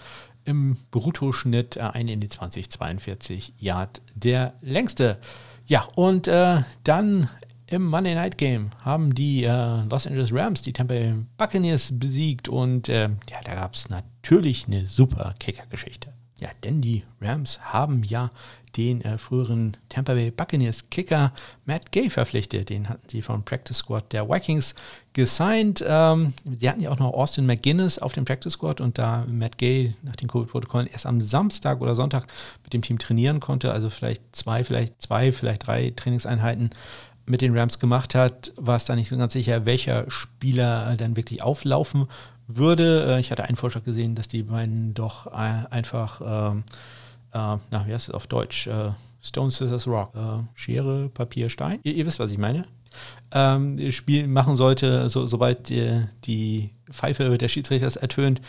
im 0.46 0.78
Bruttoschnitt 0.92 1.78
äh, 1.78 1.82
ein 1.82 2.08
in 2.08 2.20
die 2.20 2.30
2042 2.30 3.54
Yard 3.58 4.02
der 4.16 4.54
längste. 4.62 5.20
Ja, 5.66 5.88
und 5.96 6.28
äh, 6.28 6.64
dann 6.84 7.30
im 7.68 7.86
Monday 7.86 8.16
Night 8.16 8.38
Game 8.38 8.72
haben 8.82 9.16
die 9.16 9.44
äh, 9.46 9.84
Los 9.90 10.06
Angeles 10.06 10.34
Rams 10.34 10.62
die 10.62 10.74
Tampa 10.74 10.94
Bay 10.94 11.14
Buccaneers 11.38 11.92
besiegt 11.94 12.50
und 12.50 12.90
äh, 12.90 13.10
ja, 13.30 13.42
da 13.46 13.56
gab 13.56 13.76
es 13.76 13.90
natürlich 13.90 14.68
eine 14.68 14.88
super 14.88 15.34
Kicker-Geschichte. 15.40 16.14
Ja, 16.38 16.50
denn 16.64 16.82
die 16.82 17.04
Rams 17.22 17.62
haben 17.62 18.04
ja 18.04 18.32
den 18.76 19.02
äh, 19.02 19.18
früheren 19.18 19.78
Tampa 19.90 20.14
Bay 20.14 20.32
Buccaneers 20.32 20.90
Kicker 20.90 21.34
Matt 21.66 21.92
Gay 21.92 22.10
verpflichtet. 22.10 22.70
Den 22.70 22.90
hatten 22.90 23.08
sie 23.08 23.22
vom 23.22 23.44
Practice 23.44 23.78
Squad 23.78 24.12
der 24.12 24.28
Vikings 24.28 24.76
gesigned. 25.14 25.84
Ähm, 25.88 26.34
die 26.44 26.70
hatten 26.70 26.82
ja 26.82 26.90
auch 26.90 27.00
noch 27.00 27.14
Austin 27.14 27.46
McGuinness 27.46 28.00
auf 28.00 28.14
dem 28.14 28.26
Practice 28.26 28.54
Squad 28.54 28.82
und 28.82 28.98
da 28.98 29.26
Matt 29.28 29.58
Gay 29.58 29.96
nach 30.04 30.16
den 30.16 30.28
Covid-Protokollen 30.28 30.88
erst 30.88 31.06
am 31.06 31.22
Samstag 31.22 31.82
oder 31.82 31.96
Sonntag 31.96 32.28
mit 32.64 32.74
dem 32.74 32.82
Team 32.82 32.98
trainieren 32.98 33.40
konnte, 33.40 33.72
also 33.72 33.90
vielleicht 33.90 34.22
zwei, 34.36 34.64
vielleicht 34.64 35.02
zwei, 35.02 35.32
vielleicht 35.32 35.68
drei 35.68 35.92
Trainingseinheiten 35.96 36.72
mit 37.26 37.42
den 37.42 37.58
Rams 37.58 37.80
gemacht 37.80 38.16
hat, 38.16 38.52
war 38.58 38.78
es 38.78 38.86
da 38.86 38.96
nicht 38.96 39.10
so 39.10 39.18
ganz 39.18 39.34
sicher, 39.34 39.66
welcher 39.66 40.10
Spieler 40.10 40.96
dann 40.98 41.16
wirklich 41.16 41.44
auflaufen 41.44 42.08
würde. 42.48 43.16
Äh, 43.16 43.20
ich 43.20 43.32
hatte 43.32 43.44
einen 43.44 43.58
Vorschlag 43.58 43.84
gesehen, 43.84 44.16
dass 44.16 44.28
die 44.28 44.44
beiden 44.44 44.94
doch 44.94 45.28
einfach, 45.28 46.22
ähm, 46.54 46.64
äh, 47.34 47.58
na, 47.70 47.88
wie 47.88 47.94
heißt 47.94 48.10
es 48.10 48.14
auf 48.14 48.28
Deutsch? 48.28 48.68
Äh, 48.68 48.92
Stone, 49.22 49.52
Scissors, 49.52 49.88
Rock. 49.88 50.16
Äh, 50.16 50.44
Schere, 50.56 51.10
Papier, 51.10 51.50
Stein. 51.50 51.80
Ihr, 51.84 51.94
ihr, 51.94 52.06
wisst, 52.06 52.20
was 52.20 52.32
ich 52.32 52.38
meine. 52.38 52.66
Ähm, 53.34 53.92
Spiel 53.92 54.28
machen 54.28 54.56
sollte, 54.56 55.10
so, 55.10 55.26
sobald 55.28 55.70
die, 55.70 56.02
die 56.26 56.72
Pfeife 56.92 57.38
der 57.38 57.48
Schiedsrichters 57.48 57.96
ertönt 57.96 58.42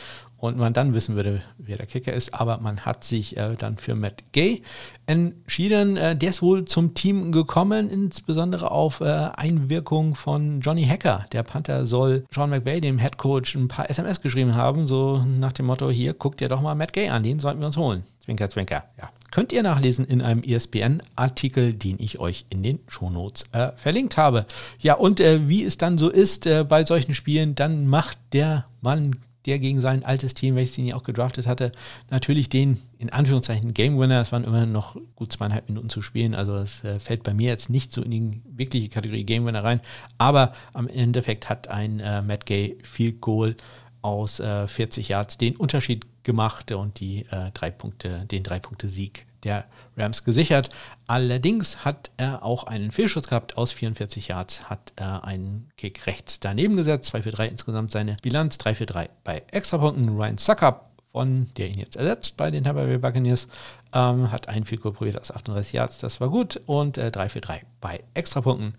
und 0.43 0.57
man 0.57 0.73
dann 0.73 0.93
wissen 0.93 1.15
würde, 1.15 1.41
wer 1.57 1.77
der 1.77 1.87
Kicker 1.87 2.13
ist. 2.13 2.35
Aber 2.35 2.59
man 2.59 2.81
hat 2.81 3.05
sich 3.05 3.37
äh, 3.37 3.55
dann 3.57 3.77
für 3.77 3.95
Matt 3.95 4.25
Gay 4.33 4.63
entschieden. 5.07 5.97
Äh, 5.97 6.17
der 6.17 6.31
ist 6.31 6.43
wohl 6.43 6.65
zum 6.65 6.95
Team 6.95 7.31
gekommen, 7.31 7.89
insbesondere 7.89 8.73
auf 8.73 9.01
äh, 9.01 9.05
Einwirkung 9.05 10.17
von 10.17 10.61
Johnny 10.61 10.85
Hacker. 10.85 11.27
Der 11.31 11.45
Panther 11.45 11.87
soll 11.87 12.25
Sean 12.35 12.51
McVay, 12.51 12.81
dem 12.81 12.99
Head 12.99 13.19
Coach, 13.19 13.55
ein 13.55 13.69
paar 13.69 13.89
SMS 13.89 14.21
geschrieben 14.21 14.57
haben, 14.57 14.89
so 14.89 15.25
nach 15.25 15.53
dem 15.53 15.67
Motto: 15.67 15.91
Hier, 15.91 16.13
guckt 16.13 16.41
ihr 16.41 16.49
doch 16.49 16.61
mal 16.61 16.75
Matt 16.75 16.93
Gay 16.93 17.09
an, 17.09 17.23
den 17.23 17.39
sollten 17.39 17.61
wir 17.61 17.67
uns 17.67 17.77
holen. 17.77 18.03
Zwinker, 18.25 18.51
zwinker. 18.51 18.83
Ja. 18.99 19.11
Könnt 19.33 19.51
ihr 19.51 19.63
nachlesen 19.63 20.05
in 20.05 20.21
einem 20.21 20.43
ESPN-Artikel, 20.43 21.73
den 21.73 21.97
ich 21.99 22.21
euch 22.21 22.45
in 22.51 22.63
den 22.63 22.81
Shownotes 22.87 23.47
äh, 23.53 23.73
verlinkt 23.77 24.19
habe. 24.19 24.45
Ja, 24.79 24.95
und 24.95 25.21
äh, 25.21 25.49
wie 25.49 25.65
es 25.65 25.79
dann 25.79 25.97
so 25.97 26.11
ist 26.11 26.47
äh, 26.47 26.65
bei 26.69 26.85
solchen 26.85 27.15
Spielen, 27.15 27.55
dann 27.55 27.87
macht 27.87 28.19
der 28.35 28.67
Mann 28.83 29.17
der 29.47 29.59
gegen 29.59 29.81
sein 29.81 30.05
altes 30.05 30.35
Team, 30.35 30.55
welches 30.55 30.77
ihn 30.79 30.87
ja 30.87 30.97
auch 30.97 31.03
gedraftet 31.03 31.47
hatte, 31.47 31.73
natürlich 32.11 32.51
den 32.51 32.79
in 32.99 33.11
Anführungszeichen 33.11 33.75
Game 33.75 33.99
Winner. 33.99 34.21
Es 34.21 34.33
waren 34.33 34.45
immer 34.45 34.67
noch 34.67 34.97
gut 35.17 35.33
zweieinhalb 35.33 35.67
Minuten 35.69 35.89
zu 35.89 36.03
spielen, 36.03 36.35
also 36.35 36.57
es 36.57 36.85
äh, 36.85 37.01
fällt 37.01 37.23
bei 37.23 37.33
mir 37.33 37.49
jetzt 37.49 37.71
nicht 37.71 37.91
so 37.91 38.03
in 38.03 38.11
die 38.11 38.43
wirkliche 38.45 38.91
Kategorie 38.91 39.25
Game 39.25 39.47
Winner 39.47 39.65
rein. 39.65 39.81
Aber 40.19 40.53
am 40.75 40.89
Endeffekt 40.89 41.49
hat 41.49 41.69
ein 41.69 42.01
äh, 42.01 42.21
Matt 42.21 42.45
Gay 42.45 42.77
Field 42.83 43.23
Goal 43.23 43.57
aus 44.03 44.41
äh, 44.41 44.69
40 44.69 45.09
Yards 45.09 45.39
den 45.39 45.57
Unterschied 45.57 46.07
gemacht 46.25 46.71
und 46.73 47.01
die 47.01 47.27
äh, 47.31 47.51
drei 47.53 47.71
Punkte, 47.71 48.27
den 48.27 48.43
drei 48.43 48.59
Punkte 48.59 48.89
Sieg 48.89 49.27
der 49.45 49.65
Rams 49.97 50.25
gesichert. 50.25 50.71
Allerdings 51.07 51.85
hat 51.85 52.11
er 52.17 52.45
auch 52.45 52.65
einen 52.65 52.93
Fehlschuss 52.93 53.29
gehabt 53.29 53.57
aus 53.57 53.73
44 53.73 54.29
Yards, 54.29 54.71
hat 54.71 54.93
er 54.97 55.25
einen 55.25 55.69
Kick 55.77 56.07
rechts 56.07 56.41
daneben 56.41 56.77
gesetzt. 56.77 57.07
2 57.07 57.23
für 57.23 57.31
3 57.31 57.49
insgesamt 57.49 57.93
seine 57.93 58.17
Bilanz, 58.23 58.59
3 58.59 58.75
für 58.75 58.87
3 58.87 59.11
bei 59.25 59.43
Extrapunkten. 59.51 60.17
Ryan 60.17 60.39
Suckup, 60.39 60.91
von 61.13 61.49
der 61.57 61.69
ihn 61.69 61.79
jetzt 61.79 61.97
ersetzt 61.97 62.37
bei 62.37 62.51
den 62.51 62.65
Tampa 62.65 62.85
Bay 62.85 62.99
Buccaneers, 62.99 63.49
ähm, 63.93 64.31
hat 64.31 64.49
einen 64.49 64.65
Field 64.65 64.83
probiert 64.83 65.21
aus 65.21 65.31
38 65.31 65.73
Yards, 65.73 65.99
das 65.99 66.21
war 66.21 66.31
gut. 66.31 66.61
Und 66.67 66.97
äh, 66.97 67.11
3 67.11 67.29
für 67.29 67.41
3 67.41 67.63
bei 67.81 68.03
Extrapunkten 68.15 68.75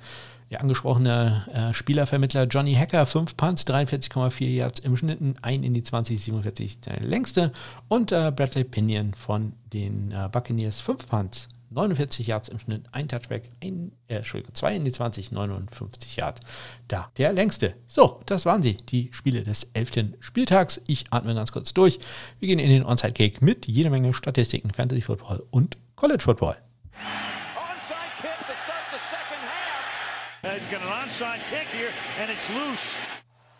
der 0.54 0.62
angesprochene 0.62 1.47
äh, 1.51 1.74
Spielervermittler 1.74 2.43
Johnny 2.43 2.76
Hacker, 2.76 3.08
5 3.08 3.36
Punts, 3.36 3.66
43,4 3.66 4.45
Yards 4.45 4.80
im 4.82 4.95
Schnitt, 4.95 5.20
ein 5.41 5.64
in 5.64 5.74
die 5.74 5.82
20, 5.82 6.22
47 6.22 6.80
der 6.82 6.99
längste. 6.99 7.51
Und 7.88 8.12
äh, 8.12 8.32
Bradley 8.32 8.64
Pinion 8.64 9.16
von 9.16 9.54
den 9.74 10.12
äh, 10.12 10.30
Buccaneers, 10.32 10.80
5 10.80 11.08
Punts, 11.08 11.49
49 11.72 12.28
Yards 12.28 12.49
im 12.49 12.60
Schnitt, 12.60 12.84
ein 12.91 13.08
Touchback, 13.08 13.49
ein, 13.64 13.93
äh, 14.08 14.18
Entschuldigung, 14.18 14.54
2 14.54 14.76
in 14.76 14.86
die 14.86 14.91
20, 14.91 15.32
59 15.32 16.18
Yards. 16.18 16.41
Da, 16.88 17.10
der 17.18 17.34
längste. 17.34 17.74
So, 17.88 18.22
das 18.28 18.45
waren 18.45 18.62
sie, 18.62 18.78
die 18.78 19.10
Spiele 19.12 19.41
des 19.41 19.72
11. 19.74 20.18
Spieltags. 20.20 20.82
Ich 20.86 21.06
atme 21.10 21.34
ganz 21.34 21.51
kurz 21.51 21.74
durch. 21.74 21.97
Wir 22.39 22.47
gehen 22.47 22.60
in 22.60 22.70
den 22.70 22.86
Onside-Cake 22.86 23.43
mit 23.43 23.66
jede 23.66 23.89
Menge 23.89 24.14
Statistiken, 24.14 24.70
Fantasy 24.70 25.01
Football 25.01 25.43
und 25.49 25.80
College 25.95 26.22
Football. 26.22 26.58
He's 30.52 30.66
got 30.66 30.82
an 30.82 30.88
onside 30.88 31.39
kick 31.50 31.68
here, 31.68 31.91
and 32.20 32.30
it's 32.30 32.50
loose. 32.50 32.98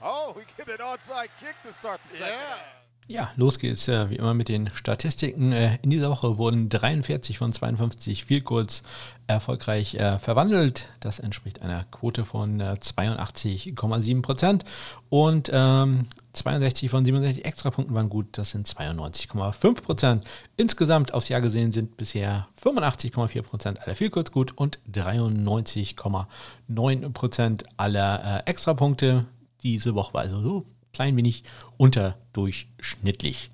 Oh, 0.02 0.34
we 0.36 0.44
get 0.58 0.68
an 0.68 0.86
onside 0.86 1.30
kick 1.40 1.56
to 1.66 1.72
start 1.72 2.02
the 2.10 2.18
second. 2.18 2.34
Yeah. 2.34 2.83
Ja, 3.08 3.32
los 3.36 3.60
geht's 3.60 3.90
äh, 3.90 4.10
wie 4.10 4.16
immer 4.16 4.34
mit 4.34 4.48
den 4.48 4.70
Statistiken. 4.74 5.52
Äh, 5.52 5.78
in 5.82 5.90
dieser 5.90 6.10
Woche 6.10 6.38
wurden 6.38 6.70
43 6.70 7.38
von 7.38 7.52
52 7.52 8.24
viel 8.24 8.40
kurz 8.42 8.82
erfolgreich 9.28 9.96
äh, 9.96 10.20
verwandelt. 10.20 10.88
Das 11.02 11.20
entspricht 11.20 11.62
einer 11.62 11.84
Quote 11.92 12.24
von 12.24 12.62
82,7 12.62 14.22
Prozent. 14.22 14.64
Und 15.10 15.52
ähm, 15.54 16.06
62 16.34 16.90
von 16.90 17.04
67 17.04 17.44
Extrapunkten 17.46 17.94
waren 17.94 18.10
gut. 18.10 18.28
Das 18.32 18.52
sind 18.52 18.68
92,5 18.68 19.82
Prozent. 19.82 20.24
Insgesamt 20.56 21.14
aufs 21.14 21.30
Jahr 21.30 21.42
gesehen 21.42 21.74
sind 21.74 21.98
bisher 21.98 22.48
85,4 22.64 23.42
Prozent 23.42 23.82
aller 23.82 23.96
viel 23.96 24.12
kurz 24.12 24.32
gut 24.32 24.58
und 24.58 24.80
93,9 24.92 27.10
Prozent 27.12 27.66
aller 27.76 28.46
äh, 28.46 28.50
Extrapunkte. 28.50 29.26
Diese 29.62 29.94
Woche 29.94 30.14
war 30.14 30.22
also 30.22 30.42
so 30.42 30.66
klein 30.94 31.18
wenig 31.18 31.44
unterdurchschnittlich. 31.78 33.50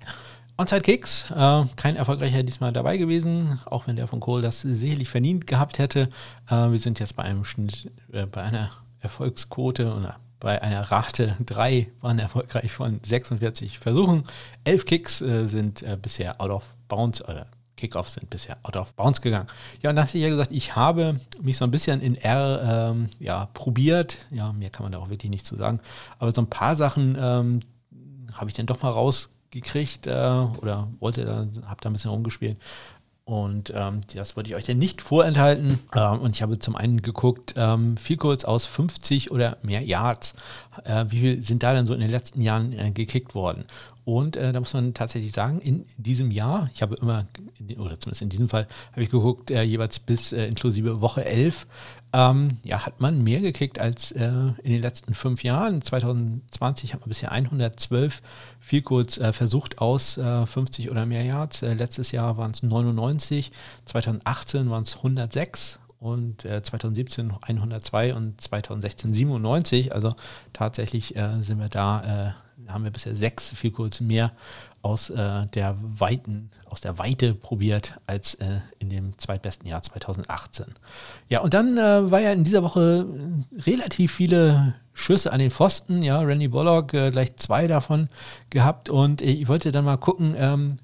Onside 0.58 0.82
Kicks, 0.82 1.30
äh, 1.30 1.64
kein 1.76 1.96
erfolgreicher 1.96 2.42
diesmal 2.42 2.70
dabei 2.70 2.98
gewesen, 2.98 3.58
auch 3.64 3.86
wenn 3.86 3.96
der 3.96 4.06
von 4.06 4.20
Kohl 4.20 4.42
das 4.42 4.60
sicherlich 4.60 5.08
verdient 5.08 5.46
gehabt 5.46 5.78
hätte. 5.78 6.10
Äh, 6.50 6.70
wir 6.70 6.78
sind 6.78 7.00
jetzt 7.00 7.16
bei 7.16 7.22
einem 7.22 7.46
Schnitt, 7.46 7.90
äh, 8.12 8.26
bei 8.26 8.42
einer 8.42 8.70
Erfolgsquote 9.00 9.94
oder 9.94 10.20
bei 10.38 10.60
einer 10.60 10.82
Rate 10.82 11.36
3 11.46 11.90
waren 12.02 12.18
erfolgreich 12.18 12.72
von 12.72 13.00
46 13.02 13.78
Versuchen. 13.78 14.24
11 14.64 14.84
Kicks 14.84 15.20
äh, 15.22 15.46
sind 15.48 15.82
äh, 15.82 15.96
bisher 16.00 16.38
out 16.42 16.50
of 16.50 16.74
bounds 16.88 17.24
oder 17.24 17.46
Kickoffs 17.80 18.14
sind 18.14 18.30
bisher 18.30 18.58
out 18.62 18.76
of 18.76 18.94
bounds 18.94 19.20
gegangen. 19.20 19.48
Ja, 19.82 19.90
und 19.90 19.96
dann 19.96 20.06
hatte 20.06 20.18
ich 20.18 20.22
ja 20.22 20.30
gesagt, 20.30 20.52
ich 20.52 20.76
habe 20.76 21.18
mich 21.40 21.56
so 21.56 21.64
ein 21.64 21.70
bisschen 21.70 22.00
in 22.00 22.16
R 22.16 22.90
ähm, 22.92 23.08
ja, 23.18 23.46
probiert. 23.54 24.18
Ja, 24.30 24.52
mehr 24.52 24.70
kann 24.70 24.84
man 24.84 24.92
da 24.92 24.98
auch 24.98 25.10
wirklich 25.10 25.30
nicht 25.30 25.46
zu 25.46 25.56
sagen. 25.56 25.80
Aber 26.18 26.32
so 26.32 26.42
ein 26.42 26.50
paar 26.50 26.76
Sachen 26.76 27.16
ähm, 27.20 27.60
habe 28.34 28.50
ich 28.50 28.54
dann 28.54 28.66
doch 28.66 28.82
mal 28.82 28.90
rausgekriegt 28.90 30.06
äh, 30.06 30.10
oder 30.10 30.88
wollte 31.00 31.24
da, 31.24 31.46
habe 31.66 31.80
da 31.80 31.90
ein 31.90 31.92
bisschen 31.94 32.10
rumgespielt. 32.10 32.58
Und 33.30 33.72
ähm, 33.76 34.00
das 34.12 34.34
wollte 34.34 34.50
ich 34.50 34.56
euch 34.56 34.64
denn 34.64 34.78
nicht 34.78 35.00
vorenthalten. 35.00 35.78
Ähm, 35.94 36.18
und 36.18 36.34
ich 36.34 36.42
habe 36.42 36.58
zum 36.58 36.74
einen 36.74 37.00
geguckt, 37.00 37.54
ähm, 37.56 37.96
viel 37.96 38.16
kurz 38.16 38.44
aus 38.44 38.66
50 38.66 39.30
oder 39.30 39.56
mehr 39.62 39.82
Yards. 39.82 40.34
Äh, 40.84 41.04
wie 41.10 41.20
viel 41.20 41.42
sind 41.44 41.62
da 41.62 41.72
denn 41.72 41.86
so 41.86 41.94
in 41.94 42.00
den 42.00 42.10
letzten 42.10 42.42
Jahren 42.42 42.76
äh, 42.76 42.90
gekickt 42.90 43.36
worden? 43.36 43.66
Und 44.04 44.36
äh, 44.36 44.52
da 44.52 44.60
muss 44.60 44.72
man 44.72 44.94
tatsächlich 44.94 45.32
sagen, 45.32 45.60
in 45.60 45.84
diesem 45.96 46.30
Jahr, 46.30 46.70
ich 46.74 46.82
habe 46.82 46.96
immer, 46.96 47.26
oder 47.78 47.98
zumindest 48.00 48.22
in 48.22 48.28
diesem 48.28 48.48
Fall, 48.48 48.66
habe 48.92 49.02
ich 49.02 49.10
geguckt, 49.10 49.50
äh, 49.50 49.62
jeweils 49.62 49.98
bis 49.98 50.32
äh, 50.32 50.46
inklusive 50.46 51.00
Woche 51.00 51.24
11, 51.24 51.66
ähm, 52.12 52.58
ja, 52.64 52.84
hat 52.84 53.00
man 53.00 53.22
mehr 53.22 53.40
gekickt 53.40 53.78
als 53.78 54.10
äh, 54.12 54.28
in 54.62 54.72
den 54.72 54.82
letzten 54.82 55.14
fünf 55.14 55.44
Jahren. 55.44 55.80
2020 55.80 56.92
hat 56.92 57.00
man 57.00 57.08
bisher 57.08 57.30
112 57.30 58.20
viel 58.58 58.82
kurz 58.82 59.18
äh, 59.18 59.32
versucht 59.32 59.78
aus 59.78 60.18
äh, 60.18 60.46
50 60.46 60.90
oder 60.90 61.06
mehr 61.06 61.22
Yards. 61.22 61.62
Äh, 61.62 61.74
letztes 61.74 62.10
Jahr 62.10 62.36
waren 62.36 62.50
es 62.50 62.62
99, 62.62 63.52
2018 63.84 64.70
waren 64.70 64.82
es 64.82 64.96
106 64.96 65.78
und 66.00 66.44
äh, 66.44 66.62
2017 66.62 67.26
noch 67.26 67.42
102 67.42 68.14
und 68.14 68.40
2016 68.40 69.12
97. 69.12 69.94
Also 69.94 70.14
tatsächlich 70.52 71.14
äh, 71.16 71.42
sind 71.42 71.60
wir 71.60 71.68
da, 71.68 72.34
äh, 72.70 72.72
haben 72.72 72.84
wir 72.84 72.90
bisher 72.90 73.16
sechs 73.16 73.52
viel 73.52 73.70
kurz 73.70 74.00
mehr 74.00 74.32
aus 74.82 75.10
äh, 75.10 75.46
der 75.54 75.76
weiten, 75.80 76.50
aus 76.64 76.80
der 76.80 76.98
Weite 76.98 77.34
probiert 77.34 78.00
als 78.06 78.34
äh, 78.34 78.60
in 78.78 78.88
dem 78.88 79.18
zweitbesten 79.18 79.68
Jahr 79.68 79.82
2018. 79.82 80.66
Ja, 81.28 81.40
und 81.40 81.52
dann 81.52 81.76
äh, 81.76 82.10
war 82.10 82.20
ja 82.20 82.32
in 82.32 82.44
dieser 82.44 82.62
Woche 82.62 83.06
relativ 83.66 84.12
viele 84.14 84.74
Schüsse 84.92 85.32
an 85.32 85.38
den 85.38 85.50
Pfosten. 85.50 86.02
Ja, 86.02 86.20
Randy 86.20 86.48
Bullock 86.48 86.94
äh, 86.94 87.10
gleich 87.10 87.36
zwei 87.36 87.66
davon 87.66 88.08
gehabt 88.48 88.88
und 88.88 89.20
ich 89.20 89.48
wollte 89.48 89.72
dann 89.72 89.84
mal 89.84 89.98
gucken, 89.98 90.34
ähm, 90.38 90.78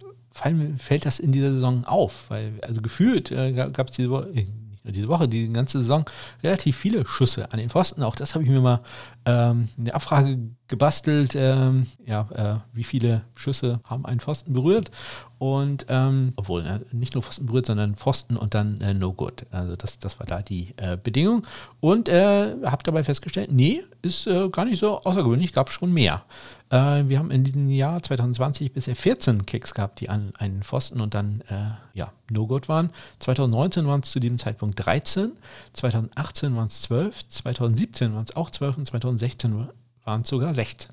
fällt 0.78 1.06
das 1.06 1.18
in 1.18 1.32
dieser 1.32 1.52
Saison 1.52 1.84
auf? 1.86 2.26
Weil, 2.28 2.52
also 2.62 2.82
gefühlt 2.82 3.30
äh, 3.30 3.52
gab 3.52 3.88
es 3.88 3.96
diese 3.96 4.10
Woche, 4.10 4.28
äh, 4.34 4.46
diese 4.92 5.08
Woche, 5.08 5.28
die 5.28 5.52
ganze 5.52 5.78
Saison 5.78 6.04
relativ 6.42 6.76
viele 6.76 7.06
Schüsse 7.06 7.52
an 7.52 7.58
den 7.58 7.70
Pfosten. 7.70 8.02
Auch 8.02 8.14
das 8.14 8.34
habe 8.34 8.44
ich 8.44 8.50
mir 8.50 8.60
mal 8.60 8.80
ähm, 9.24 9.68
eine 9.78 9.94
Abfrage 9.94 10.38
gebastelt, 10.68 11.34
ähm, 11.36 11.86
ja, 12.04 12.28
äh, 12.34 12.76
wie 12.76 12.84
viele 12.84 13.22
Schüsse 13.34 13.80
haben 13.84 14.04
einen 14.06 14.20
Pfosten 14.20 14.52
berührt. 14.52 14.90
Und 15.38 15.86
ähm, 15.88 16.32
obwohl, 16.36 16.62
ne, 16.62 16.80
nicht 16.92 17.14
nur 17.14 17.22
Pfosten 17.22 17.46
berührt, 17.46 17.66
sondern 17.66 17.94
Pfosten 17.94 18.36
und 18.36 18.54
dann 18.54 18.80
äh, 18.80 18.94
No 18.94 19.12
Good. 19.12 19.46
Also 19.50 19.76
das, 19.76 19.98
das 19.98 20.18
war 20.18 20.26
da 20.26 20.42
die 20.42 20.74
äh, 20.76 20.96
Bedingung. 20.96 21.46
Und 21.80 22.08
äh, 22.08 22.54
habe 22.64 22.82
dabei 22.84 23.04
festgestellt, 23.04 23.52
nee, 23.52 23.82
ist 24.02 24.26
äh, 24.26 24.48
gar 24.48 24.64
nicht 24.64 24.80
so 24.80 25.02
außergewöhnlich, 25.02 25.52
gab 25.52 25.70
schon 25.70 25.92
mehr. 25.92 26.24
Äh, 26.70 27.04
wir 27.08 27.18
haben 27.18 27.30
in 27.30 27.44
diesem 27.44 27.70
Jahr 27.70 28.02
2020 28.02 28.72
bisher 28.72 28.96
14 28.96 29.46
Kicks 29.46 29.74
gehabt, 29.74 30.00
die 30.00 30.08
an 30.08 30.32
einen 30.38 30.62
Pfosten 30.62 31.00
und 31.00 31.14
dann 31.14 31.42
äh, 31.48 31.70
ja, 31.94 32.12
No 32.30 32.46
Good 32.46 32.68
waren. 32.68 32.90
2019 33.20 33.86
waren 33.86 34.00
es 34.00 34.10
zu 34.10 34.20
diesem 34.20 34.38
Zeitpunkt 34.38 34.84
13, 34.84 35.32
2018 35.72 36.56
waren 36.56 36.66
es 36.66 36.82
12, 36.82 37.28
2017 37.28 38.14
waren 38.14 38.24
es 38.24 38.34
auch 38.34 38.50
12 38.50 38.78
und 38.78 38.86
2016 38.86 39.68
waren 40.04 40.22
es 40.22 40.28
sogar 40.28 40.54
16. 40.54 40.92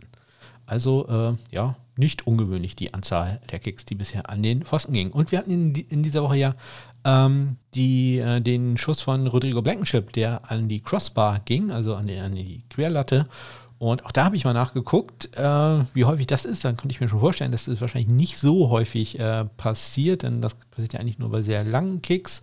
Also 0.66 1.08
äh, 1.08 1.54
ja, 1.54 1.76
nicht 1.96 2.26
ungewöhnlich 2.26 2.76
die 2.76 2.94
Anzahl 2.94 3.42
der 3.52 3.60
Kicks, 3.60 3.86
die 3.86 3.96
bisher 3.96 4.30
an 4.30 4.42
den 4.44 4.64
Pfosten 4.64 4.94
gingen. 4.94 5.12
Und 5.12 5.32
wir 5.32 5.40
hatten 5.40 5.52
in, 5.52 5.76
in 5.76 6.04
dieser 6.04 6.24
Woche 6.24 6.38
ja 6.38 6.56
ähm, 7.06 7.58
die, 7.74 8.20
äh, 8.20 8.42
den 8.42 8.78
Schuss 8.78 9.02
von 9.02 9.28
Rodrigo 9.28 9.62
Blankenship, 9.62 10.14
der 10.14 10.50
an 10.50 10.70
die 10.70 10.80
Crossbar 10.80 11.42
ging, 11.46 11.72
also 11.72 11.96
an 11.96 12.08
die, 12.08 12.18
an 12.18 12.34
die 12.34 12.64
Querlatte. 12.70 13.28
Und 13.80 14.06
auch 14.06 14.12
da 14.12 14.26
habe 14.26 14.36
ich 14.36 14.46
mal 14.46 14.54
nachgeguckt, 14.54 15.36
äh, 15.38 15.42
wie 15.94 16.06
häufig 16.06 16.28
das 16.28 16.46
ist. 16.46 16.64
Dann 16.64 16.78
konnte 16.78 16.94
ich 16.94 17.02
mir 17.02 17.10
schon 17.10 17.20
vorstellen, 17.20 17.52
dass 17.52 17.66
das 17.66 17.82
wahrscheinlich 17.82 18.10
nicht 18.10 18.38
so 18.38 18.70
häufig 18.70 19.20
äh, 19.20 19.46
passiert, 19.58 20.24
denn 20.24 20.42
das 20.42 20.56
passiert 20.56 20.94
ja 20.94 21.00
eigentlich 21.00 21.20
nur 21.20 21.32
bei 21.32 21.42
sehr 21.42 21.64
langen 21.64 22.02
Kicks. 22.02 22.42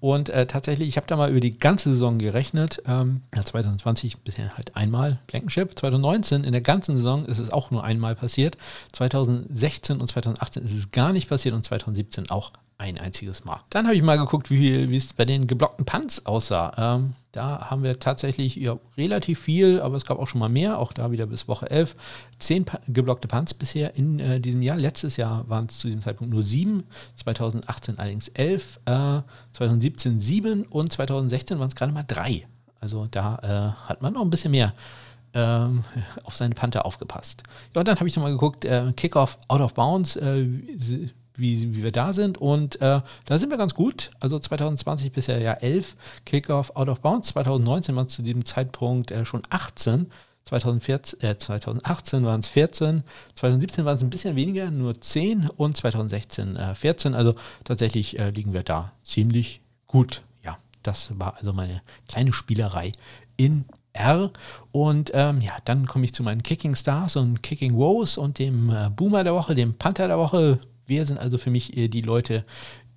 Und 0.00 0.30
äh, 0.30 0.46
tatsächlich, 0.46 0.88
ich 0.88 0.96
habe 0.96 1.06
da 1.06 1.16
mal 1.16 1.30
über 1.30 1.40
die 1.40 1.58
ganze 1.58 1.90
Saison 1.90 2.18
gerechnet. 2.18 2.82
Ähm, 2.86 3.20
ja, 3.34 3.44
2020 3.44 4.18
bisher 4.18 4.56
halt 4.56 4.74
einmal 4.74 5.20
Blankenship. 5.26 5.78
2019 5.78 6.42
in 6.44 6.52
der 6.52 6.62
ganzen 6.62 6.96
Saison 6.96 7.26
ist 7.26 7.38
es 7.38 7.50
auch 7.50 7.70
nur 7.70 7.84
einmal 7.84 8.14
passiert. 8.14 8.56
2016 8.92 10.00
und 10.00 10.06
2018 10.06 10.64
ist 10.64 10.72
es 10.72 10.90
gar 10.90 11.12
nicht 11.12 11.28
passiert 11.28 11.54
und 11.54 11.64
2017 11.64 12.30
auch 12.30 12.52
ein 12.80 12.96
einziges 12.98 13.44
Mal. 13.44 13.60
Dann 13.68 13.84
habe 13.84 13.94
ich 13.94 14.02
mal 14.02 14.16
geguckt, 14.16 14.50
wie, 14.50 14.96
es 14.96 15.12
bei 15.12 15.26
den 15.26 15.46
geblockten 15.46 15.84
Punts 15.84 16.24
aussah. 16.24 16.72
Ähm, 16.96 17.12
da 17.30 17.70
haben 17.70 17.82
wir 17.82 17.98
tatsächlich 17.98 18.56
ja, 18.56 18.78
relativ 18.96 19.40
viel, 19.40 19.80
aber 19.82 19.96
es 19.96 20.06
gab 20.06 20.18
auch 20.18 20.26
schon 20.26 20.40
mal 20.40 20.48
mehr, 20.48 20.78
auch 20.78 20.94
da 20.94 21.12
wieder 21.12 21.26
bis 21.26 21.46
Woche 21.46 21.70
11. 21.70 21.94
Zehn 22.38 22.64
geblockte 22.88 23.28
Punts 23.28 23.52
bisher 23.52 23.94
in 23.96 24.18
äh, 24.18 24.40
diesem 24.40 24.62
Jahr. 24.62 24.78
Letztes 24.78 25.18
Jahr 25.18 25.46
waren 25.48 25.66
es 25.66 25.78
zu 25.78 25.88
diesem 25.88 26.00
Zeitpunkt 26.00 26.32
nur 26.32 26.42
sieben, 26.42 26.84
2018 27.16 27.98
allerdings 27.98 28.28
elf, 28.28 28.80
äh, 28.86 29.20
2017 29.52 30.18
sieben 30.18 30.62
und 30.64 30.90
2016 30.90 31.58
waren 31.58 31.68
es 31.68 31.76
gerade 31.76 31.92
mal 31.92 32.04
drei. 32.04 32.46
Also 32.80 33.06
da 33.10 33.74
äh, 33.76 33.88
hat 33.88 34.00
man 34.00 34.14
noch 34.14 34.22
ein 34.22 34.30
bisschen 34.30 34.52
mehr 34.52 34.72
ähm, 35.34 35.84
auf 36.24 36.34
seine 36.34 36.54
Panther 36.54 36.86
aufgepasst. 36.86 37.42
Ja, 37.74 37.80
und 37.80 37.88
dann 37.88 37.96
habe 37.96 38.08
ich 38.08 38.16
nochmal 38.16 38.32
geguckt, 38.32 38.64
äh, 38.64 38.90
Kickoff 38.96 39.38
out 39.48 39.60
of 39.60 39.74
bounds, 39.74 40.16
äh, 40.16 40.46
wie, 41.40 41.74
wie 41.74 41.82
wir 41.82 41.92
da 41.92 42.12
sind. 42.12 42.38
Und 42.38 42.80
äh, 42.80 43.00
da 43.24 43.38
sind 43.38 43.50
wir 43.50 43.56
ganz 43.56 43.74
gut. 43.74 44.10
Also 44.20 44.38
2020 44.38 45.12
bisher 45.12 45.38
ja 45.40 45.54
11 45.54 45.96
Kickoff 46.24 46.74
out 46.76 46.88
of 46.88 47.00
bounds. 47.00 47.28
2019 47.28 47.96
waren 47.96 48.06
es 48.06 48.14
zu 48.14 48.22
diesem 48.22 48.44
Zeitpunkt 48.44 49.10
äh, 49.10 49.24
schon 49.24 49.42
18. 49.50 50.06
2014, 50.44 51.20
äh, 51.20 51.38
2018 51.38 52.24
waren 52.24 52.40
es 52.40 52.48
14, 52.48 53.04
2017 53.36 53.84
waren 53.84 53.96
es 53.96 54.02
ein 54.02 54.10
bisschen 54.10 54.36
weniger, 54.36 54.70
nur 54.70 55.00
10 55.00 55.48
und 55.48 55.76
2016 55.76 56.56
äh, 56.56 56.74
14. 56.74 57.14
Also 57.14 57.34
tatsächlich 57.62 58.18
äh, 58.18 58.30
liegen 58.30 58.52
wir 58.52 58.62
da 58.62 58.92
ziemlich 59.02 59.60
gut. 59.86 60.22
Ja, 60.44 60.58
das 60.82 61.18
war 61.18 61.36
also 61.36 61.52
meine 61.52 61.82
kleine 62.08 62.32
Spielerei 62.32 62.92
in 63.36 63.64
R. 63.92 64.30
Und 64.72 65.10
ähm, 65.14 65.40
ja, 65.40 65.56
dann 65.64 65.86
komme 65.86 66.04
ich 66.04 66.14
zu 66.14 66.22
meinen 66.22 66.42
Kicking 66.42 66.76
Stars 66.76 67.16
und 67.16 67.42
Kicking 67.42 67.74
Woes 67.74 68.16
und 68.16 68.38
dem 68.38 68.70
äh, 68.70 68.90
Boomer 68.90 69.24
der 69.24 69.34
Woche, 69.34 69.54
dem 69.54 69.74
Panther 69.74 70.08
der 70.08 70.18
Woche. 70.18 70.58
Wer 70.90 71.06
sind 71.06 71.20
also 71.20 71.38
für 71.38 71.50
mich 71.50 71.76
äh, 71.76 71.86
die 71.86 72.00
Leute, 72.00 72.44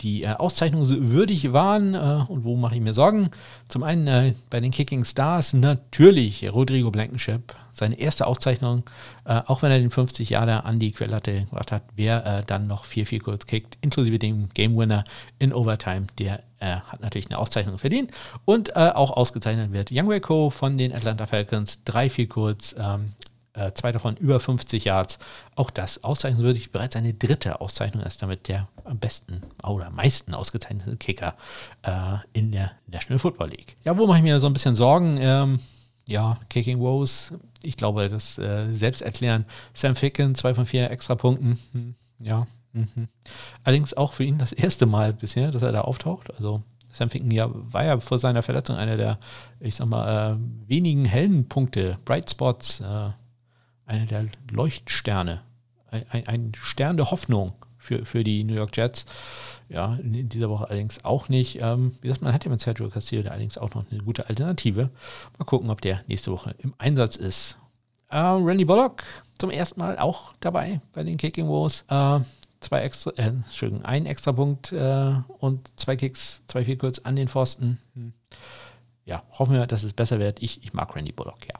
die 0.01 0.23
äh, 0.23 0.29
auszeichnungswürdig 0.29 1.53
waren 1.53 1.93
äh, 1.93 2.25
und 2.27 2.43
wo 2.43 2.57
mache 2.57 2.73
ich 2.73 2.81
mir 2.81 2.95
Sorgen? 2.95 3.29
Zum 3.67 3.83
einen 3.83 4.07
äh, 4.07 4.33
bei 4.49 4.59
den 4.59 4.71
Kicking 4.71 5.05
Stars 5.05 5.53
natürlich 5.53 6.51
Rodrigo 6.51 6.89
Blankenship, 6.89 7.53
seine 7.71 7.99
erste 7.99 8.25
Auszeichnung, 8.27 8.83
auch 9.25 9.63
wenn 9.63 9.71
er 9.71 9.79
den 9.79 9.89
50 9.89 10.29
Jahre 10.29 10.63
an 10.63 10.79
die 10.79 10.91
Quellatte 10.91 11.45
gebracht 11.45 11.71
hat, 11.71 11.81
wer 11.95 12.43
dann 12.43 12.67
noch 12.67 12.85
4-4 12.85 13.21
kurz 13.23 13.47
kickt, 13.47 13.79
inklusive 13.81 14.19
dem 14.19 14.49
Game 14.53 14.77
Winner 14.77 15.03
in 15.39 15.51
Overtime, 15.51 16.05
der 16.19 16.43
hat 16.59 17.01
natürlich 17.01 17.31
eine 17.31 17.39
Auszeichnung 17.39 17.79
verdient 17.79 18.11
und 18.45 18.75
auch 18.75 19.09
ausgezeichnet 19.09 19.71
wird 19.71 19.89
Young 19.91 20.21
Ko 20.21 20.51
von 20.51 20.77
den 20.77 20.93
Atlanta 20.93 21.25
Falcons, 21.25 21.79
3-4 21.87 22.27
kurz, 22.27 22.75
ähm, 22.77 23.13
äh, 23.53 23.71
zwei 23.73 23.91
davon 23.91 24.17
über 24.17 24.39
50 24.39 24.85
Yards. 24.85 25.19
Auch 25.55 25.69
das 25.69 26.03
auszeichnungswürdig. 26.03 26.71
Bereits 26.71 26.95
eine 26.95 27.13
dritte 27.13 27.61
Auszeichnung 27.61 28.03
ist 28.03 28.21
damit 28.21 28.47
der 28.47 28.67
am 28.83 28.99
besten 28.99 29.41
oder 29.63 29.89
meisten 29.89 30.33
ausgezeichnete 30.33 30.97
Kicker 30.97 31.35
äh, 31.83 32.17
in 32.33 32.51
der 32.51 32.71
National 32.87 33.19
Football 33.19 33.49
League. 33.49 33.77
Ja, 33.83 33.97
wo 33.97 34.07
mache 34.07 34.17
ich 34.17 34.23
mir 34.23 34.39
so 34.39 34.47
ein 34.47 34.53
bisschen 34.53 34.75
Sorgen? 34.75 35.17
Ähm, 35.19 35.59
ja, 36.07 36.37
Kicking 36.49 36.79
Woes, 36.79 37.33
ich 37.61 37.77
glaube, 37.77 38.09
das 38.09 38.37
äh, 38.37 38.69
selbst 38.73 39.01
erklären. 39.01 39.45
Sam 39.73 39.95
Ficken, 39.95 40.35
zwei 40.35 40.53
von 40.53 40.65
vier 40.65 40.91
extra 40.91 41.15
Punkten. 41.15 41.59
Hm, 41.71 41.95
ja. 42.19 42.45
Mhm. 42.73 43.07
Allerdings 43.63 43.93
auch 43.93 44.13
für 44.13 44.23
ihn 44.23 44.39
das 44.39 44.51
erste 44.51 44.85
Mal 44.85 45.13
bisher, 45.13 45.51
dass 45.51 45.61
er 45.61 45.71
da 45.71 45.81
auftaucht. 45.81 46.33
Also 46.35 46.63
Sam 46.91 47.09
Ficken 47.09 47.31
ja, 47.31 47.49
war 47.51 47.85
ja 47.85 47.99
vor 47.99 48.19
seiner 48.19 48.43
Verletzung 48.43 48.75
einer 48.75 48.97
der, 48.97 49.19
ich 49.59 49.75
sag 49.75 49.87
mal, 49.87 50.33
äh, 50.33 50.37
wenigen 50.67 51.05
hellen 51.05 51.47
Punkte, 51.47 51.97
Bright 52.03 52.31
Spots, 52.31 52.81
äh, 52.81 53.09
einer 53.85 54.05
der 54.05 54.27
Leuchtsterne, 54.51 55.41
ein, 55.89 56.27
ein, 56.27 56.51
Stern 56.55 56.97
der 56.97 57.11
Hoffnung 57.11 57.53
für, 57.77 58.05
für 58.05 58.23
die 58.23 58.43
New 58.43 58.55
York 58.55 58.75
Jets. 58.75 59.05
Ja, 59.69 59.95
in 59.95 60.29
dieser 60.29 60.49
Woche 60.49 60.67
allerdings 60.67 61.03
auch 61.03 61.29
nicht. 61.29 61.59
Ähm, 61.61 61.91
wie 62.01 62.07
gesagt, 62.07 62.23
man 62.23 62.33
hat 62.33 62.45
ja 62.45 62.51
mit 62.51 62.61
Sergio 62.61 62.89
Castillo 62.89 63.29
allerdings 63.29 63.57
auch 63.57 63.73
noch 63.75 63.85
eine 63.91 64.01
gute 64.01 64.27
Alternative. 64.29 64.89
Mal 65.37 65.45
gucken, 65.45 65.69
ob 65.69 65.81
der 65.81 66.01
nächste 66.07 66.31
Woche 66.31 66.55
im 66.59 66.73
Einsatz 66.77 67.15
ist. 67.15 67.57
Äh, 68.09 68.17
Randy 68.17 68.65
Bullock 68.65 69.03
zum 69.37 69.49
ersten 69.49 69.79
Mal 69.79 69.97
auch 69.97 70.33
dabei 70.39 70.81
bei 70.93 71.03
den 71.03 71.17
Kicking 71.17 71.47
Wars. 71.47 71.85
Äh, 71.89 72.23
zwei 72.61 72.81
extra, 72.81 73.11
äh, 73.17 73.27
Entschuldigung, 73.27 73.85
ein 73.85 74.05
extra 74.05 74.31
Punkt 74.31 74.71
äh, 74.71 75.13
und 75.39 75.77
zwei 75.79 75.95
Kicks, 75.95 76.41
zwei 76.47 76.65
viel 76.65 76.77
kurz 76.77 76.99
an 76.99 77.15
den 77.15 77.27
Pfosten. 77.27 77.79
Hm. 77.95 78.13
Ja, 79.05 79.23
hoffen 79.37 79.53
wir, 79.53 79.67
dass 79.67 79.83
es 79.83 79.93
besser 79.93 80.19
wird. 80.19 80.41
Ich, 80.41 80.63
ich 80.63 80.73
mag 80.73 80.95
Randy 80.95 81.11
Bullock, 81.11 81.45
ja. 81.47 81.59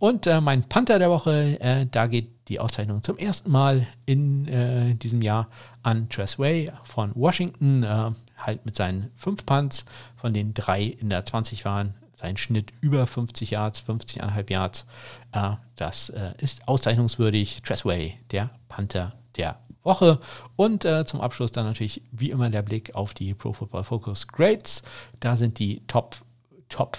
Und 0.00 0.26
äh, 0.26 0.40
mein 0.40 0.64
Panther 0.64 0.98
der 0.98 1.10
Woche, 1.10 1.60
äh, 1.60 1.84
da 1.84 2.06
geht 2.06 2.48
die 2.48 2.58
Auszeichnung 2.58 3.02
zum 3.02 3.18
ersten 3.18 3.50
Mal 3.50 3.86
in 4.06 4.48
äh, 4.48 4.94
diesem 4.94 5.20
Jahr 5.20 5.48
an 5.82 6.08
Tress 6.08 6.38
Way 6.38 6.72
von 6.84 7.12
Washington, 7.14 7.82
äh, 7.82 8.10
halt 8.38 8.64
mit 8.64 8.76
seinen 8.76 9.10
fünf 9.14 9.44
Punts, 9.44 9.84
von 10.16 10.32
denen 10.32 10.54
drei 10.54 10.84
in 10.84 11.10
der 11.10 11.26
20 11.26 11.66
waren. 11.66 11.94
Sein 12.16 12.38
Schnitt 12.38 12.72
über 12.80 13.06
50 13.06 13.50
Yards, 13.50 13.82
50,5 13.86 14.50
Yards. 14.50 14.86
Äh, 15.32 15.50
das 15.76 16.08
äh, 16.08 16.32
ist 16.38 16.66
auszeichnungswürdig. 16.66 17.60
Tress 17.60 17.84
Way, 17.84 18.18
der 18.30 18.48
Panther 18.68 19.12
der 19.36 19.58
Woche. 19.82 20.18
Und 20.56 20.86
äh, 20.86 21.04
zum 21.04 21.20
Abschluss 21.20 21.52
dann 21.52 21.66
natürlich 21.66 22.00
wie 22.10 22.30
immer 22.30 22.48
der 22.48 22.62
Blick 22.62 22.94
auf 22.94 23.12
die 23.12 23.34
Pro 23.34 23.52
Football 23.52 23.84
Focus 23.84 24.26
Grades. 24.26 24.82
Da 25.20 25.36
sind 25.36 25.58
die 25.58 25.82
Top, 25.86 26.16
Top, 26.70 26.96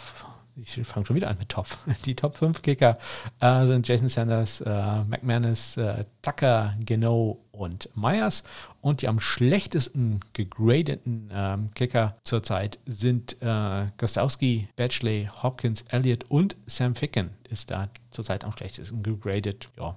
ich 0.61 0.87
fange 0.87 1.05
schon 1.05 1.15
wieder 1.15 1.29
an 1.29 1.37
mit 1.37 1.49
Top. 1.49 1.67
Die 2.05 2.15
Top 2.15 2.37
5 2.37 2.61
Kicker 2.61 2.97
äh, 3.39 3.65
sind 3.65 3.87
Jason 3.87 4.09
Sanders, 4.09 4.61
äh, 4.61 5.03
McManus, 5.03 5.77
äh, 5.77 6.05
Tucker, 6.21 6.75
Geno 6.79 7.39
und 7.51 7.89
Myers. 7.95 8.43
Und 8.81 9.01
die 9.01 9.07
am 9.07 9.19
schlechtesten 9.19 10.19
gegradeten 10.33 11.29
ähm, 11.33 11.71
Kicker 11.73 12.17
zurzeit 12.23 12.79
sind 12.85 13.41
äh, 13.41 13.87
Gostowski, 13.97 14.69
Batchley, 14.75 15.29
Hopkins, 15.41 15.83
Elliott 15.89 16.25
und 16.29 16.55
Sam 16.65 16.95
Ficken 16.95 17.31
ist 17.49 17.71
da 17.71 17.89
zurzeit 18.11 18.43
am 18.43 18.51
schlechtesten 18.51 19.03
gegradet. 19.03 19.69
Ja 19.77 19.95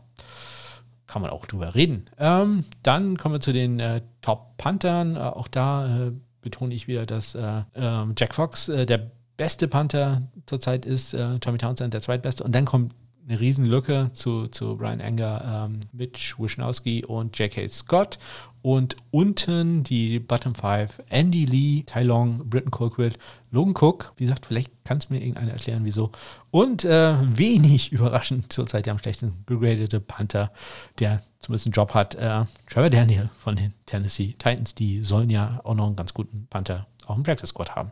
kann 1.06 1.22
man 1.22 1.30
auch 1.30 1.46
drüber 1.46 1.74
reden. 1.74 2.06
Ähm, 2.18 2.64
dann 2.82 3.18
kommen 3.18 3.36
wir 3.36 3.40
zu 3.40 3.52
den 3.52 3.78
äh, 3.78 4.00
Top-Panthern. 4.22 5.16
Äh, 5.16 5.20
auch 5.20 5.48
da 5.48 6.06
äh, 6.06 6.12
betone 6.40 6.74
ich 6.74 6.88
wieder, 6.88 7.06
dass 7.06 7.34
äh, 7.34 7.62
ähm, 7.74 8.14
Jack 8.18 8.34
Fox 8.34 8.68
äh, 8.68 8.86
der 8.86 9.10
beste 9.37 9.68
Panther 9.68 10.22
zurzeit 10.47 10.87
ist, 10.87 11.14
äh, 11.14 11.39
Tommy 11.39 11.59
Townsend 11.59 11.95
der 11.95 12.01
zweitbeste. 12.01 12.45
Und 12.45 12.55
dann 12.55 12.64
kommt 12.64 12.95
eine 13.26 13.41
Riesenlücke 13.41 14.11
zu, 14.12 14.49
zu 14.49 14.76
Brian 14.76 15.01
Anger, 15.01 15.68
ähm, 15.68 15.80
Mitch 15.93 16.37
Wischnowski 16.39 17.05
und 17.05 17.39
J.K. 17.39 17.68
Scott. 17.68 18.18
Und 18.61 18.97
unten 19.11 19.85
die 19.85 20.18
Bottom 20.18 20.55
Five, 20.55 21.03
Andy 21.11 21.45
Lee, 21.45 21.82
Tai 21.85 22.03
Long, 22.03 22.49
Britton 22.49 22.70
Colquitt, 22.70 23.18
Logan 23.51 23.74
Cook. 23.74 24.14
Wie 24.16 24.24
gesagt, 24.24 24.47
vielleicht 24.47 24.72
kann 24.85 24.99
es 24.99 25.11
mir 25.11 25.18
irgendeiner 25.18 25.53
erklären, 25.53 25.85
wieso. 25.85 26.12
Und 26.51 26.85
äh, 26.85 27.14
wenig 27.37 27.93
überraschend 27.93 28.53
zurzeit 28.53 28.87
der 28.87 28.95
am 28.95 28.99
schlechtesten 28.99 29.45
gegradete 29.45 30.01
Panther, 30.01 30.51
der 30.99 31.22
zumindest 31.41 31.66
einen 31.66 31.72
Job 31.74 31.93
hat, 31.93 32.14
äh, 32.14 32.45
Trevor 32.70 32.89
Daniel 32.89 33.28
von 33.39 33.57
den 33.57 33.74
Tennessee 33.85 34.35
Titans. 34.39 34.74
Die 34.74 35.03
sollen 35.03 35.28
ja 35.28 35.61
auch 35.64 35.74
noch 35.74 35.87
einen 35.87 35.97
ganz 35.97 36.14
guten 36.14 36.47
Panther 36.49 36.87
auch 37.07 37.16
im 37.16 37.22
Practice 37.22 37.51
Squad 37.51 37.76
haben. 37.76 37.91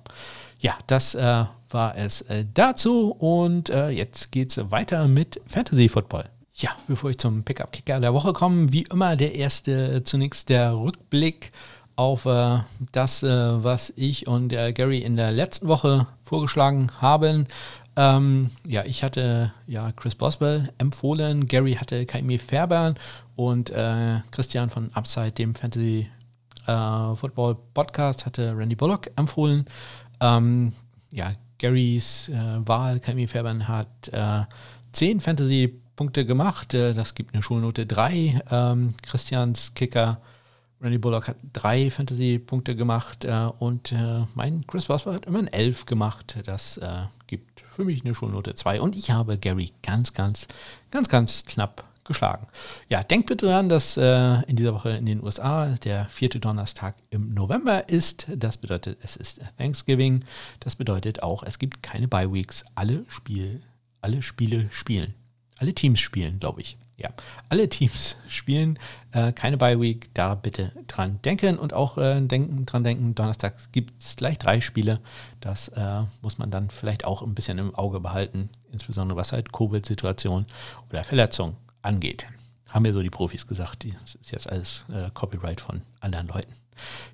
Ja, 0.63 0.79
das 0.87 1.17
äh, 1.17 1.45
war 1.71 1.97
es 1.97 2.23
äh, 2.23 2.45
dazu 2.55 3.11
und 3.11 3.69
äh, 3.69 3.89
jetzt 3.91 4.31
geht 4.31 4.51
es 4.57 4.71
weiter 4.71 5.09
mit 5.09 5.41
Fantasy 5.49 5.89
Football. 5.89 6.27
Ja, 6.55 6.71
bevor 6.87 7.11
ich 7.11 7.19
zum 7.19 7.43
Pickup-Kicker 7.43 7.99
der 7.99 8.15
Woche 8.15 8.33
komme, 8.33 8.73
wie 8.73 8.83
immer 8.83 9.17
der 9.17 9.35
erste, 9.35 10.05
zunächst 10.05 10.51
der 10.51 10.77
Rückblick 10.77 11.51
auf 11.97 12.27
äh, 12.27 12.61
das, 12.93 13.25
äh, 13.25 13.29
was 13.29 13.93
ich 13.97 14.29
und 14.29 14.53
äh, 14.53 14.73
Gary 14.73 14.99
in 14.99 15.17
der 15.17 15.33
letzten 15.33 15.67
Woche 15.67 16.07
vorgeschlagen 16.23 16.93
haben. 17.01 17.49
Ähm, 17.97 18.53
ja, 18.65 18.85
ich 18.85 19.03
hatte 19.03 19.53
ja 19.67 19.91
Chris 19.91 20.15
Boswell 20.15 20.73
empfohlen, 20.79 21.49
Gary 21.49 21.75
hatte 21.75 22.07
Kaimi 22.07 22.39
Fairbairn 22.39 22.95
und 23.35 23.71
äh, 23.71 24.21
Christian 24.31 24.71
von 24.71 24.93
Upside, 24.95 25.33
dem 25.33 25.57
Fantasy 25.57 26.09
äh, 26.69 27.17
Football 27.17 27.57
Podcast, 27.75 28.27
hatte 28.27 28.57
Randy 28.57 28.77
Bullock 28.77 29.11
empfohlen. 29.17 29.67
Ähm, 30.23 30.73
ja, 31.11 31.33
Garys 31.59 32.29
äh, 32.29 32.67
Wahl, 32.67 33.01
Kaimi 33.01 33.27
Fairbairn 33.27 33.69
hat 33.69 34.11
10 34.93 35.21
Fantasy 35.21 35.83
Punkte 35.97 36.25
gemacht. 36.27 36.75
Äh, 36.75 36.95
das 36.95 37.15
gibt 37.15 37.35
eine 37.35 37.43
Schulnote 37.43 37.87
3. 37.87 38.43
Ähm, 38.51 38.95
Christians 39.03 39.75
Kicker 39.75 40.21
Randy 40.81 40.99
Bullock 40.99 41.29
hat 41.29 41.37
drei 41.53 41.93
Fantasy-Punkte 41.93 42.75
gemacht 42.75 43.25
äh, 43.25 43.49
und 43.61 43.93
äh, 43.93 44.25
mein 44.35 44.67
Chris 44.67 44.87
Boswell 44.87 45.15
hat 45.15 45.27
immer 45.27 45.39
ein 45.39 45.47
11 45.47 45.87
gemacht. 45.87 46.43
Das 46.45 46.77
äh, 46.79 47.03
gibt 47.29 47.61
für 47.71 47.85
mich 47.85 48.05
eine 48.05 48.17
Schulnote 48.17 48.57
2 48.57 48.81
und 48.81 48.97
ich 48.97 49.13
habe 49.13 49.39
Gary 49.39 49.73
ganz, 49.85 50.13
ganz, 50.13 50.49
ganz, 50.91 51.09
ganz 51.09 51.45
knapp 51.45 51.85
geschlagen. 52.05 52.47
Ja, 52.89 53.03
denkt 53.03 53.29
bitte 53.29 53.47
daran, 53.47 53.69
dass 53.69 53.97
äh, 53.97 54.43
in 54.47 54.57
dieser 54.57 54.75
Woche 54.75 54.91
in 54.91 55.07
den 55.07 55.23
USA 55.23 55.67
der 55.85 56.07
vierte 56.07 56.41
Donnerstag 56.41 56.97
im 57.11 57.33
November 57.35 57.89
ist. 57.89 58.27
Das 58.35 58.57
bedeutet, 58.57 58.99
es 59.03 59.17
ist 59.17 59.41
Thanksgiving. 59.59 60.25
Das 60.61 60.77
bedeutet 60.77 61.23
auch, 61.23 61.43
es 61.43 61.59
gibt 61.59 61.83
keine 61.83 62.09
Bye 62.09 62.33
Weeks. 62.33 62.65
Alle, 62.75 63.05
Spiel, 63.09 63.63
alle 64.01 64.23
Spiele 64.23 64.69
spielen 64.71 65.15
alle 65.63 65.75
Teams 65.75 66.01
spielen, 66.01 66.41
glaube 66.41 66.61
ich. 66.61 66.77
Ja, 66.99 67.11
alle 67.49 67.69
Teams 67.69 68.17
spielen, 68.29 68.79
äh, 69.13 69.33
keine 69.33 69.57
Bye 69.57 69.81
Week, 69.81 70.11
da 70.13 70.35
bitte 70.35 70.73
dran 70.89 71.21
denken 71.25 71.57
und 71.57 71.73
auch 71.73 71.99
äh, 71.99 72.21
denken, 72.21 72.67
dran 72.67 72.85
denken, 72.85 73.15
Donnerstag 73.15 73.55
gibt 73.73 74.03
es 74.03 74.17
gleich 74.17 74.39
drei 74.39 74.61
Spiele. 74.61 75.01
Das 75.41 75.69
äh, 75.69 76.03
muss 76.21 76.39
man 76.39 76.51
dann 76.51 76.69
vielleicht 76.69 77.05
auch 77.05 77.23
ein 77.23 77.35
bisschen 77.35 77.59
im 77.59 77.75
Auge 77.75 78.01
behalten, 78.01 78.51
insbesondere 78.73 79.17
was 79.17 79.33
halt 79.33 79.53
Covid-Situation 79.53 80.47
oder 80.91 81.05
Verletzung 81.05 81.57
angeht. 81.83 82.27
Haben 82.69 82.83
mir 82.83 82.93
so 82.93 83.03
die 83.03 83.11
Profis 83.11 83.47
gesagt, 83.47 83.85
das 83.85 84.15
ist 84.15 84.33
jetzt 84.33 84.49
alles 84.49 84.85
äh, 84.93 85.11
Copyright 85.13 85.61
von 85.61 85.83
anderen 86.01 86.29
Leuten. 86.29 86.53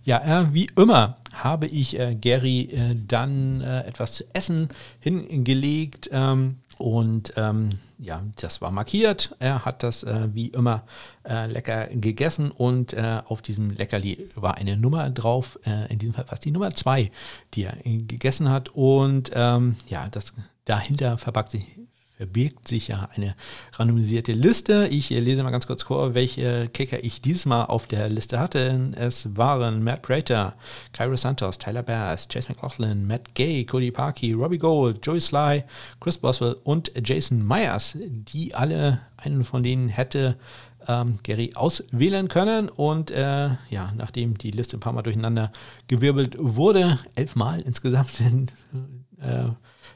Ja, 0.04 0.42
äh, 0.42 0.54
wie 0.54 0.70
immer 0.76 1.16
habe 1.32 1.66
ich 1.66 1.98
äh, 1.98 2.14
Gary 2.14 2.62
äh, 2.72 2.94
dann 2.94 3.60
äh, 3.60 3.80
etwas 3.82 4.14
zu 4.14 4.24
essen 4.32 4.68
hingelegt 5.00 6.08
ähm, 6.12 6.58
und 6.78 7.32
ähm, 7.36 7.70
ja, 7.98 8.22
das 8.36 8.60
war 8.60 8.70
markiert. 8.70 9.34
Er 9.40 9.64
hat 9.64 9.82
das 9.82 10.04
äh, 10.04 10.28
wie 10.32 10.46
immer 10.48 10.84
äh, 11.28 11.46
lecker 11.46 11.88
gegessen 11.88 12.52
und 12.52 12.96
auf 12.96 13.42
diesem 13.42 13.70
Leckerli 13.70 14.30
war 14.36 14.54
eine 14.54 14.76
Nummer 14.76 15.10
drauf, 15.10 15.58
in 15.88 15.98
diesem 15.98 16.14
Fall 16.14 16.26
fast 16.26 16.44
die 16.44 16.52
Nummer 16.52 16.72
zwei, 16.74 17.10
die 17.54 17.64
er 17.64 17.76
gegessen 17.82 18.48
hat. 18.48 18.68
Und 18.68 19.32
ähm, 19.34 19.74
ja, 19.88 20.06
das 20.08 20.32
dahinter 20.64 21.18
verbirgt 21.18 21.50
sich, 21.50 21.66
verbirgt 22.18 22.66
sich 22.66 22.88
ja 22.88 23.08
eine 23.14 23.36
randomisierte 23.74 24.32
Liste. 24.32 24.88
Ich 24.90 25.10
lese 25.10 25.44
mal 25.44 25.52
ganz 25.52 25.68
kurz 25.68 25.84
vor, 25.84 26.14
welche 26.14 26.68
Kicker 26.68 27.04
ich 27.04 27.20
dieses 27.20 27.46
Mal 27.46 27.66
auf 27.66 27.86
der 27.86 28.08
Liste 28.08 28.40
hatte. 28.40 28.92
Es 28.96 29.36
waren 29.36 29.84
Matt 29.84 30.02
Prater, 30.02 30.56
Cairo 30.92 31.16
Santos, 31.16 31.58
Tyler 31.58 31.84
Bass, 31.84 32.26
Chase 32.26 32.48
McLaughlin, 32.48 33.06
Matt 33.06 33.36
Gay, 33.36 33.64
Cody 33.64 33.92
Parkey, 33.92 34.32
Robbie 34.32 34.58
Gold, 34.58 35.06
Joey 35.06 35.20
Sly, 35.20 35.62
Chris 36.00 36.18
Boswell 36.18 36.56
und 36.64 36.90
Jason 37.04 37.46
Myers, 37.46 37.96
die 37.96 38.52
alle, 38.52 39.00
einen 39.16 39.44
von 39.44 39.62
denen 39.62 39.88
hätte 39.88 40.36
ähm, 40.88 41.20
Gary 41.22 41.52
auswählen 41.54 42.26
können. 42.26 42.68
Und 42.68 43.12
äh, 43.12 43.50
ja, 43.70 43.92
nachdem 43.96 44.36
die 44.36 44.50
Liste 44.50 44.76
ein 44.76 44.80
paar 44.80 44.92
Mal 44.92 45.02
durcheinander 45.02 45.52
gewirbelt 45.86 46.34
wurde, 46.36 46.98
elfmal 47.14 47.60
insgesamt, 47.60 48.18
äh, 49.20 49.44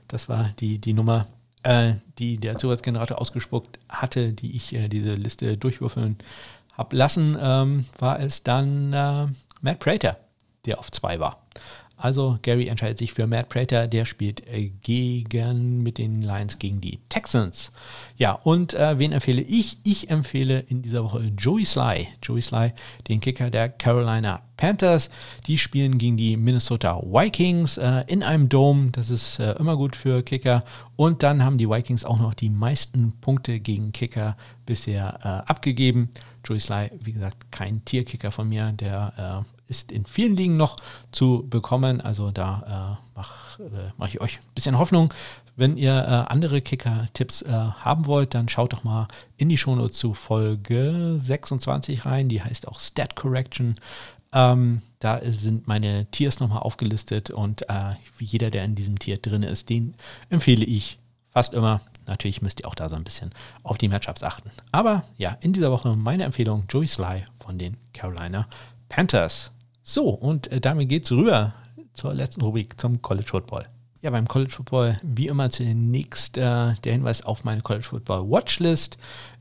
das 0.06 0.28
war 0.28 0.50
die, 0.60 0.78
die 0.78 0.94
Nummer 0.94 1.26
äh, 1.62 1.94
die 2.18 2.38
der 2.38 2.56
Zufallsgenerator 2.56 3.20
ausgespuckt 3.20 3.78
hatte, 3.88 4.32
die 4.32 4.56
ich 4.56 4.74
äh, 4.74 4.88
diese 4.88 5.14
Liste 5.14 5.56
durchwürfeln 5.56 6.18
habe 6.72 6.96
lassen, 6.96 7.36
ähm, 7.40 7.86
war 7.98 8.20
es 8.20 8.42
dann 8.42 8.92
äh, 8.92 9.26
Matt 9.60 9.78
Prater, 9.78 10.18
der 10.64 10.78
auf 10.78 10.90
zwei 10.90 11.20
war. 11.20 11.41
Also 12.02 12.36
Gary 12.42 12.66
entscheidet 12.66 12.98
sich 12.98 13.12
für 13.12 13.28
Matt 13.28 13.48
Prater, 13.48 13.86
der 13.86 14.06
spielt 14.06 14.44
äh, 14.48 14.70
gegen 14.82 15.84
mit 15.84 15.98
den 15.98 16.20
Lions 16.20 16.58
gegen 16.58 16.80
die 16.80 16.98
Texans. 17.08 17.70
Ja, 18.16 18.32
und 18.32 18.74
äh, 18.74 18.98
wen 18.98 19.12
empfehle 19.12 19.40
ich? 19.40 19.78
Ich 19.84 20.10
empfehle 20.10 20.64
in 20.66 20.82
dieser 20.82 21.04
Woche 21.04 21.30
Joey 21.38 21.64
Sly. 21.64 22.08
Joey 22.20 22.42
Sly, 22.42 22.72
den 23.06 23.20
Kicker 23.20 23.50
der 23.50 23.68
Carolina 23.68 24.42
Panthers. 24.56 25.10
Die 25.46 25.58
spielen 25.58 25.96
gegen 25.98 26.16
die 26.16 26.36
Minnesota 26.36 27.00
Vikings 27.00 27.78
äh, 27.78 28.02
in 28.08 28.24
einem 28.24 28.48
Dome. 28.48 28.90
Das 28.90 29.08
ist 29.08 29.38
äh, 29.38 29.52
immer 29.52 29.76
gut 29.76 29.94
für 29.94 30.24
Kicker. 30.24 30.64
Und 30.96 31.22
dann 31.22 31.44
haben 31.44 31.56
die 31.56 31.68
Vikings 31.68 32.04
auch 32.04 32.18
noch 32.18 32.34
die 32.34 32.50
meisten 32.50 33.12
Punkte 33.20 33.60
gegen 33.60 33.92
Kicker 33.92 34.36
bisher 34.66 35.20
äh, 35.22 35.48
abgegeben. 35.48 36.10
Joey 36.44 36.58
Sly, 36.58 36.90
wie 37.00 37.12
gesagt, 37.12 37.52
kein 37.52 37.84
Tierkicker 37.84 38.32
von 38.32 38.48
mir, 38.48 38.72
der 38.72 39.44
äh, 39.46 39.61
ist 39.72 39.90
in 39.90 40.04
vielen 40.04 40.36
Ligen 40.36 40.58
noch 40.58 40.76
zu 41.12 41.46
bekommen. 41.48 42.02
Also 42.02 42.30
da 42.30 42.98
äh, 43.00 43.18
mache 43.18 43.62
äh, 43.62 43.90
mach 43.96 44.08
ich 44.08 44.20
euch 44.20 44.36
ein 44.36 44.54
bisschen 44.54 44.78
Hoffnung. 44.78 45.14
Wenn 45.56 45.78
ihr 45.78 45.92
äh, 45.92 46.30
andere 46.32 46.60
Kicker-Tipps 46.60 47.42
äh, 47.42 47.50
haben 47.50 48.04
wollt, 48.06 48.34
dann 48.34 48.50
schaut 48.50 48.74
doch 48.74 48.84
mal 48.84 49.08
in 49.38 49.48
die 49.48 49.56
Shownotes 49.56 49.96
zu 49.96 50.12
Folge 50.12 51.18
26 51.20 52.04
rein. 52.04 52.28
Die 52.28 52.42
heißt 52.42 52.68
auch 52.68 52.80
Stat 52.80 53.16
Correction. 53.16 53.76
Ähm, 54.32 54.82
da 54.98 55.20
sind 55.24 55.68
meine 55.68 56.06
Tiers 56.10 56.40
nochmal 56.40 56.60
aufgelistet 56.60 57.30
und 57.30 57.68
äh, 57.68 57.94
jeder, 58.18 58.50
der 58.50 58.64
in 58.64 58.74
diesem 58.74 58.98
Tier 58.98 59.16
drin 59.16 59.42
ist, 59.42 59.68
den 59.68 59.94
empfehle 60.28 60.64
ich 60.64 60.98
fast 61.30 61.54
immer. 61.54 61.80
Natürlich 62.06 62.42
müsst 62.42 62.60
ihr 62.60 62.66
auch 62.66 62.74
da 62.74 62.88
so 62.88 62.96
ein 62.96 63.04
bisschen 63.04 63.30
auf 63.62 63.78
die 63.78 63.88
Matchups 63.88 64.22
achten. 64.22 64.50
Aber 64.72 65.04
ja, 65.18 65.36
in 65.40 65.52
dieser 65.52 65.70
Woche 65.70 65.94
meine 65.96 66.24
Empfehlung 66.24 66.64
Joey 66.68 66.86
Sly 66.86 67.24
von 67.40 67.58
den 67.58 67.76
Carolina 67.92 68.48
Panthers. 68.88 69.51
So, 69.82 70.10
und 70.10 70.50
äh, 70.52 70.60
damit 70.60 70.88
geht's 70.88 71.10
rüber 71.10 71.54
zur 71.94 72.14
letzten 72.14 72.42
Rubrik, 72.42 72.80
zum 72.80 73.02
College 73.02 73.28
Football. 73.28 73.66
Ja, 74.00 74.10
beim 74.10 74.26
College 74.26 74.50
Football 74.50 74.98
wie 75.02 75.28
immer 75.28 75.50
zunächst 75.50 76.36
äh, 76.36 76.74
der 76.74 76.92
Hinweis 76.92 77.22
auf 77.22 77.44
meine 77.44 77.62
College 77.62 77.84
Football 77.84 78.28
Watchlist. 78.30 78.96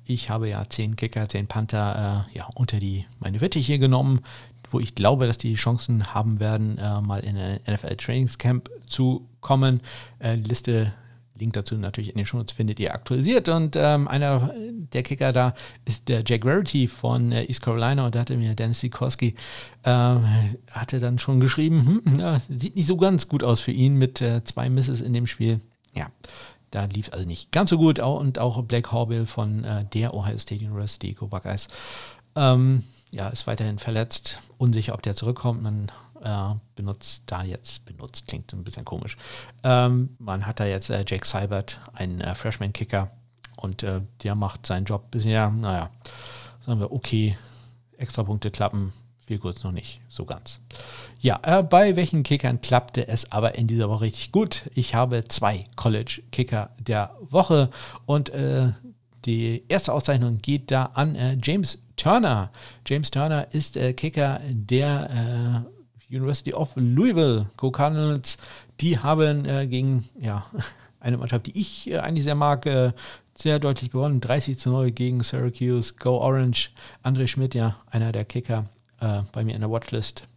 Ich 0.05 0.29
habe 0.29 0.49
ja 0.49 0.63
zehn 0.69 0.95
Kicker, 0.95 1.27
zehn 1.29 1.47
Panther 1.47 2.27
äh, 2.31 2.37
ja, 2.37 2.47
unter 2.55 2.79
die 2.79 3.05
meine 3.19 3.41
Wittiche 3.41 3.79
genommen, 3.79 4.21
wo 4.69 4.79
ich 4.79 4.95
glaube, 4.95 5.27
dass 5.27 5.37
die 5.37 5.55
Chancen 5.55 6.13
haben 6.13 6.39
werden, 6.39 6.77
äh, 6.77 7.01
mal 7.01 7.21
in 7.21 7.37
ein 7.37 7.59
NFL 7.67 7.95
Trainingscamp 7.95 8.69
zu 8.87 9.27
kommen. 9.41 9.81
Äh, 10.19 10.35
Liste 10.35 10.93
Link 11.41 11.53
dazu 11.53 11.75
natürlich 11.75 12.11
in 12.11 12.17
den 12.17 12.25
Shownotes 12.25 12.53
findet 12.53 12.79
ihr 12.79 12.93
aktualisiert. 12.93 13.49
Und 13.49 13.75
ähm, 13.75 14.07
einer 14.07 14.53
der 14.93 15.03
Kicker 15.03 15.33
da 15.33 15.53
ist 15.85 16.07
der 16.07 16.23
Jack 16.25 16.43
Verity 16.43 16.87
von 16.87 17.31
äh, 17.31 17.43
East 17.43 17.61
Carolina. 17.61 18.05
Und 18.05 18.15
da 18.15 18.19
hatte 18.19 18.37
mir 18.37 18.55
Dennis 18.55 18.79
Sikorski 18.79 19.35
äh, 19.83 19.89
hatte 19.89 20.99
dann 20.99 21.19
schon 21.19 21.39
geschrieben, 21.39 22.01
hm, 22.05 22.19
ja, 22.19 22.41
sieht 22.47 22.75
nicht 22.75 22.87
so 22.87 22.97
ganz 22.97 23.27
gut 23.27 23.43
aus 23.43 23.59
für 23.59 23.71
ihn 23.71 23.97
mit 23.97 24.21
äh, 24.21 24.43
zwei 24.43 24.69
Misses 24.69 25.01
in 25.01 25.13
dem 25.13 25.27
Spiel. 25.27 25.59
Ja, 25.93 26.07
da 26.69 26.85
lief 26.85 27.07
es 27.07 27.13
also 27.13 27.25
nicht 27.25 27.51
ganz 27.51 27.69
so 27.69 27.77
gut. 27.77 27.99
Und 27.99 28.39
auch 28.39 28.61
Blake 28.63 28.91
Horbill 28.91 29.25
von 29.25 29.63
äh, 29.63 29.85
der 29.93 30.13
Ohio 30.13 30.39
State 30.39 30.63
University, 30.63 31.13
Go 31.13 31.27
Buckeyes, 31.27 31.67
ähm, 32.35 32.83
ja, 33.11 33.27
ist 33.27 33.47
weiterhin 33.47 33.77
verletzt. 33.77 34.39
Unsicher, 34.57 34.93
ob 34.93 35.01
der 35.01 35.15
zurückkommt. 35.15 35.61
Man 35.61 35.91
äh, 36.23 36.55
benutzt 36.75 37.23
da 37.25 37.43
jetzt, 37.43 37.85
benutzt 37.85 38.27
klingt 38.27 38.53
ein 38.53 38.63
bisschen 38.63 38.85
komisch. 38.85 39.17
Ähm, 39.63 40.15
man 40.19 40.45
hat 40.45 40.59
da 40.59 40.65
jetzt 40.65 40.89
äh, 40.89 41.03
Jake 41.07 41.25
Seibert, 41.25 41.79
einen 41.93 42.21
äh, 42.21 42.35
Freshman-Kicker 42.35 43.11
und 43.57 43.83
äh, 43.83 44.01
der 44.23 44.35
macht 44.35 44.65
seinen 44.65 44.85
Job 44.85 45.11
bisher, 45.11 45.49
naja, 45.49 45.91
sagen 46.65 46.79
wir, 46.79 46.91
okay, 46.91 47.37
extra 47.97 48.23
Punkte 48.23 48.51
klappen, 48.51 48.93
viel 49.25 49.39
kurz 49.39 49.63
noch 49.63 49.71
nicht, 49.71 50.01
so 50.09 50.25
ganz. 50.25 50.59
Ja, 51.19 51.39
äh, 51.43 51.63
bei 51.63 51.95
welchen 51.95 52.23
Kickern 52.23 52.61
klappte 52.61 53.07
es 53.07 53.31
aber 53.31 53.55
in 53.55 53.67
dieser 53.67 53.89
Woche 53.89 54.05
richtig 54.05 54.31
gut? 54.31 54.69
Ich 54.73 54.95
habe 54.95 55.27
zwei 55.27 55.65
College-Kicker 55.75 56.71
der 56.79 57.15
Woche 57.21 57.69
und 58.05 58.29
äh, 58.29 58.69
die 59.25 59.63
erste 59.67 59.93
Auszeichnung 59.93 60.39
geht 60.41 60.71
da 60.71 60.85
an 60.95 61.39
James 61.43 61.83
Turner. 61.95 62.49
James 62.87 63.11
Turner 63.11 63.53
ist 63.53 63.75
Kicker 63.95 64.41
der 64.49 65.67
University 66.11 66.53
of 66.53 66.71
Louisville, 66.75 67.47
Go 67.57 67.71
Cardinals, 67.71 68.37
die 68.79 68.99
haben 68.99 69.45
äh, 69.45 69.67
gegen 69.67 70.05
ja, 70.19 70.45
eine 70.99 71.17
Mannschaft, 71.17 71.47
die 71.47 71.59
ich 71.59 71.89
äh, 71.89 71.97
eigentlich 71.97 72.23
sehr 72.23 72.35
mag, 72.35 72.65
äh, 72.65 72.91
sehr 73.35 73.59
deutlich 73.59 73.91
gewonnen. 73.91 74.21
30 74.21 74.57
zu 74.57 74.69
0 74.69 74.91
gegen 74.91 75.23
Syracuse, 75.23 75.95
Go 75.99 76.17
Orange. 76.17 76.69
André 77.03 77.27
Schmidt, 77.27 77.55
ja, 77.55 77.75
einer 77.89 78.11
der 78.11 78.25
Kicker 78.25 78.65
äh, 78.99 79.21
bei 79.31 79.43
mir 79.43 79.55
in 79.55 79.61
der 79.61 79.71
Watchlist. 79.71 80.27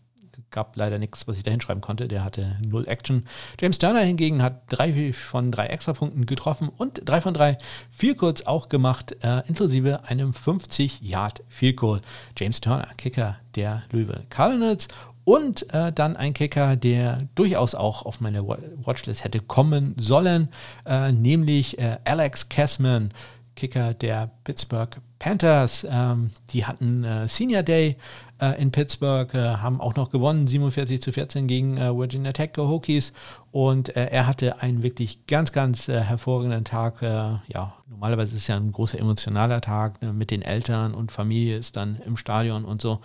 Gab 0.50 0.76
leider 0.76 1.00
nichts, 1.00 1.26
was 1.26 1.36
ich 1.36 1.42
da 1.42 1.50
hinschreiben 1.50 1.80
konnte. 1.80 2.06
Der 2.06 2.22
hatte 2.22 2.56
null 2.64 2.86
Action. 2.86 3.24
James 3.60 3.78
Turner 3.78 4.02
hingegen 4.02 4.40
hat 4.40 4.62
drei 4.68 5.12
von 5.12 5.50
drei 5.50 5.66
Extrapunkten 5.66 6.26
getroffen 6.26 6.68
und 6.68 7.00
drei 7.04 7.20
von 7.20 7.34
drei 7.34 7.58
viel 7.90 8.14
kurz 8.14 8.42
auch 8.42 8.68
gemacht, 8.68 9.16
äh, 9.24 9.42
inklusive 9.48 10.04
einem 10.04 10.32
50 10.32 11.00
Yard 11.02 11.42
Field 11.48 11.76
Goal. 11.76 12.00
James 12.38 12.60
Turner, 12.60 12.88
Kicker 12.96 13.36
der 13.56 13.82
Louisville 13.90 14.26
Cardinals 14.30 14.86
und 15.24 15.72
äh, 15.72 15.92
dann 15.92 16.16
ein 16.16 16.34
Kicker, 16.34 16.76
der 16.76 17.18
durchaus 17.34 17.74
auch 17.74 18.04
auf 18.04 18.20
meine 18.20 18.46
Watchlist 18.46 19.24
hätte 19.24 19.40
kommen 19.40 19.94
sollen, 19.96 20.48
äh, 20.86 21.12
nämlich 21.12 21.78
äh, 21.78 21.98
Alex 22.04 22.48
Kessman, 22.48 23.12
Kicker 23.56 23.94
der 23.94 24.30
Pittsburgh 24.44 24.96
Panthers. 25.18 25.86
Ähm, 25.88 26.30
die 26.50 26.66
hatten 26.66 27.04
äh, 27.04 27.28
Senior 27.28 27.62
Day 27.62 27.96
äh, 28.40 28.60
in 28.60 28.72
Pittsburgh, 28.72 29.32
äh, 29.34 29.56
haben 29.56 29.80
auch 29.80 29.94
noch 29.94 30.10
gewonnen, 30.10 30.46
47 30.46 31.00
zu 31.00 31.12
14 31.12 31.46
gegen 31.46 31.76
Virginia 31.76 32.32
Tech 32.32 32.50
Hokies. 32.56 33.12
Und 33.50 33.90
er 33.90 34.26
hatte 34.26 34.60
einen 34.62 34.82
wirklich 34.82 35.26
ganz, 35.26 35.52
ganz 35.52 35.86
hervorragenden 35.86 36.64
Tag. 36.64 37.02
ja, 37.02 37.74
normalerweise 37.88 38.34
ist 38.34 38.42
es 38.42 38.46
ja 38.48 38.56
ein 38.56 38.72
großer 38.72 38.98
emotionaler 38.98 39.60
Tag 39.60 40.02
ne, 40.02 40.12
mit 40.12 40.30
den 40.30 40.42
Eltern 40.42 40.92
und 40.92 41.12
Familie 41.12 41.56
ist 41.56 41.76
dann 41.76 42.00
im 42.04 42.16
Stadion 42.16 42.64
und 42.64 42.82
so. 42.82 43.00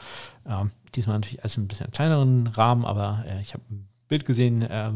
Ähm, 0.47 0.71
diesmal 0.95 1.17
natürlich 1.17 1.43
als 1.43 1.57
ein 1.57 1.67
bisschen 1.67 1.91
kleineren 1.91 2.47
Rahmen, 2.47 2.85
aber 2.85 3.23
äh, 3.27 3.41
ich 3.41 3.53
habe 3.53 3.63
ein 3.69 3.87
Bild 4.07 4.25
gesehen, 4.25 4.63
äh, 4.63 4.89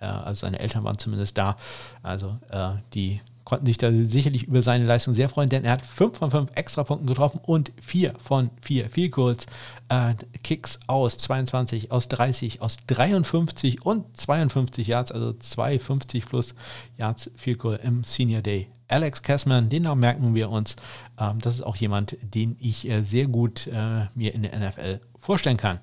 äh, 0.00 0.04
also 0.04 0.46
seine 0.46 0.58
Eltern 0.58 0.84
waren 0.84 0.98
zumindest 0.98 1.36
da. 1.38 1.56
Also 2.02 2.38
äh, 2.50 2.72
die 2.94 3.20
konnten 3.50 3.66
sich 3.66 3.78
da 3.78 3.90
sicherlich 3.90 4.44
über 4.44 4.62
seine 4.62 4.86
Leistung 4.86 5.12
sehr 5.12 5.28
freuen, 5.28 5.48
denn 5.48 5.64
er 5.64 5.72
hat 5.72 5.84
5 5.84 6.16
von 6.16 6.30
5 6.30 6.50
Extrapunkten 6.54 7.08
getroffen 7.08 7.40
und 7.44 7.72
4 7.82 8.14
von 8.22 8.50
4 8.62 8.88
viel 8.90 9.10
kurz 9.10 9.46
äh, 9.88 10.14
Kicks 10.44 10.78
aus 10.86 11.18
22, 11.18 11.90
aus 11.90 12.06
30, 12.06 12.62
aus 12.62 12.76
53 12.86 13.84
und 13.84 14.16
52 14.16 14.86
Yards, 14.86 15.10
also 15.10 15.32
250 15.32 16.26
plus 16.26 16.54
Yards 16.96 17.28
viel 17.34 17.58
cool 17.64 17.80
im 17.82 18.04
Senior 18.04 18.40
Day. 18.40 18.68
Alex 18.86 19.22
Kessman, 19.22 19.68
den 19.68 19.82
Namen 19.82 20.00
merken 20.00 20.34
wir 20.36 20.48
uns. 20.48 20.76
Ähm, 21.18 21.40
das 21.40 21.54
ist 21.54 21.62
auch 21.62 21.74
jemand, 21.74 22.16
den 22.22 22.56
ich 22.60 22.88
äh, 22.88 23.02
sehr 23.02 23.26
gut 23.26 23.66
äh, 23.66 24.06
mir 24.14 24.32
in 24.32 24.42
der 24.42 24.56
NFL 24.56 25.00
vorstellen 25.18 25.56
kann. 25.56 25.80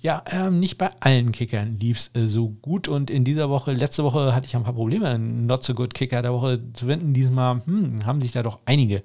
Ja, 0.00 0.22
ähm, 0.30 0.60
nicht 0.60 0.78
bei 0.78 0.90
allen 1.00 1.32
Kickern 1.32 1.76
lief 1.80 1.98
es 1.98 2.10
äh, 2.14 2.28
so 2.28 2.50
gut 2.50 2.86
und 2.86 3.10
in 3.10 3.24
dieser 3.24 3.50
Woche, 3.50 3.72
letzte 3.72 4.04
Woche 4.04 4.32
hatte 4.32 4.46
ich 4.46 4.54
ein 4.54 4.62
paar 4.62 4.74
Probleme, 4.74 5.18
Not 5.18 5.64
so 5.64 5.74
good 5.74 5.92
Kicker 5.92 6.22
der 6.22 6.32
Woche 6.32 6.60
zu 6.72 6.86
finden. 6.86 7.14
Diesmal 7.14 7.60
hm, 7.64 8.06
haben 8.06 8.22
sich 8.22 8.30
da 8.30 8.44
doch 8.44 8.60
einige 8.64 9.02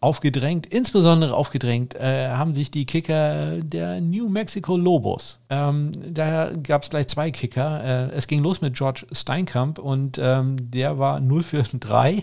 aufgedrängt. 0.00 0.66
Insbesondere 0.66 1.34
aufgedrängt 1.34 1.96
äh, 1.96 2.28
haben 2.28 2.54
sich 2.54 2.70
die 2.70 2.86
Kicker 2.86 3.56
der 3.60 4.00
New 4.00 4.28
Mexico 4.28 4.76
Lobos. 4.76 5.40
Ähm, 5.50 5.90
da 6.06 6.52
gab 6.62 6.84
es 6.84 6.90
gleich 6.90 7.08
zwei 7.08 7.32
Kicker. 7.32 7.82
Äh, 7.82 8.12
es 8.12 8.28
ging 8.28 8.40
los 8.40 8.60
mit 8.60 8.74
George 8.74 9.04
Steinkamp 9.10 9.80
und 9.80 10.18
ähm, 10.22 10.56
der 10.70 10.98
war 10.98 11.18
0 11.18 11.42
für 11.42 11.62
3 11.64 12.22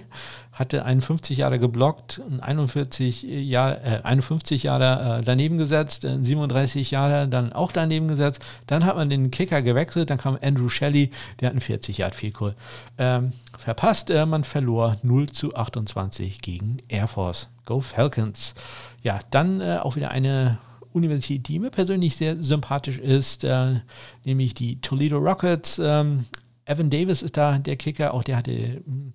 hatte 0.54 0.86
einen 0.86 1.02
50 1.02 1.38
Jahre 1.38 1.60
geblockt, 1.60 2.22
einen 2.30 2.40
41 2.40 3.24
Jahr, 3.24 3.84
äh, 3.84 4.02
51 4.04 4.64
Jahre 4.64 5.20
äh, 5.20 5.24
daneben 5.24 5.58
gesetzt, 5.58 6.06
einen 6.06 6.24
37 6.24 6.92
Jahre 6.92 7.28
dann 7.28 7.52
auch 7.54 7.72
daneben 7.72 8.08
gesetzt. 8.08 8.46
Dann 8.68 8.86
hat 8.86 8.96
man 8.96 9.10
den 9.10 9.32
Kicker 9.32 9.64
gewechselt, 9.64 10.12
dann 10.12 10.20
kam 10.20 10.38
Andrew 10.42 10.70
Shelley, 10.70 11.10
der 11.40 11.48
hat 11.48 11.54
einen 11.54 11.62
40 11.62 11.98
Yard 11.98 12.16
Goal 12.34 12.56
ähm, 13.00 13.34
verpasst. 13.58 14.12
Äh, 14.12 14.28
man 14.28 14.44
verlor 14.44 14.98
0 15.02 15.30
zu 15.30 15.56
28 15.56 16.42
gegen 16.42 16.78
Air 16.88 17.08
Force. 17.08 17.50
Go 17.66 17.82
Falcons. 17.82 18.54
Ja, 19.02 19.20
dann 19.32 19.60
äh, 19.60 19.80
auch 19.82 19.96
wieder 19.96 20.12
eine 20.12 20.60
Universität, 20.92 21.48
die 21.48 21.58
mir 21.58 21.72
persönlich 21.72 22.16
sehr 22.16 22.42
sympathisch 22.42 23.00
ist, 23.00 23.44
äh, 23.44 23.80
nämlich 24.24 24.54
die 24.54 24.80
Toledo 24.82 25.18
Rockets. 25.18 25.80
Ähm, 25.84 26.26
Evan 26.66 26.92
Davis 26.92 27.24
ist 27.24 27.38
da 27.38 27.58
der 27.58 27.76
Kicker, 27.76 28.14
auch 28.14 28.24
der 28.24 28.38
hatte 28.38 28.52
hm, 28.86 29.14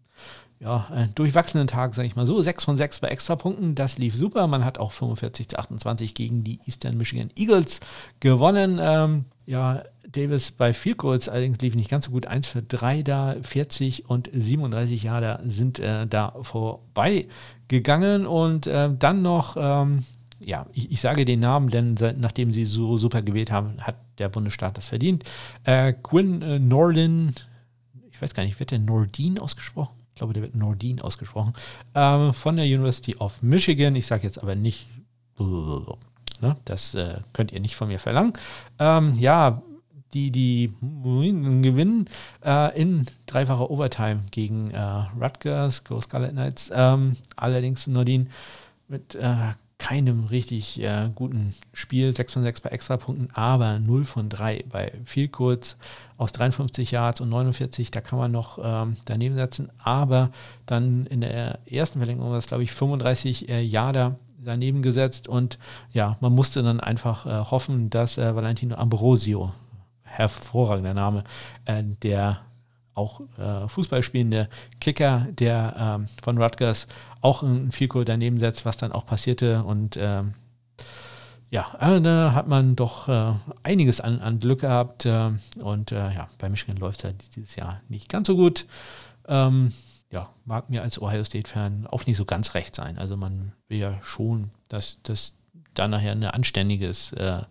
ja, 0.61 0.88
einen 0.90 1.14
durchwachsenen 1.14 1.68
Tag, 1.68 1.94
sage 1.94 2.09
ich 2.09 2.16
mal 2.16 2.26
so. 2.26 2.40
6 2.40 2.64
von 2.64 2.76
6 2.76 2.98
bei 2.98 3.09
Extrapunkten, 3.09 3.74
das 3.74 3.98
lief 3.98 4.16
super. 4.16 4.46
Man 4.48 4.64
hat 4.64 4.78
auch 4.78 4.92
45 4.92 5.48
zu 5.48 5.59
28 5.59 6.14
gegen 6.14 6.42
die 6.42 6.59
Eastern 6.66 6.96
Michigan 6.96 7.30
Eagles 7.36 7.78
gewonnen. 8.18 8.78
Ähm, 8.82 9.26
ja, 9.46 9.84
Davis 10.11 10.50
bei 10.50 10.74
Field 10.74 10.98
Goals 10.98 11.28
allerdings 11.28 11.59
lief 11.61 11.76
nicht 11.76 11.90
ganz 11.90 12.06
so 12.06 12.11
gut. 12.11 12.26
1 12.26 12.48
für 12.48 12.62
3 12.62 13.02
da, 13.02 13.36
40 13.40 14.09
und 14.09 14.30
37 14.32 15.04
Jahre 15.04 15.40
sind 15.46 15.78
äh, 15.78 16.06
da 16.09 16.34
vorbei 16.42 17.28
gegangen. 17.68 18.26
Und 18.26 18.66
äh, 18.66 18.90
dann 18.98 19.22
noch 19.22 19.56
ähm, 19.59 20.04
ja, 20.40 20.66
ich, 20.72 20.90
ich, 20.90 21.00
sage 21.00 21.24
den 21.24 21.40
Namen, 21.40 21.68
denn 21.70 21.96
nachdem 22.18 22.52
sie 22.52 22.64
so 22.64 22.96
super 22.96 23.22
gewählt 23.22 23.50
haben, 23.50 23.78
hat 23.80 23.96
der 24.18 24.28
Bundesstaat 24.28 24.76
das 24.76 24.88
verdient. 24.88 25.24
Äh, 25.64 25.92
Quinn 25.92 26.42
äh, 26.42 26.59
Norlin, 26.59 27.34
ich 28.11 28.20
weiß 28.20 28.34
gar 28.34 28.44
nicht, 28.44 28.59
wird 28.59 28.70
der 28.70 28.78
Nordin 28.78 29.38
ausgesprochen? 29.38 29.97
Ich 30.19 30.21
glaube, 30.21 30.35
der 30.35 30.43
wird 30.43 30.57
Nordin 30.57 31.01
ausgesprochen. 31.01 31.53
Ähm, 31.95 32.35
von 32.35 32.57
der 32.57 32.64
University 32.64 33.14
of 33.21 33.41
Michigan. 33.41 33.95
Ich 33.95 34.07
sage 34.07 34.25
jetzt 34.25 34.43
aber 34.43 34.57
nicht, 34.57 34.89
ne, 35.39 36.57
das 36.64 36.97
äh, 36.97 37.21
könnt 37.33 37.53
ihr 37.53 37.61
nicht 37.61 37.77
von 37.77 37.87
mir 37.87 38.01
verlangen. 38.01 38.33
Ähm, 38.81 39.14
ja, 39.16 39.62
die, 40.14 40.33
die 40.33 40.73
gewinnen 40.83 42.09
äh, 42.45 42.77
in 42.77 43.07
dreifacher 43.27 43.71
Overtime 43.71 44.25
gegen 44.33 44.73
äh, 44.73 44.81
Rutgers, 45.21 45.85
Go 45.85 46.01
Scarlet 46.01 46.33
Knights. 46.33 46.69
Ähm, 46.75 47.14
allerdings 47.37 47.87
Nordin 47.87 48.31
mit 48.89 49.14
äh, 49.14 49.53
keinem 49.79 50.24
richtig 50.24 50.83
äh, 50.83 51.09
guten 51.14 51.55
Spiel, 51.72 52.14
6 52.14 52.33
von 52.33 52.43
6 52.43 52.61
bei 52.61 52.70
Extrapunkten, 52.70 53.29
aber 53.33 53.79
0 53.79 54.05
von 54.05 54.29
3 54.29 54.64
bei 54.68 54.93
viel 55.05 55.29
kurz 55.29 55.76
aus 56.16 56.33
53 56.33 56.91
Yards 56.91 57.20
und 57.20 57.29
49, 57.29 57.91
da 57.91 58.01
kann 58.01 58.18
man 58.18 58.33
noch 58.33 58.59
ähm, 58.62 58.97
daneben 59.05 59.37
setzen, 59.37 59.70
aber 59.79 60.31
dann 60.66 61.07
in 61.07 61.20
der 61.20 61.61
ersten 61.66 62.01
Verlängerung 62.01 62.33
war 62.33 62.39
es, 62.39 62.49
glaube 62.49 62.64
ich, 62.64 62.72
35 62.72 63.49
äh, 63.49 63.62
Yarder 63.62 64.16
daneben 64.39 64.83
gesetzt. 64.83 65.29
Und 65.29 65.59
ja, 65.93 66.16
man 66.20 66.35
musste 66.35 66.62
dann 66.62 66.81
einfach 66.81 67.26
äh, 67.26 67.51
hoffen, 67.51 67.91
dass 67.91 68.18
äh, 68.18 68.35
Valentino 68.35 68.76
Ambrosio, 68.76 69.53
hervorragender 70.03 70.95
Name, 70.95 71.24
äh, 71.66 71.85
der 72.03 72.41
auch 72.99 73.22
äh, 73.38 73.68
Fußball 73.68 74.03
spielende 74.03 74.49
Kicker, 74.80 75.26
der 75.30 75.74
ähm, 75.78 76.09
von 76.22 76.36
Rutgers 76.36 76.86
auch 77.20 77.42
ein 77.42 77.72
Vielkohl 77.72 78.05
daneben 78.05 78.38
setzt, 78.38 78.64
was 78.64 78.76
dann 78.76 78.92
auch 78.92 79.07
passierte. 79.07 79.62
Und 79.62 79.96
ähm, 79.96 80.34
ja, 81.49 81.74
äh, 81.80 82.01
da 82.01 82.34
hat 82.34 82.49
man 82.49 82.76
doch 82.76 83.09
äh, 83.09 83.32
einiges 83.62 84.01
an, 84.01 84.20
an 84.20 84.40
Glück 84.40 84.61
gehabt. 84.61 85.07
Äh, 85.07 85.30
und 85.61 85.92
äh, 85.92 86.12
ja, 86.12 86.28
bei 86.38 86.49
Michigan 86.49 86.76
läuft 86.76 86.99
es 86.99 87.05
halt 87.05 87.36
dieses 87.36 87.57
Jahr 87.57 87.80
nicht 87.88 88.09
ganz 88.09 88.26
so 88.26 88.36
gut. 88.36 88.66
Ähm, 89.26 89.72
ja, 90.11 90.30
mag 90.44 90.68
mir 90.70 90.82
als 90.82 91.01
Ohio 91.01 91.24
State-Fan 91.24 91.86
auch 91.86 92.07
nicht 92.07 92.16
so 92.16 92.24
ganz 92.24 92.55
recht 92.55 92.74
sein. 92.74 92.99
Also 92.99 93.16
man 93.16 93.53
will 93.68 93.78
ja 93.78 93.94
schon, 94.03 94.51
dass 94.68 94.99
das 95.03 95.34
da 95.74 95.86
nachher 95.86 96.12
ein 96.12 96.24
anständiges 96.24 97.12
äh, 97.12 97.24
äh, 97.28 97.42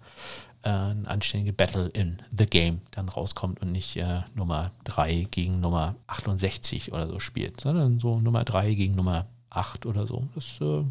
ein 0.69 1.05
anständige 1.07 1.53
Battle 1.53 1.87
in 1.87 2.21
The 2.37 2.45
Game 2.45 2.81
dann 2.91 3.09
rauskommt 3.09 3.61
und 3.61 3.71
nicht 3.71 3.95
äh, 3.97 4.21
Nummer 4.35 4.71
3 4.85 5.27
gegen 5.31 5.59
Nummer 5.59 5.95
68 6.07 6.93
oder 6.93 7.07
so 7.07 7.19
spielt, 7.19 7.61
sondern 7.61 7.99
so 7.99 8.19
Nummer 8.19 8.43
3 8.43 8.73
gegen 8.73 8.95
Nummer 8.95 9.25
8 9.49 9.85
oder 9.85 10.07
so. 10.07 10.27
Das 10.35 10.59
äh, 10.61 10.83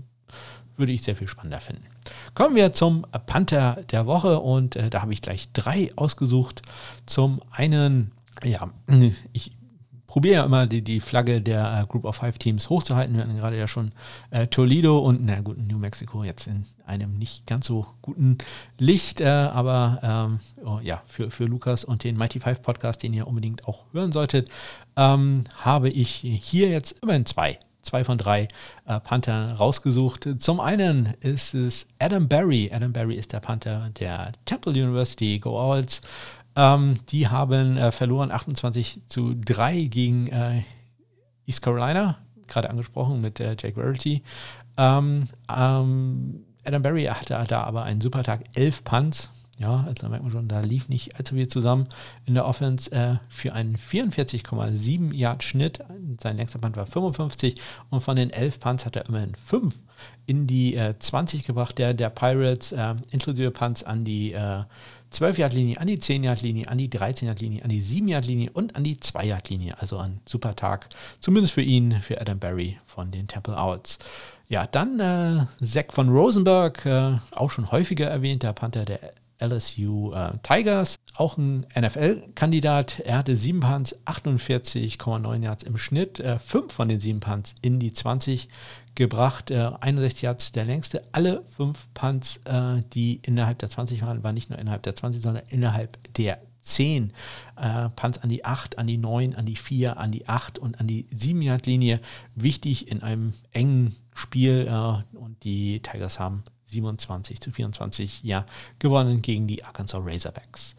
würde 0.77 0.93
ich 0.93 1.03
sehr 1.03 1.17
viel 1.17 1.29
spannender 1.29 1.61
finden. 1.61 1.85
Kommen 2.35 2.55
wir 2.55 2.73
zum 2.73 3.07
Panther 3.27 3.83
der 3.91 4.07
Woche 4.07 4.41
und 4.41 4.77
äh, 4.77 4.91
da 4.91 5.03
habe 5.03 5.13
ich 5.13 5.23
gleich 5.23 5.49
drei 5.53 5.91
ausgesucht. 5.97 6.63
Zum 7.07 7.41
einen, 7.51 8.13
ja, 8.45 8.71
ich 9.33 9.56
probiere 10.07 10.35
ja 10.37 10.45
immer 10.45 10.67
die, 10.67 10.83
die 10.83 11.01
Flagge 11.01 11.41
der 11.41 11.81
äh, 11.83 11.87
Group 11.87 12.05
of 12.05 12.17
Five 12.17 12.39
Teams 12.39 12.69
hochzuhalten. 12.71 13.17
Wir 13.17 13.25
hatten 13.25 13.37
gerade 13.37 13.59
ja 13.59 13.69
schon 13.69 13.93
äh, 14.31 14.47
Toledo 14.47 14.99
und, 14.99 15.25
na 15.25 15.41
gut, 15.41 15.59
New 15.59 15.79
Mexico 15.79 16.25
jetzt 16.25 16.47
in 16.47 16.65
einem 16.87 17.19
nicht 17.19 17.47
ganz 17.47 17.67
so 17.67 17.87
guten 18.03 18.39
Licht, 18.79 19.21
äh, 19.21 19.27
aber 19.27 20.01
ähm, 20.03 20.41
oh, 20.65 20.79
ja, 20.83 21.03
für, 21.07 21.31
für 21.31 21.45
Lukas 21.45 21.85
und 21.85 22.05
den 22.05 22.17
Mighty 22.17 22.41
Five 22.41 22.63
Podcast, 22.63 23.03
den 23.03 23.15
ihr 23.15 23.27
unbedingt 23.27 23.67
auch 23.67 23.85
hören 23.93 24.13
solltet, 24.13 24.49
ähm, 24.97 25.45
habe 25.57 25.89
ich 25.89 26.11
hier 26.11 26.69
jetzt 26.69 26.97
immerhin 27.03 27.27
zwei 27.27 27.59
zwei 27.87 28.05
von 28.05 28.19
drei 28.19 28.49
äh, 28.87 29.01
Panther 29.01 29.55
rausgesucht. 29.55 30.29
Zum 30.41 30.61
einen 30.61 31.15
ist 31.21 31.55
es 31.55 31.87
Adam 31.99 32.29
Barry. 32.29 32.71
Adam 32.73 32.93
Barry 32.93 33.15
ist 33.15 33.33
der 33.33 33.41
Panther 33.41 33.91
der 33.99 34.33
Temple 34.45 34.73
University 34.73 35.39
Go 35.39 35.59
Owls. 35.59 36.03
Ähm, 36.57 36.99
die 37.11 37.29
haben 37.29 37.77
äh, 37.77 37.93
verloren 37.93 38.31
28 38.31 39.03
zu 39.09 39.35
3 39.35 39.83
gegen 39.83 40.27
äh, 40.29 40.63
East 41.47 41.63
Carolina, 41.63 42.19
gerade 42.47 42.71
angesprochen 42.71 43.21
mit 43.21 43.41
äh, 43.41 43.57
Jake 43.59 43.75
Verity. 43.75 44.23
Ähm, 44.77 45.29
ähm, 45.55 46.45
Adam 46.65 46.83
Barry 46.83 47.05
hatte 47.05 47.45
da 47.49 47.63
aber 47.63 47.85
einen 47.85 48.01
super 48.01 48.23
Tag, 48.23 48.41
11 48.55 48.85
Punts, 48.85 49.31
ja, 49.59 49.85
also 49.87 49.95
da 50.03 50.09
merkt 50.09 50.23
man 50.23 50.33
schon, 50.33 50.49
da 50.49 50.61
lief 50.61 50.89
nicht 50.89 51.17
allzu 51.17 51.35
viel 51.35 51.49
zusammen 51.49 51.87
in 52.27 52.35
der 52.35 52.47
Offense 52.47 52.93
äh, 52.93 53.17
für 53.31 53.55
einen 53.55 53.77
44,7 53.77 55.15
Yard 55.15 55.43
Schnitt. 55.45 55.83
Sein 56.21 56.37
längster 56.37 56.59
Punt 56.59 56.77
war 56.77 56.87
55 56.87 57.55
und 57.89 58.03
von 58.03 58.17
den 58.17 58.31
11 58.31 58.61
Punts 58.61 58.85
hat 58.85 58.97
er 58.97 59.07
immerhin 59.07 59.35
5 59.35 59.75
in 60.27 60.47
die 60.47 60.75
äh, 60.75 60.99
20 60.99 61.45
gebracht, 61.45 61.79
der, 61.79 61.95
der 61.95 62.11
Pirates, 62.11 62.73
äh, 62.73 62.97
inklusive 63.11 63.51
Punts 63.51 63.83
an 63.83 64.05
die 64.05 64.33
äh, 64.33 64.65
12-Yard-Linie, 65.21 65.79
an 65.79 65.87
die 65.87 65.99
10-Yard-Linie, 65.99 66.69
an 66.69 66.79
die 66.79 66.89
13-Yard-Linie, 66.89 67.63
an 67.63 67.71
die 67.71 67.83
7-Yard-Linie 67.83 68.51
und 68.53 68.77
an 68.77 68.85
die 68.85 68.97
2-Yard-Linie. 68.97 69.75
Also 69.81 69.99
ein 69.99 70.21
super 70.27 70.57
Tag, 70.57 70.89
zumindest 71.21 71.55
für 71.55 71.63
ihn, 71.63 71.93
für 72.03 72.21
Adam 72.21 72.39
Barry 72.39 72.79
von 72.87 73.11
den 73.11 73.29
Temple 73.29 73.57
Owls. 73.57 73.99
Ja, 74.49 74.67
dann 74.67 75.01
äh, 75.01 75.65
Zach 75.65 75.87
von 75.91 76.09
Rosenberg, 76.09 76.87
äh, 76.87 77.19
auch 77.33 77.51
schon 77.51 77.73
häufiger 77.73 78.07
erwähnt, 78.07 78.43
der 78.43 78.53
Panther 78.53 78.85
der 78.85 79.13
LSU 79.41 80.13
äh, 80.13 80.33
Tigers, 80.43 80.97
auch 81.17 81.37
ein 81.37 81.67
NFL-Kandidat. 81.79 83.01
Er 83.01 83.19
hatte 83.19 83.37
sieben 83.37 83.61
Punts, 83.61 83.97
48,9 84.07 85.43
Yards 85.43 85.63
im 85.63 85.79
Schnitt, 85.79 86.21
äh, 86.21 86.39
fünf 86.39 86.73
von 86.73 86.89
den 86.89 87.01
sieben 87.01 87.21
Punts 87.21 87.55
in 87.63 87.79
die 87.79 87.93
20 87.93 88.49
gebracht, 88.97 89.51
äh, 89.51 89.71
61 89.81 90.23
Yards 90.23 90.53
der 90.53 90.65
längste. 90.65 91.03
Alle 91.13 91.45
fünf 91.57 91.87
Punts, 91.95 92.41
äh, 92.45 92.83
die 92.93 93.21
innerhalb 93.23 93.59
der 93.59 93.71
20 93.71 94.03
waren, 94.03 94.25
waren 94.25 94.35
nicht 94.35 94.51
nur 94.51 94.59
innerhalb 94.59 94.83
der 94.83 94.97
20, 94.97 95.23
sondern 95.23 95.45
innerhalb 95.49 95.99
der 96.15 96.41
10 96.63 97.13
äh, 97.57 97.89
Punts 97.91 98.19
an 98.19 98.29
die 98.29 98.45
8, 98.45 98.79
an 98.79 98.87
die 98.87 98.99
9, 98.99 99.37
an 99.37 99.47
die 99.47 99.57
4, 99.57 99.99
an 99.99 100.11
die 100.11 100.29
8 100.29 100.59
und 100.59 100.81
an 100.81 100.87
die 100.87 101.07
7 101.15 101.41
Yard 101.41 101.67
Linie. 101.67 102.01
Wichtig 102.35 102.91
in 102.91 103.03
einem 103.03 103.35
engen 103.53 103.95
Spiel 104.15 104.67
äh, 104.69 105.17
und 105.17 105.45
die 105.45 105.81
Tigers 105.81 106.19
haben 106.19 106.43
27 106.67 107.41
zu 107.41 107.53
24 107.53 108.25
ja, 108.25 108.45
gewonnen 108.79 109.23
gegen 109.23 109.47
die 109.47 109.65
Arkansas 109.65 110.03
Razorbacks. 110.05 110.75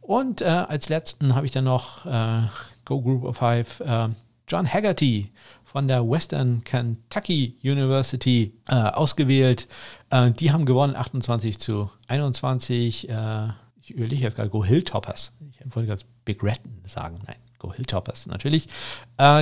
Und 0.00 0.42
äh, 0.42 0.46
als 0.46 0.88
letzten 0.88 1.34
habe 1.34 1.46
ich 1.46 1.52
dann 1.52 1.64
noch 1.64 2.04
äh, 2.04 2.42
Go 2.84 3.00
Group 3.00 3.24
of 3.24 3.36
Five 3.36 3.80
äh, 3.80 4.08
John 4.48 4.70
Haggerty 4.70 5.30
von 5.72 5.88
der 5.88 6.08
Western 6.08 6.62
Kentucky 6.64 7.56
University 7.62 8.52
äh, 8.68 8.74
ausgewählt. 8.74 9.66
Äh, 10.10 10.30
die 10.30 10.52
haben 10.52 10.66
gewonnen 10.66 10.94
28 10.94 11.58
zu 11.58 11.90
21. 12.08 13.08
Äh, 13.08 13.48
ich 13.80 13.90
überlege 13.90 14.22
jetzt 14.22 14.36
gerade 14.36 14.50
Go 14.50 14.64
Hilltoppers. 14.64 15.32
Ich 15.50 15.74
wollte 15.74 15.88
ganz 15.88 16.04
Big 16.24 16.42
Red 16.42 16.60
sagen. 16.84 17.18
Nein, 17.26 17.36
Go 17.58 17.72
Hilltoppers 17.72 18.26
natürlich. 18.26 18.68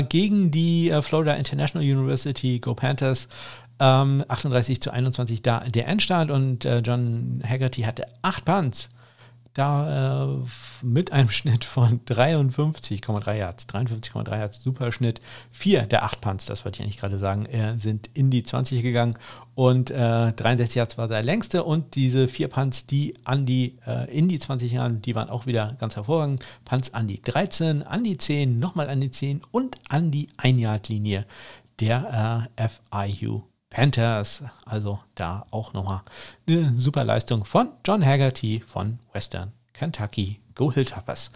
gegen 0.08 0.50
die 0.50 0.92
Florida 1.02 1.34
International 1.34 1.86
University 1.86 2.58
Go 2.58 2.74
Panthers. 2.74 3.28
Ähm, 3.80 4.24
38 4.28 4.80
zu 4.80 4.90
21 4.92 5.42
da 5.42 5.60
der 5.60 5.88
Endstand 5.88 6.30
und 6.30 6.64
äh, 6.66 6.80
John 6.80 7.42
Haggerty 7.46 7.82
hatte 7.82 8.06
acht 8.22 8.44
Punts. 8.44 8.90
Da 9.60 10.24
äh, 10.24 10.46
mit 10.80 11.12
einem 11.12 11.28
Schnitt 11.38 11.66
von 11.66 12.00
53,3 12.06 13.34
Yards. 13.34 13.66
53,3 13.68 14.30
Yards, 14.30 14.62
super 14.62 14.90
Schnitt. 14.90 15.20
Vier 15.52 15.82
der 15.82 16.02
acht 16.02 16.22
Punts, 16.22 16.46
das 16.46 16.64
wollte 16.64 16.78
ich 16.78 16.82
eigentlich 16.82 16.96
gerade 16.96 17.18
sagen, 17.18 17.44
äh, 17.44 17.74
sind 17.78 18.08
in 18.14 18.30
die 18.30 18.42
20 18.42 18.82
gegangen 18.82 19.18
und 19.54 19.90
äh, 19.90 20.32
63 20.32 20.76
Yards 20.76 20.96
war 20.96 21.08
der 21.08 21.22
längste 21.22 21.62
und 21.62 21.94
diese 21.94 22.26
vier 22.26 22.48
Punts, 22.48 22.86
die 22.86 23.16
an 23.24 23.44
die, 23.44 23.76
äh, 23.86 24.10
in 24.10 24.30
die 24.30 24.38
20 24.38 24.72
Jahren, 24.72 25.02
die 25.02 25.14
waren 25.14 25.28
auch 25.28 25.44
wieder 25.44 25.76
ganz 25.78 25.94
hervorragend. 25.94 26.42
Punts 26.64 26.94
an 26.94 27.06
die 27.06 27.20
13, 27.20 27.82
an 27.82 28.02
die 28.02 28.16
10, 28.16 28.58
nochmal 28.58 28.88
an 28.88 29.02
die 29.02 29.10
10 29.10 29.42
und 29.50 29.76
an 29.90 30.10
die 30.10 30.30
1-Yard-Linie 30.38 31.26
der 31.80 32.48
äh, 32.56 33.08
FIU 33.10 33.42
Panthers. 33.70 34.42
Also 34.66 34.98
da 35.14 35.46
auch 35.50 35.72
nochmal 35.72 36.02
eine 36.46 36.76
super 36.76 37.04
Leistung 37.04 37.44
von 37.44 37.70
John 37.86 38.04
Haggerty 38.04 38.62
von 38.66 38.98
Western 39.12 39.52
Kentucky. 39.72 40.40
Go 40.56 40.70
Hilltoppers. 40.70 41.30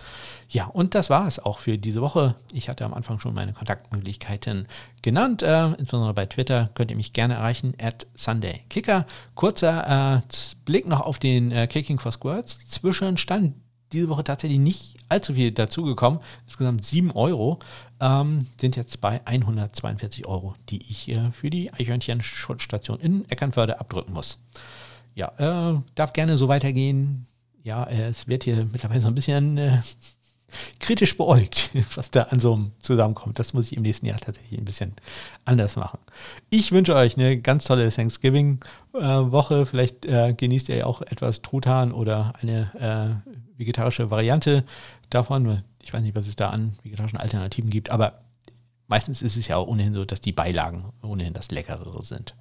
Ja, 0.50 0.66
und 0.66 0.94
das 0.94 1.08
war 1.08 1.26
es 1.26 1.38
auch 1.38 1.58
für 1.58 1.78
diese 1.78 2.02
Woche. 2.02 2.34
Ich 2.52 2.68
hatte 2.68 2.84
am 2.84 2.92
Anfang 2.92 3.18
schon 3.20 3.32
meine 3.32 3.54
Kontaktmöglichkeiten 3.54 4.68
genannt. 5.00 5.42
Äh, 5.42 5.68
insbesondere 5.78 6.12
bei 6.12 6.26
Twitter 6.26 6.68
könnt 6.74 6.90
ihr 6.90 6.96
mich 6.98 7.14
gerne 7.14 7.34
erreichen, 7.34 7.72
at 7.80 8.06
SundayKicker. 8.16 9.06
Kurzer 9.34 10.18
äh, 10.18 10.20
Blick 10.66 10.86
noch 10.86 11.00
auf 11.00 11.18
den 11.18 11.52
äh, 11.52 11.66
Kicking 11.68 11.98
for 11.98 12.12
Squirts. 12.12 12.66
Zwischenstand 12.66 13.54
diese 13.94 14.08
Woche 14.08 14.24
tatsächlich 14.24 14.58
nicht 14.58 14.96
allzu 15.08 15.34
viel 15.34 15.52
dazugekommen. 15.52 16.20
Insgesamt 16.46 16.84
7 16.84 17.12
Euro 17.12 17.58
ähm, 18.00 18.46
sind 18.60 18.76
jetzt 18.76 19.00
bei 19.00 19.24
142 19.26 20.26
Euro, 20.26 20.54
die 20.68 20.82
ich 20.82 21.08
äh, 21.08 21.30
für 21.32 21.50
die 21.50 21.72
Eichhörnchen-Schutzstation 21.72 23.00
in 23.00 23.28
Eckernförde 23.30 23.80
abdrücken 23.80 24.12
muss. 24.12 24.38
Ja, 25.14 25.32
äh, 25.38 25.78
darf 25.94 26.12
gerne 26.12 26.36
so 26.36 26.48
weitergehen. 26.48 27.26
Ja, 27.62 27.84
es 27.86 28.28
wird 28.28 28.44
hier 28.44 28.66
mittlerweile 28.70 29.00
so 29.00 29.08
ein 29.08 29.14
bisschen 29.14 29.56
äh, 29.56 29.80
kritisch 30.80 31.16
beäugt, 31.16 31.70
was 31.94 32.10
da 32.10 32.24
an 32.24 32.40
so 32.40 32.54
einem 32.54 32.72
zusammenkommt. 32.80 33.38
Das 33.38 33.54
muss 33.54 33.66
ich 33.66 33.76
im 33.76 33.82
nächsten 33.82 34.06
Jahr 34.06 34.18
tatsächlich 34.18 34.58
ein 34.58 34.64
bisschen 34.64 34.92
anders 35.44 35.76
machen. 35.76 35.98
Ich 36.50 36.72
wünsche 36.72 36.94
euch 36.94 37.16
eine 37.16 37.38
ganz 37.38 37.64
tolle 37.64 37.88
Thanksgiving-Woche. 37.90 39.66
Vielleicht 39.66 40.04
äh, 40.04 40.34
genießt 40.36 40.68
ihr 40.68 40.76
ja 40.76 40.86
auch 40.86 41.02
etwas 41.02 41.42
Truthahn 41.42 41.92
oder 41.92 42.32
eine 42.40 43.22
äh, 43.24 43.30
vegetarische 43.56 44.10
Variante 44.10 44.64
davon. 45.10 45.62
Ich 45.82 45.92
weiß 45.92 46.02
nicht, 46.02 46.14
was 46.14 46.26
es 46.26 46.36
da 46.36 46.50
an 46.50 46.74
vegetarischen 46.82 47.18
Alternativen 47.18 47.70
gibt, 47.70 47.90
aber 47.90 48.18
meistens 48.86 49.22
ist 49.22 49.36
es 49.36 49.48
ja 49.48 49.56
auch 49.56 49.66
ohnehin 49.66 49.94
so, 49.94 50.04
dass 50.04 50.20
die 50.20 50.32
Beilagen 50.32 50.84
ohnehin 51.02 51.34
das 51.34 51.50
Leckerere 51.50 52.04
sind. 52.04 52.34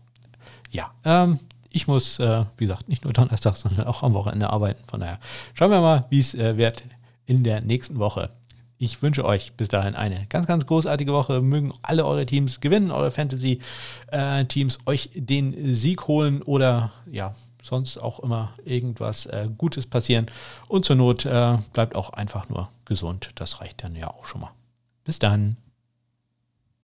Ja, 0.71 0.91
ähm, 1.05 1.39
ich 1.71 1.87
muss, 1.87 2.19
äh, 2.19 2.45
wie 2.57 2.65
gesagt, 2.65 2.87
nicht 2.87 3.03
nur 3.03 3.13
Donnerstag, 3.13 3.55
sondern 3.55 3.87
auch 3.87 4.03
am 4.03 4.13
Wochenende 4.13 4.49
arbeiten. 4.49 4.83
Von 4.87 4.99
daher 4.99 5.19
schauen 5.53 5.71
wir 5.71 5.81
mal, 5.81 6.05
wie 6.09 6.19
es 6.19 6.33
äh, 6.33 6.57
wird 6.57 6.83
in 7.25 7.43
der 7.43 7.61
nächsten 7.61 7.99
Woche. 7.99 8.29
Ich 8.77 9.01
wünsche 9.01 9.23
euch 9.23 9.53
bis 9.53 9.69
dahin 9.69 9.95
eine 9.95 10.25
ganz, 10.27 10.45
ganz 10.45 10.65
großartige 10.65 11.13
Woche. 11.13 11.41
Mögen 11.41 11.73
alle 11.81 12.05
eure 12.05 12.25
Teams 12.25 12.59
gewinnen, 12.59 12.91
eure 12.91 13.11
Fantasy-Teams 13.11 14.75
äh, 14.75 14.89
euch 14.89 15.09
den 15.15 15.73
Sieg 15.73 16.07
holen 16.07 16.41
oder 16.41 16.91
ja, 17.09 17.33
sonst 17.63 17.97
auch 17.97 18.19
immer 18.19 18.53
irgendwas 18.65 19.25
äh, 19.25 19.49
Gutes 19.57 19.87
passieren. 19.87 20.27
Und 20.67 20.85
zur 20.85 20.97
Not 20.97 21.25
äh, 21.25 21.57
bleibt 21.71 21.95
auch 21.95 22.11
einfach 22.11 22.49
nur 22.49 22.69
gesund. 22.85 23.31
Das 23.35 23.61
reicht 23.61 23.83
dann 23.83 23.95
ja 23.95 24.09
auch 24.09 24.25
schon 24.25 24.41
mal. 24.41 24.51
Bis 25.05 25.17
dann. 25.17 25.57